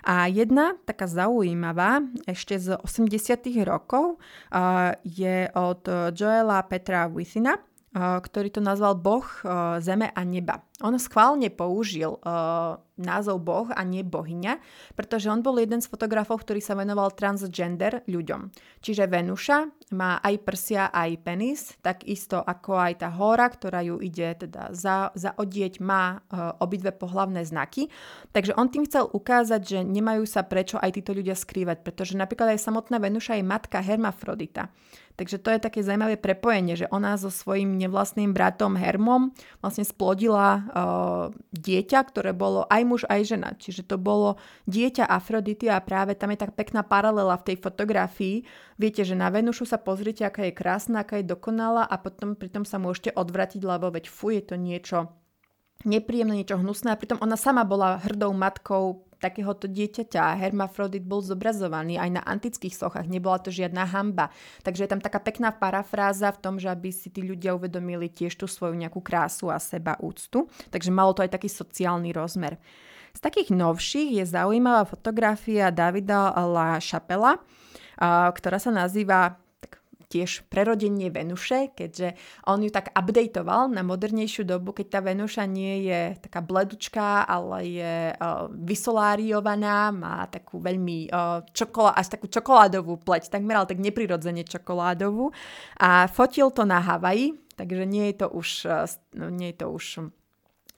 A 0.08 0.24
jedna 0.32 0.72
taká 0.88 1.04
zaujímavá, 1.04 2.00
ešte 2.24 2.56
z 2.56 2.80
80 2.80 3.44
rokov, 3.68 4.16
o, 4.16 4.18
je 5.04 5.52
od 5.52 5.84
Joela 6.16 6.64
Petra 6.64 7.04
Withina, 7.12 7.60
ktorý 7.96 8.48
to 8.52 8.60
nazval 8.60 8.94
Boh 8.98 9.24
zeme 9.80 10.12
a 10.12 10.20
neba. 10.26 10.68
On 10.78 10.94
schválne 10.94 11.50
použil 11.50 12.22
uh, 12.22 12.78
názov 13.02 13.42
Boh 13.42 13.66
a 13.74 13.82
nie 13.82 14.06
bohyňa, 14.06 14.62
pretože 14.94 15.26
on 15.26 15.42
bol 15.42 15.58
jeden 15.58 15.82
z 15.82 15.90
fotografov, 15.90 16.46
ktorý 16.46 16.62
sa 16.62 16.78
venoval 16.78 17.18
transgender 17.18 18.06
ľuďom. 18.06 18.54
Čiže 18.78 19.10
Venuša 19.10 19.90
má 19.98 20.22
aj 20.22 20.34
prsia, 20.46 20.86
aj 20.94 21.10
penis, 21.26 21.74
takisto 21.82 22.38
ako 22.38 22.78
aj 22.78 23.02
tá 23.02 23.10
hora, 23.10 23.50
ktorá 23.50 23.82
ju 23.82 23.98
ide 23.98 24.38
teda 24.38 24.70
za, 24.70 25.10
zaodieť, 25.18 25.82
má 25.82 26.22
uh, 26.22 26.54
obidve 26.62 26.94
pohlavné 26.94 27.42
znaky. 27.42 27.90
Takže 28.30 28.54
on 28.54 28.70
tým 28.70 28.86
chcel 28.86 29.10
ukázať, 29.10 29.60
že 29.66 29.78
nemajú 29.82 30.30
sa 30.30 30.46
prečo 30.46 30.78
aj 30.78 30.94
títo 30.94 31.10
ľudia 31.10 31.34
skrývať, 31.34 31.82
pretože 31.82 32.14
napríklad 32.14 32.54
aj 32.54 32.62
samotná 32.62 33.02
Venuša 33.02 33.34
je 33.34 33.42
matka 33.42 33.82
Hermafrodita. 33.82 34.70
Takže 35.18 35.42
to 35.42 35.50
je 35.50 35.58
také 35.58 35.82
zaujímavé 35.82 36.14
prepojenie, 36.14 36.78
že 36.78 36.86
ona 36.94 37.18
so 37.18 37.26
svojím 37.26 37.74
nevlastným 37.74 38.30
bratom 38.30 38.78
Hermom 38.78 39.34
vlastne 39.58 39.82
splodila 39.82 40.46
uh, 40.54 40.62
dieťa, 41.50 42.06
ktoré 42.06 42.30
bolo 42.30 42.62
aj 42.70 42.82
muž, 42.86 43.02
aj 43.10 43.26
žena. 43.26 43.50
Čiže 43.58 43.82
to 43.82 43.98
bolo 43.98 44.38
dieťa 44.70 45.10
Afrodity 45.10 45.66
a 45.66 45.82
práve 45.82 46.14
tam 46.14 46.30
je 46.30 46.38
tak 46.38 46.54
pekná 46.54 46.86
paralela 46.86 47.34
v 47.34 47.50
tej 47.50 47.56
fotografii. 47.58 48.46
Viete, 48.78 49.02
že 49.02 49.18
na 49.18 49.26
Venušu 49.26 49.66
sa 49.66 49.82
pozrite, 49.82 50.22
aká 50.22 50.46
je 50.46 50.54
krásna, 50.54 51.02
aká 51.02 51.18
je 51.18 51.26
dokonalá 51.26 51.82
a 51.82 51.98
potom 51.98 52.38
pritom 52.38 52.62
sa 52.62 52.78
môžete 52.78 53.10
odvratiť, 53.10 53.58
lebo 53.66 53.90
veď 53.90 54.06
fuj, 54.06 54.38
je 54.38 54.44
to 54.54 54.54
niečo 54.54 54.98
nepríjemné, 55.82 56.46
niečo 56.46 56.62
hnusné 56.62 56.94
a 56.94 56.98
pritom 56.98 57.18
ona 57.18 57.34
sama 57.34 57.66
bola 57.66 57.98
hrdou 58.06 58.30
matkou 58.34 59.07
takéhoto 59.18 59.66
dieťaťa. 59.66 60.38
Hermafrodit 60.38 61.02
bol 61.02 61.20
zobrazovaný 61.20 61.98
aj 61.98 62.10
na 62.18 62.22
antických 62.22 62.74
sochách, 62.74 63.10
nebola 63.10 63.42
to 63.42 63.50
žiadna 63.50 63.84
hamba. 63.90 64.30
Takže 64.62 64.86
je 64.86 64.90
tam 64.90 65.02
taká 65.02 65.18
pekná 65.18 65.50
parafráza 65.50 66.30
v 66.34 66.40
tom, 66.42 66.54
že 66.56 66.70
aby 66.70 66.94
si 66.94 67.10
tí 67.10 67.26
ľudia 67.26 67.58
uvedomili 67.58 68.06
tiež 68.08 68.38
tú 68.38 68.46
svoju 68.46 68.78
nejakú 68.78 69.02
krásu 69.02 69.50
a 69.50 69.58
seba 69.58 69.98
úctu. 69.98 70.46
Takže 70.70 70.94
malo 70.94 71.12
to 71.12 71.26
aj 71.26 71.34
taký 71.34 71.50
sociálny 71.50 72.14
rozmer. 72.14 72.56
Z 73.16 73.20
takých 73.24 73.50
novších 73.50 74.22
je 74.22 74.24
zaujímavá 74.30 74.86
fotografia 74.86 75.74
Davida 75.74 76.30
La 76.46 76.78
Chapela, 76.78 77.42
ktorá 78.30 78.62
sa 78.62 78.70
nazýva 78.70 79.34
tiež 80.08 80.48
prerodenie 80.48 81.12
Venuše, 81.12 81.76
keďže 81.76 82.16
on 82.48 82.64
ju 82.64 82.72
tak 82.72 82.90
updateoval 82.96 83.68
na 83.68 83.84
modernejšiu 83.84 84.48
dobu, 84.48 84.72
keď 84.72 84.86
tá 84.88 85.00
Venuša 85.04 85.44
nie 85.44 85.84
je 85.84 86.16
taká 86.16 86.40
bledučká, 86.40 87.28
ale 87.28 87.56
je 87.68 87.94
uh, 88.16 88.48
vysoláriovaná, 88.48 89.92
má 89.92 90.24
takú 90.32 90.64
veľmi 90.64 91.12
uh, 91.12 91.44
čokolá, 91.52 91.92
až 91.92 92.16
takú 92.16 92.26
čokoládovú 92.26 92.96
pleť, 93.04 93.28
takmer 93.28 93.60
ale 93.60 93.68
tak 93.68 93.84
neprirodzene 93.84 94.48
čokoládovú. 94.48 95.30
A 95.78 96.08
fotil 96.08 96.48
to 96.50 96.64
na 96.64 96.80
Havaji, 96.80 97.36
takže 97.60 97.84
nie 97.84 98.08
je 98.10 98.24
to 98.24 98.26
už, 98.32 98.48
uh, 98.64 98.88
nie 99.28 99.52
je 99.52 99.58
to 99.60 99.66
už 99.68 99.86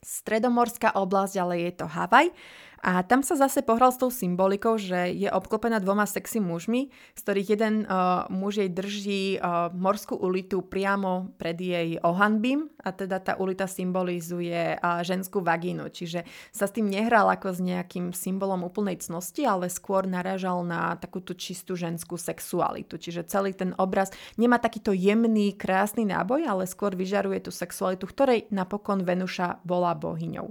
stredomorská 0.01 0.97
oblasť, 0.97 1.35
ale 1.39 1.55
je 1.69 1.73
to 1.77 1.87
Havaj. 1.87 2.33
A 2.81 3.05
tam 3.05 3.21
sa 3.21 3.37
zase 3.37 3.61
pohral 3.61 3.93
s 3.93 4.01
tou 4.01 4.09
symbolikou, 4.09 4.81
že 4.81 5.13
je 5.13 5.29
obklopená 5.29 5.85
dvoma 5.85 6.09
sexy 6.09 6.41
mužmi, 6.41 6.89
z 7.13 7.21
ktorých 7.21 7.49
jeden 7.53 7.75
uh, 7.85 8.25
muž 8.33 8.65
jej 8.65 8.73
drží 8.73 9.37
uh, 9.37 9.69
morskú 9.77 10.17
ulitu 10.17 10.65
priamo 10.65 11.29
pred 11.37 11.61
jej 11.61 12.01
ohanbím 12.01 12.73
a 12.81 12.89
teda 12.97 13.21
tá 13.21 13.33
ulita 13.37 13.69
symbolizuje 13.69 14.81
uh, 14.81 15.05
ženskú 15.05 15.45
vagínu. 15.45 15.93
Čiže 15.93 16.25
sa 16.49 16.65
s 16.65 16.73
tým 16.73 16.89
nehral 16.89 17.29
ako 17.29 17.53
s 17.53 17.61
nejakým 17.61 18.17
symbolom 18.17 18.65
úplnej 18.65 18.97
cnosti, 18.97 19.45
ale 19.45 19.69
skôr 19.69 20.09
naražal 20.09 20.65
na 20.65 20.97
takúto 20.97 21.37
čistú 21.37 21.77
ženskú 21.77 22.17
sexualitu. 22.17 22.97
Čiže 22.97 23.29
celý 23.29 23.53
ten 23.53 23.77
obraz 23.77 24.09
nemá 24.41 24.57
takýto 24.57 24.97
jemný, 24.97 25.53
krásny 25.53 26.09
náboj, 26.09 26.49
ale 26.49 26.65
skôr 26.65 26.97
vyžaruje 26.97 27.45
tú 27.45 27.53
sexualitu, 27.53 28.09
ktorej 28.09 28.49
napokon 28.49 29.05
Venuša 29.05 29.61
bola 29.69 29.93
bohyňou. 29.93 30.49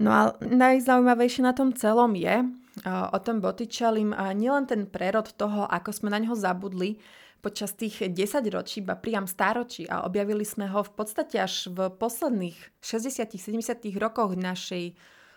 No 0.00 0.08
a 0.12 0.22
najzaujímavejšie 0.40 1.42
na 1.44 1.52
tom 1.52 1.76
celom 1.76 2.16
je 2.16 2.48
o 2.88 3.18
tom 3.20 3.44
Botticellim 3.44 4.16
nielen 4.32 4.64
ten 4.64 4.88
prerod 4.88 5.28
toho, 5.36 5.68
ako 5.68 5.92
sme 5.92 6.08
na 6.08 6.16
neho 6.16 6.32
zabudli 6.32 6.96
počas 7.42 7.74
tých 7.74 8.08
10 8.08 8.16
ročí, 8.54 8.80
ba 8.80 8.94
priam 8.94 9.26
stáročí 9.26 9.84
a 9.90 10.06
objavili 10.06 10.46
sme 10.46 10.70
ho 10.70 10.80
v 10.86 10.92
podstate 10.94 11.42
až 11.42 11.68
v 11.74 11.90
posledných 11.90 12.80
60-70 12.80 13.82
rokoch 13.98 14.38
našej 14.38 14.94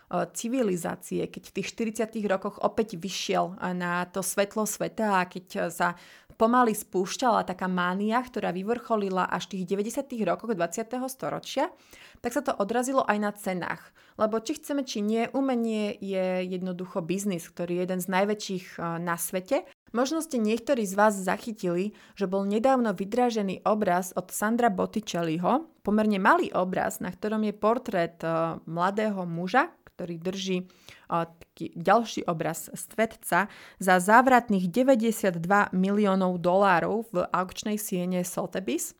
civilizácie, 0.08 1.26
keď 1.26 1.42
v 1.50 1.54
tých 1.60 1.68
40 2.06 2.30
rokoch 2.30 2.62
opäť 2.62 2.94
vyšiel 2.94 3.58
na 3.74 4.06
to 4.06 4.22
svetlo 4.22 4.62
sveta 4.62 5.18
a 5.18 5.26
keď 5.26 5.70
sa 5.70 5.98
pomaly 6.36 6.76
spúšťala 6.76 7.48
taká 7.48 7.66
mánia, 7.66 8.20
ktorá 8.20 8.52
vyvrcholila 8.52 9.26
až 9.26 9.48
v 9.50 9.64
tých 9.64 9.78
90 9.96 10.28
rokoch 10.28 10.52
20. 10.52 10.94
storočia, 11.08 11.72
tak 12.20 12.32
sa 12.36 12.44
to 12.44 12.52
odrazilo 12.56 13.02
aj 13.08 13.18
na 13.18 13.32
cenách. 13.32 13.82
Lebo 14.16 14.40
či 14.40 14.56
chceme, 14.56 14.84
či 14.84 15.04
nie, 15.04 15.28
umenie 15.36 15.96
je 16.00 16.48
jednoducho 16.48 17.04
biznis, 17.04 17.44
ktorý 17.52 17.80
je 17.80 17.82
jeden 17.84 18.00
z 18.00 18.08
najväčších 18.08 18.66
eh, 18.76 18.82
na 19.00 19.16
svete. 19.20 19.68
Možno 19.92 20.20
ste 20.20 20.36
niektorí 20.40 20.84
z 20.84 20.96
vás 20.96 21.16
zachytili, 21.16 21.96
že 22.16 22.28
bol 22.28 22.44
nedávno 22.44 22.92
vydražený 22.92 23.64
obraz 23.64 24.12
od 24.16 24.28
Sandra 24.28 24.68
Botticelliho, 24.68 25.68
pomerne 25.80 26.20
malý 26.20 26.52
obraz, 26.52 27.00
na 27.00 27.12
ktorom 27.12 27.44
je 27.44 27.54
portrét 27.56 28.16
eh, 28.24 28.56
mladého 28.64 29.24
muža, 29.28 29.72
ktorý 29.96 30.20
drží 30.20 30.68
taký 31.08 31.72
ďalší 31.72 32.28
obraz 32.28 32.68
svetca 32.76 33.48
za 33.80 33.94
závratných 33.96 34.68
92 34.68 35.40
miliónov 35.72 36.36
dolárov 36.36 37.08
v 37.08 37.24
aukčnej 37.32 37.80
siene 37.80 38.20
Sotheby's. 38.20 38.92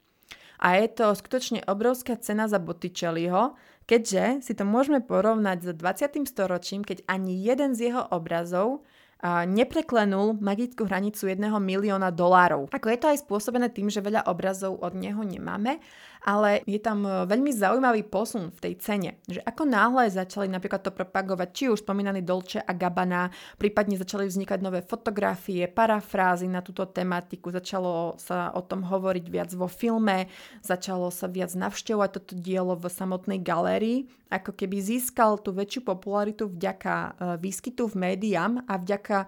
A 0.57 0.81
je 0.81 0.89
to 0.89 1.13
skutočne 1.13 1.61
obrovská 1.69 2.17
cena 2.17 2.49
za 2.49 2.57
Botticelliho, 2.57 3.61
keďže 3.85 4.41
si 4.41 4.57
to 4.57 4.65
môžeme 4.65 5.05
porovnať 5.05 5.69
s 5.69 5.77
20. 5.77 6.25
storočím, 6.25 6.81
keď 6.81 7.05
ani 7.05 7.37
jeden 7.37 7.77
z 7.77 7.93
jeho 7.93 8.09
obrazov 8.09 8.81
nepreklenul 9.27 10.37
magickú 10.41 10.85
hranicu 10.85 11.33
jedného 11.33 11.57
milióna 11.57 12.13
dolárov. 12.13 12.69
Ako 12.69 12.89
je 12.93 12.99
to 13.01 13.07
aj 13.13 13.25
spôsobené 13.25 13.73
tým, 13.73 13.89
že 13.89 14.05
veľa 14.05 14.29
obrazov 14.29 14.77
od 14.81 14.93
neho 14.93 15.25
nemáme, 15.25 15.81
ale 16.25 16.65
je 16.65 16.81
tam 16.81 17.05
e, 17.05 17.29
veľmi 17.29 17.53
zaujímavý 17.53 18.07
posun 18.09 18.55
v 18.55 18.59
tej 18.63 18.75
cene. 18.81 19.11
Že 19.29 19.45
ako 19.45 19.63
náhle 19.69 20.09
začali 20.09 20.49
napríklad 20.49 20.87
to 20.87 20.95
propagovať, 20.95 21.49
či 21.53 21.65
už 21.69 21.83
spomínaný 21.85 22.25
Dolce 22.25 22.63
a 22.63 22.73
Gabbana, 22.73 23.29
prípadne 23.61 24.01
začali 24.01 24.25
vznikať 24.31 24.59
nové 24.63 24.81
fotografie, 24.81 25.69
parafrázy 25.69 26.49
na 26.49 26.65
túto 26.65 26.87
tematiku, 26.89 27.53
začalo 27.53 28.17
sa 28.17 28.55
o 28.57 28.63
tom 28.65 28.87
hovoriť 28.87 29.27
viac 29.29 29.51
vo 29.53 29.69
filme, 29.69 30.31
začalo 30.65 31.13
sa 31.13 31.29
viac 31.29 31.53
navštevovať 31.53 32.11
toto 32.17 32.33
dielo 32.39 32.79
v 32.79 32.87
samotnej 32.89 33.41
galérii, 33.43 34.09
ako 34.27 34.59
keby 34.59 34.83
získal 34.83 35.39
tú 35.39 35.55
väčšiu 35.55 35.87
popularitu 35.87 36.51
vďaka 36.51 36.95
e, 36.95 37.09
výskytu 37.39 37.87
v 37.87 37.95
médiám 37.95 38.67
a 38.67 38.75
vďaka 38.79 39.19
e, 39.23 39.27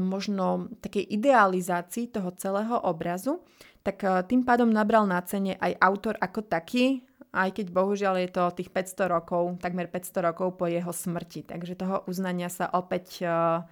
možno 0.00 0.72
takej 0.80 1.04
idealizácii 1.04 2.08
toho 2.08 2.32
celého 2.36 2.80
obrazu 2.80 3.44
tak 3.82 4.04
eh, 4.04 4.22
tým 4.26 4.42
pádom 4.42 4.68
nabral 4.68 5.04
na 5.08 5.20
cene 5.22 5.56
aj 5.58 5.78
autor 5.80 6.14
ako 6.18 6.44
taký, 6.44 7.08
aj 7.32 7.60
keď 7.60 7.66
bohužiaľ 7.70 8.14
je 8.24 8.30
to 8.32 8.44
tých 8.56 8.70
500 8.72 9.14
rokov, 9.14 9.42
takmer 9.60 9.86
500 9.86 10.28
rokov 10.32 10.56
po 10.56 10.64
jeho 10.64 10.90
smrti. 10.90 11.44
Takže 11.44 11.76
toho 11.76 12.02
uznania 12.08 12.48
sa 12.48 12.72
opäť 12.72 13.20
uh, 13.20 13.68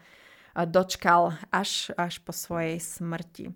dočkal 0.52 1.32
až, 1.48 1.92
až 1.96 2.20
po 2.20 2.36
svojej 2.36 2.76
smrti. 2.76 3.52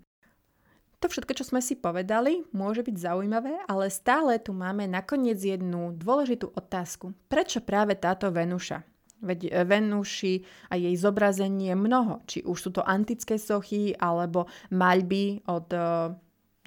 To 1.01 1.09
všetko, 1.09 1.33
čo 1.33 1.49
sme 1.49 1.65
si 1.65 1.81
povedali, 1.81 2.45
môže 2.53 2.85
byť 2.85 2.97
zaujímavé, 2.97 3.57
ale 3.65 3.89
stále 3.89 4.37
tu 4.37 4.53
máme 4.53 4.85
nakoniec 4.85 5.41
jednu 5.41 5.97
dôležitú 5.97 6.53
otázku. 6.53 7.17
Prečo 7.29 7.65
práve 7.65 7.97
táto 7.97 8.29
Venuša? 8.29 8.85
Veď 9.21 9.41
eh, 9.49 9.65
Venuši 9.69 10.45
a 10.73 10.81
jej 10.81 10.97
zobrazenie 10.97 11.77
mnoho, 11.77 12.25
či 12.25 12.41
už 12.45 12.57
sú 12.57 12.71
to 12.73 12.85
antické 12.85 13.37
sochy 13.37 13.93
alebo 13.97 14.49
maľby 14.73 15.45
od 15.49 15.69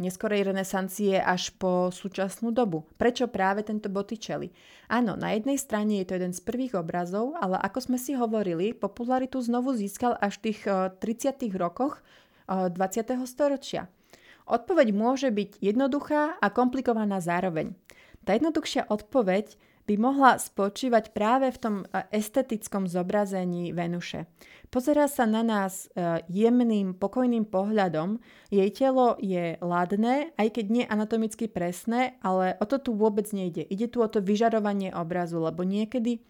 neskorej 0.03 0.51
renesancie 0.51 1.15
až 1.15 1.55
po 1.55 1.87
súčasnú 1.87 2.51
dobu. 2.51 2.83
Prečo 2.99 3.31
práve 3.31 3.63
tento 3.63 3.87
Botticelli? 3.87 4.51
Áno, 4.91 5.15
na 5.15 5.31
jednej 5.31 5.55
strane 5.55 6.03
je 6.03 6.11
to 6.11 6.19
jeden 6.19 6.35
z 6.35 6.43
prvých 6.43 6.75
obrazov, 6.75 7.39
ale 7.39 7.55
ako 7.63 7.79
sme 7.79 7.97
si 7.97 8.11
hovorili, 8.11 8.75
popularitu 8.75 9.39
znovu 9.39 9.71
získal 9.71 10.19
až 10.19 10.43
v 10.43 10.51
tých 10.51 10.59
30. 10.99 11.47
Eh, 11.47 11.55
rokoch 11.55 12.03
20. 12.51 13.23
Eh, 13.23 13.23
storočia. 13.23 13.87
Odpoveď 14.43 14.91
môže 14.91 15.31
byť 15.31 15.63
jednoduchá 15.63 16.35
a 16.43 16.47
komplikovaná 16.51 17.23
zároveň. 17.23 17.71
Tá 18.27 18.35
jednoduchšia 18.35 18.91
odpoveď 18.91 19.55
by 19.83 19.95
mohla 19.99 20.39
spočívať 20.39 21.11
práve 21.11 21.51
v 21.51 21.57
tom 21.59 21.75
e, 21.83 22.07
estetickom 22.15 22.87
zobrazení 22.87 23.75
Venuše. 23.75 24.25
Pozerá 24.71 25.11
sa 25.11 25.27
na 25.27 25.43
nás 25.43 25.91
e, 25.91 26.23
jemným, 26.31 26.95
pokojným 26.95 27.43
pohľadom. 27.45 28.17
Jej 28.47 28.69
telo 28.73 29.19
je 29.19 29.59
ladné, 29.59 30.31
aj 30.39 30.47
keď 30.55 30.65
nie 30.71 30.85
anatomicky 30.87 31.51
presné, 31.51 32.15
ale 32.23 32.55
o 32.57 32.65
to 32.65 32.79
tu 32.79 32.91
vôbec 32.95 33.27
nejde. 33.35 33.67
Ide 33.67 33.91
tu 33.91 33.99
o 33.99 34.07
to 34.07 34.23
vyžarovanie 34.23 34.95
obrazu, 34.95 35.43
lebo 35.43 35.67
niekedy 35.67 36.23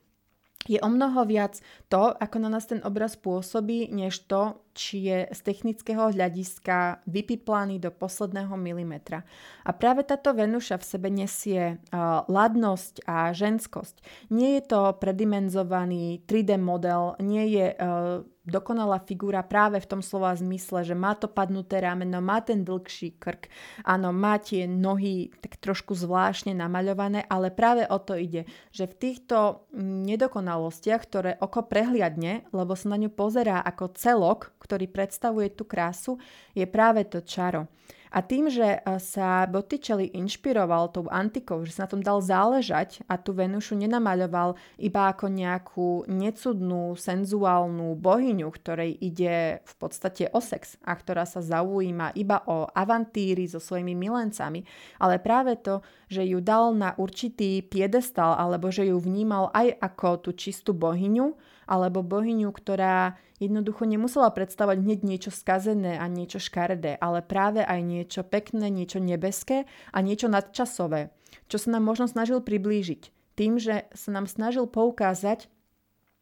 je 0.64 0.80
o 0.80 0.90
mnoho 0.90 1.28
viac 1.28 1.60
to, 1.92 2.16
ako 2.16 2.40
na 2.40 2.48
nás 2.48 2.64
ten 2.64 2.80
obraz 2.88 3.20
pôsobí, 3.20 3.92
než 3.92 4.24
to, 4.32 4.63
či 4.74 5.10
je 5.10 5.18
z 5.30 5.40
technického 5.46 6.12
hľadiska 6.12 7.06
vypiplaný 7.06 7.78
do 7.78 7.94
posledného 7.94 8.54
milimetra. 8.58 9.22
A 9.64 9.72
práve 9.72 10.04
táto 10.04 10.34
Venuša 10.34 10.82
v 10.82 10.86
sebe 10.86 11.10
nesie 11.14 11.78
uh, 11.78 12.26
ladnosť 12.28 13.06
a 13.06 13.32
ženskosť. 13.32 14.28
Nie 14.34 14.60
je 14.60 14.64
to 14.68 14.82
predimenzovaný 14.98 16.26
3D 16.26 16.58
model, 16.58 17.16
nie 17.22 17.54
je 17.54 17.68
uh, 17.78 18.26
dokonalá 18.44 19.00
figúra 19.00 19.40
práve 19.44 19.80
v 19.80 19.88
tom 19.88 20.02
slova 20.04 20.36
zmysle, 20.36 20.84
že 20.84 20.96
má 20.96 21.16
to 21.16 21.32
padnuté 21.32 21.80
rameno, 21.80 22.20
má 22.20 22.44
ten 22.44 22.68
dlhší 22.68 23.16
krk, 23.16 23.48
áno, 23.88 24.12
má 24.12 24.36
tie 24.40 24.68
nohy 24.68 25.32
tak 25.40 25.56
trošku 25.64 25.96
zvláštne 25.96 26.52
namaľované, 26.52 27.24
ale 27.32 27.56
práve 27.56 27.88
o 27.88 27.98
to 28.04 28.20
ide, 28.20 28.44
že 28.76 28.92
v 28.92 29.00
týchto 29.00 29.68
nedokonalostiach, 29.80 31.02
ktoré 31.08 31.32
oko 31.40 31.64
prehliadne, 31.64 32.44
lebo 32.52 32.76
sa 32.76 32.92
na 32.92 33.00
ňu 33.00 33.10
pozerá 33.16 33.64
ako 33.64 33.96
celok, 33.96 34.52
ktorý 34.64 34.88
predstavuje 34.88 35.52
tú 35.52 35.68
krásu, 35.68 36.16
je 36.56 36.64
práve 36.64 37.04
to 37.04 37.20
čaro. 37.20 37.68
A 38.14 38.22
tým, 38.22 38.46
že 38.46 38.78
e, 38.78 38.80
sa 39.02 39.50
Botticelli 39.50 40.14
inšpiroval 40.14 40.94
tou 40.94 41.10
antikou, 41.10 41.66
že 41.66 41.74
sa 41.74 41.90
na 41.90 41.92
tom 41.98 42.02
dal 42.06 42.22
záležať 42.22 43.02
a 43.10 43.18
tú 43.18 43.34
Venušu 43.34 43.74
nenamaľoval 43.74 44.54
iba 44.78 45.10
ako 45.10 45.34
nejakú 45.34 45.90
necudnú, 46.06 46.94
senzuálnu 46.94 47.98
bohyňu, 47.98 48.46
ktorej 48.54 49.02
ide 49.02 49.66
v 49.66 49.74
podstate 49.82 50.30
o 50.30 50.38
sex 50.38 50.78
a 50.86 50.94
ktorá 50.94 51.26
sa 51.26 51.42
zaujíma 51.42 52.14
iba 52.14 52.46
o 52.46 52.70
avantíry 52.70 53.50
so 53.50 53.58
svojimi 53.58 53.98
milencami, 53.98 54.62
ale 55.02 55.18
práve 55.18 55.58
to, 55.58 55.82
že 56.06 56.22
ju 56.22 56.38
dal 56.38 56.78
na 56.78 56.94
určitý 57.02 57.66
piedestal 57.66 58.38
alebo 58.38 58.70
že 58.70 58.94
ju 58.94 59.02
vnímal 59.02 59.50
aj 59.58 59.74
ako 59.82 60.30
tú 60.30 60.38
čistú 60.38 60.78
bohyňu, 60.78 61.34
alebo 61.66 62.04
bohyňu, 62.04 62.52
ktorá 62.52 63.16
jednoducho 63.46 63.84
nemusela 63.84 64.32
predstavovať 64.32 64.78
hneď 64.80 65.00
niečo 65.04 65.32
skazené 65.32 66.00
a 66.00 66.06
niečo 66.08 66.40
škaredé, 66.40 66.96
ale 66.98 67.20
práve 67.22 67.62
aj 67.64 67.80
niečo 67.84 68.22
pekné, 68.24 68.72
niečo 68.72 69.04
nebeské 69.04 69.68
a 69.92 69.98
niečo 70.00 70.32
nadčasové, 70.32 71.12
čo 71.52 71.58
sa 71.60 71.76
nám 71.76 71.84
možno 71.86 72.08
snažil 72.08 72.40
priblížiť. 72.40 73.12
Tým, 73.34 73.58
že 73.58 73.90
sa 73.92 74.10
nám 74.14 74.30
snažil 74.30 74.70
poukázať 74.70 75.50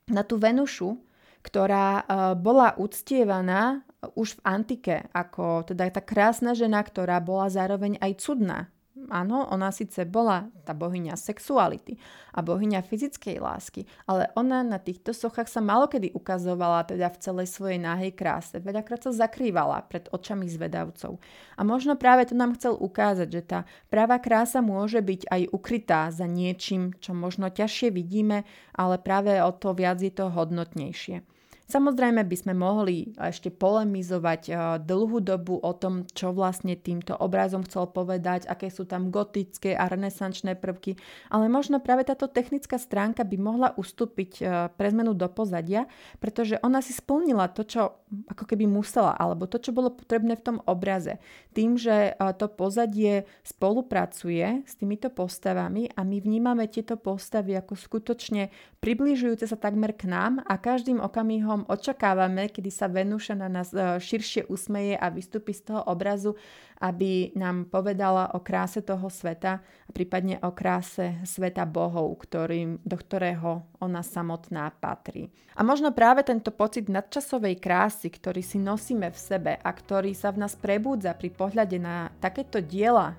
na 0.09 0.23
tú 0.25 0.39
Venušu, 0.39 0.99
ktorá 1.41 2.01
e, 2.01 2.03
bola 2.39 2.73
uctievaná 2.77 3.83
už 4.17 4.41
v 4.41 4.43
antike 4.45 4.95
ako 5.13 5.65
teda 5.69 5.89
tá 5.93 6.01
krásna 6.01 6.57
žena, 6.57 6.81
ktorá 6.81 7.21
bola 7.21 7.49
zároveň 7.53 8.01
aj 8.01 8.11
cudná 8.17 8.71
áno, 9.11 9.43
ona 9.51 9.67
síce 9.75 10.07
bola 10.07 10.47
tá 10.63 10.71
bohyňa 10.71 11.19
sexuality 11.19 11.99
a 12.31 12.39
bohyňa 12.39 12.79
fyzickej 12.79 13.43
lásky, 13.43 13.83
ale 14.07 14.31
ona 14.39 14.63
na 14.63 14.79
týchto 14.79 15.11
sochách 15.11 15.51
sa 15.51 15.59
malokedy 15.59 16.15
ukazovala 16.15 16.87
teda 16.87 17.11
v 17.11 17.19
celej 17.19 17.47
svojej 17.51 17.83
náhej 17.83 18.15
kráse. 18.15 18.63
Veľakrát 18.63 19.03
sa 19.03 19.11
zakrývala 19.11 19.83
pred 19.91 20.07
očami 20.15 20.47
zvedavcov. 20.47 21.19
A 21.59 21.61
možno 21.67 21.99
práve 21.99 22.23
to 22.31 22.33
nám 22.39 22.55
chcel 22.55 22.79
ukázať, 22.79 23.27
že 23.27 23.41
tá 23.43 23.59
práva 23.91 24.15
krása 24.23 24.63
môže 24.63 25.03
byť 25.03 25.27
aj 25.27 25.41
ukrytá 25.51 26.07
za 26.15 26.23
niečím, 26.23 26.95
čo 27.03 27.11
možno 27.11 27.51
ťažšie 27.51 27.91
vidíme, 27.91 28.47
ale 28.71 28.95
práve 28.95 29.35
o 29.43 29.51
to 29.51 29.75
viac 29.75 29.99
je 29.99 30.09
to 30.15 30.31
hodnotnejšie. 30.31 31.27
Samozrejme 31.71 32.27
by 32.27 32.35
sme 32.35 32.51
mohli 32.51 33.15
ešte 33.15 33.47
polemizovať 33.47 34.41
eh, 34.51 34.55
dlhú 34.83 35.23
dobu 35.23 35.55
o 35.55 35.71
tom, 35.71 36.03
čo 36.11 36.35
vlastne 36.35 36.75
týmto 36.75 37.15
obrazom 37.15 37.63
chcel 37.63 37.87
povedať, 37.87 38.43
aké 38.51 38.67
sú 38.67 38.83
tam 38.83 39.07
gotické 39.07 39.71
a 39.79 39.87
renesančné 39.87 40.59
prvky, 40.59 40.99
ale 41.31 41.47
možno 41.47 41.79
práve 41.79 42.03
táto 42.03 42.27
technická 42.27 42.75
stránka 42.75 43.23
by 43.23 43.37
mohla 43.39 43.69
ustúpiť 43.79 44.31
eh, 44.43 44.67
pre 44.67 44.91
zmenu 44.91 45.15
do 45.15 45.31
pozadia, 45.31 45.87
pretože 46.19 46.59
ona 46.59 46.83
si 46.83 46.91
splnila 46.91 47.47
to, 47.47 47.63
čo 47.63 48.03
ako 48.27 48.43
keby 48.43 48.67
musela, 48.67 49.15
alebo 49.15 49.47
to, 49.47 49.55
čo 49.55 49.71
bolo 49.71 49.95
potrebné 49.95 50.35
v 50.35 50.43
tom 50.43 50.57
obraze. 50.67 51.23
Tým, 51.55 51.79
že 51.79 52.11
eh, 52.11 52.15
to 52.35 52.51
pozadie 52.51 53.23
spolupracuje 53.47 54.67
s 54.67 54.75
týmito 54.75 55.07
postavami 55.07 55.87
a 55.95 56.03
my 56.03 56.19
vnímame 56.19 56.67
tieto 56.67 56.99
postavy 56.99 57.55
ako 57.55 57.79
skutočne 57.79 58.51
približujúce 58.83 59.47
sa 59.47 59.55
takmer 59.55 59.95
k 59.95 60.11
nám 60.11 60.43
a 60.43 60.59
každým 60.59 60.99
okamihom 60.99 61.60
očakávame, 61.67 62.49
kedy 62.49 62.71
sa 62.71 62.87
Venúša 62.87 63.37
na 63.37 63.51
nás 63.51 63.73
e, 63.73 63.99
širšie 63.99 64.47
usmeje 64.47 64.95
a 64.97 65.07
vystúpi 65.11 65.53
z 65.53 65.73
toho 65.73 65.81
obrazu, 65.85 66.37
aby 66.81 67.37
nám 67.37 67.69
povedala 67.69 68.33
o 68.33 68.41
kráse 68.41 68.81
toho 68.81 69.05
sveta 69.13 69.61
a 69.61 69.89
prípadne 69.93 70.41
o 70.41 70.49
kráse 70.49 71.21
sveta 71.21 71.69
bohov, 71.69 72.17
ktorým, 72.25 72.81
do 72.81 72.97
ktorého 72.97 73.69
ona 73.77 74.01
samotná 74.01 74.73
patrí. 74.81 75.29
A 75.53 75.61
možno 75.61 75.93
práve 75.93 76.25
tento 76.25 76.49
pocit 76.49 76.89
nadčasovej 76.89 77.61
krásy, 77.61 78.09
ktorý 78.09 78.41
si 78.41 78.57
nosíme 78.57 79.13
v 79.13 79.19
sebe 79.19 79.51
a 79.61 79.69
ktorý 79.69 80.15
sa 80.17 80.33
v 80.33 80.41
nás 80.47 80.57
prebúdza 80.57 81.13
pri 81.13 81.29
pohľade 81.29 81.77
na 81.77 82.09
takéto 82.17 82.63
diela, 82.63 83.13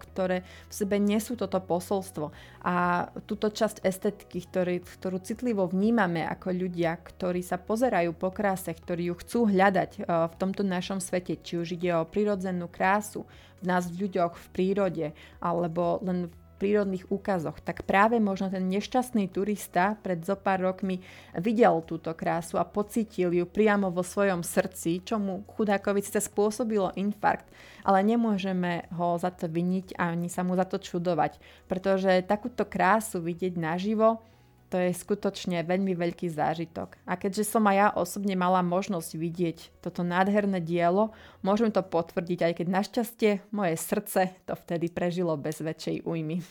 ktoré 0.00 0.46
v 0.70 0.72
sebe 0.72 0.96
nesú 0.96 1.36
toto 1.36 1.60
posolstvo 1.60 2.32
a 2.64 3.06
túto 3.28 3.52
časť 3.52 3.84
estetiky, 3.84 4.48
ktorý, 4.48 4.80
ktorú 4.80 5.18
citlivo 5.20 5.68
vnímame 5.68 6.24
ako 6.24 6.54
ľudia, 6.54 6.96
ktorí 6.96 7.44
sa 7.44 7.60
pozerajú 7.60 8.16
po 8.16 8.32
kráse, 8.32 8.72
ktorí 8.72 9.12
ju 9.12 9.14
chcú 9.20 9.38
hľadať 9.50 10.08
v 10.08 10.34
tomto 10.40 10.62
našom 10.64 11.02
svete, 11.02 11.36
či 11.42 11.58
už 11.58 11.76
ide 11.76 11.90
o 11.92 12.08
prirodzenú 12.08 12.70
krásu 12.70 12.93
v 13.58 13.64
nás 13.64 13.88
v 13.88 14.06
ľuďoch, 14.06 14.36
v 14.36 14.46
prírode, 14.52 15.06
alebo 15.40 15.98
len 16.04 16.28
v 16.28 16.34
prírodných 16.64 17.10
úkazoch, 17.10 17.58
tak 17.60 17.82
práve 17.84 18.16
možno 18.22 18.48
ten 18.48 18.64
nešťastný 18.70 19.28
turista 19.28 19.98
pred 20.00 20.22
zo 20.22 20.38
pár 20.38 20.62
rokmi 20.62 21.02
videl 21.36 21.82
túto 21.82 22.14
krásu 22.14 22.56
a 22.56 22.64
pocítil 22.64 23.34
ju 23.34 23.44
priamo 23.44 23.90
vo 23.90 24.06
svojom 24.06 24.46
srdci, 24.46 25.02
čo 25.02 25.18
mu 25.18 25.42
chudákovi 25.44 26.00
síce 26.00 26.22
spôsobilo 26.22 26.94
infarkt, 26.94 27.50
ale 27.82 28.06
nemôžeme 28.06 28.86
ho 28.94 29.18
za 29.18 29.34
to 29.34 29.50
viniť 29.50 29.98
ani 29.98 30.30
sa 30.30 30.46
mu 30.46 30.54
za 30.54 30.64
to 30.64 30.78
čudovať, 30.78 31.36
pretože 31.66 32.24
takúto 32.24 32.64
krásu 32.64 33.20
vidieť 33.20 33.58
naživo 33.58 34.22
to 34.74 34.82
je 34.82 34.90
skutočne 34.90 35.62
veľmi 35.62 35.94
veľký 35.94 36.34
zážitok. 36.34 36.98
A 37.06 37.14
keďže 37.14 37.46
som 37.46 37.62
aj 37.70 37.76
ja 37.78 37.88
osobne 37.94 38.34
mala 38.34 38.58
možnosť 38.58 39.14
vidieť 39.14 39.58
toto 39.78 40.02
nádherné 40.02 40.58
dielo, 40.58 41.14
môžem 41.46 41.70
to 41.70 41.78
potvrdiť, 41.78 42.42
aj 42.42 42.52
keď 42.58 42.66
našťastie 42.82 43.30
moje 43.54 43.78
srdce 43.78 44.34
to 44.42 44.58
vtedy 44.58 44.90
prežilo 44.90 45.38
bez 45.38 45.62
väčšej 45.62 46.02
újmy. 46.02 46.42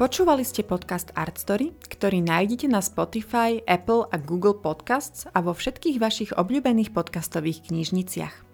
Počúvali 0.00 0.48
ste 0.48 0.64
podcast 0.64 1.12
Art 1.12 1.36
Story, 1.36 1.76
ktorý 1.76 2.24
nájdete 2.24 2.64
na 2.72 2.80
Spotify, 2.80 3.60
Apple 3.68 4.08
a 4.08 4.16
Google 4.16 4.56
Podcasts 4.56 5.28
a 5.28 5.44
vo 5.44 5.52
všetkých 5.52 6.00
vašich 6.00 6.32
obľúbených 6.40 6.96
podcastových 6.96 7.68
knižniciach. 7.68 8.49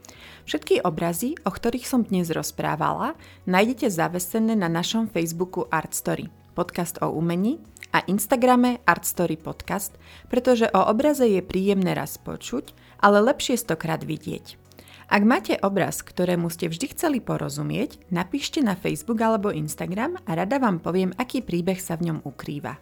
Všetky 0.47 0.87
obrazy, 0.87 1.35
o 1.43 1.51
ktorých 1.51 1.91
som 1.91 2.07
dnes 2.07 2.31
rozprávala, 2.31 3.19
nájdete 3.51 3.91
zavesené 3.91 4.55
na 4.55 4.71
našom 4.71 5.11
Facebooku 5.11 5.67
Art 5.75 5.91
Story, 5.91 6.31
podcast 6.55 7.03
o 7.03 7.11
umení 7.11 7.59
a 7.91 8.07
Instagrame 8.07 8.79
Art 8.87 9.03
Story 9.03 9.35
Podcast, 9.35 9.99
pretože 10.31 10.71
o 10.71 10.87
obraze 10.87 11.27
je 11.27 11.43
príjemné 11.43 11.99
raz 11.99 12.15
počuť, 12.23 12.79
ale 13.03 13.27
lepšie 13.27 13.59
stokrát 13.59 14.07
vidieť. 14.07 14.55
Ak 15.11 15.27
máte 15.27 15.59
obraz, 15.67 16.07
ktorému 16.07 16.47
ste 16.47 16.71
vždy 16.71 16.95
chceli 16.95 17.19
porozumieť, 17.19 18.07
napíšte 18.15 18.63
na 18.63 18.79
Facebook 18.79 19.19
alebo 19.19 19.51
Instagram 19.51 20.23
a 20.31 20.31
rada 20.39 20.63
vám 20.63 20.79
poviem, 20.79 21.11
aký 21.19 21.43
príbeh 21.43 21.83
sa 21.83 21.99
v 21.99 22.15
ňom 22.15 22.19
ukrýva. 22.23 22.79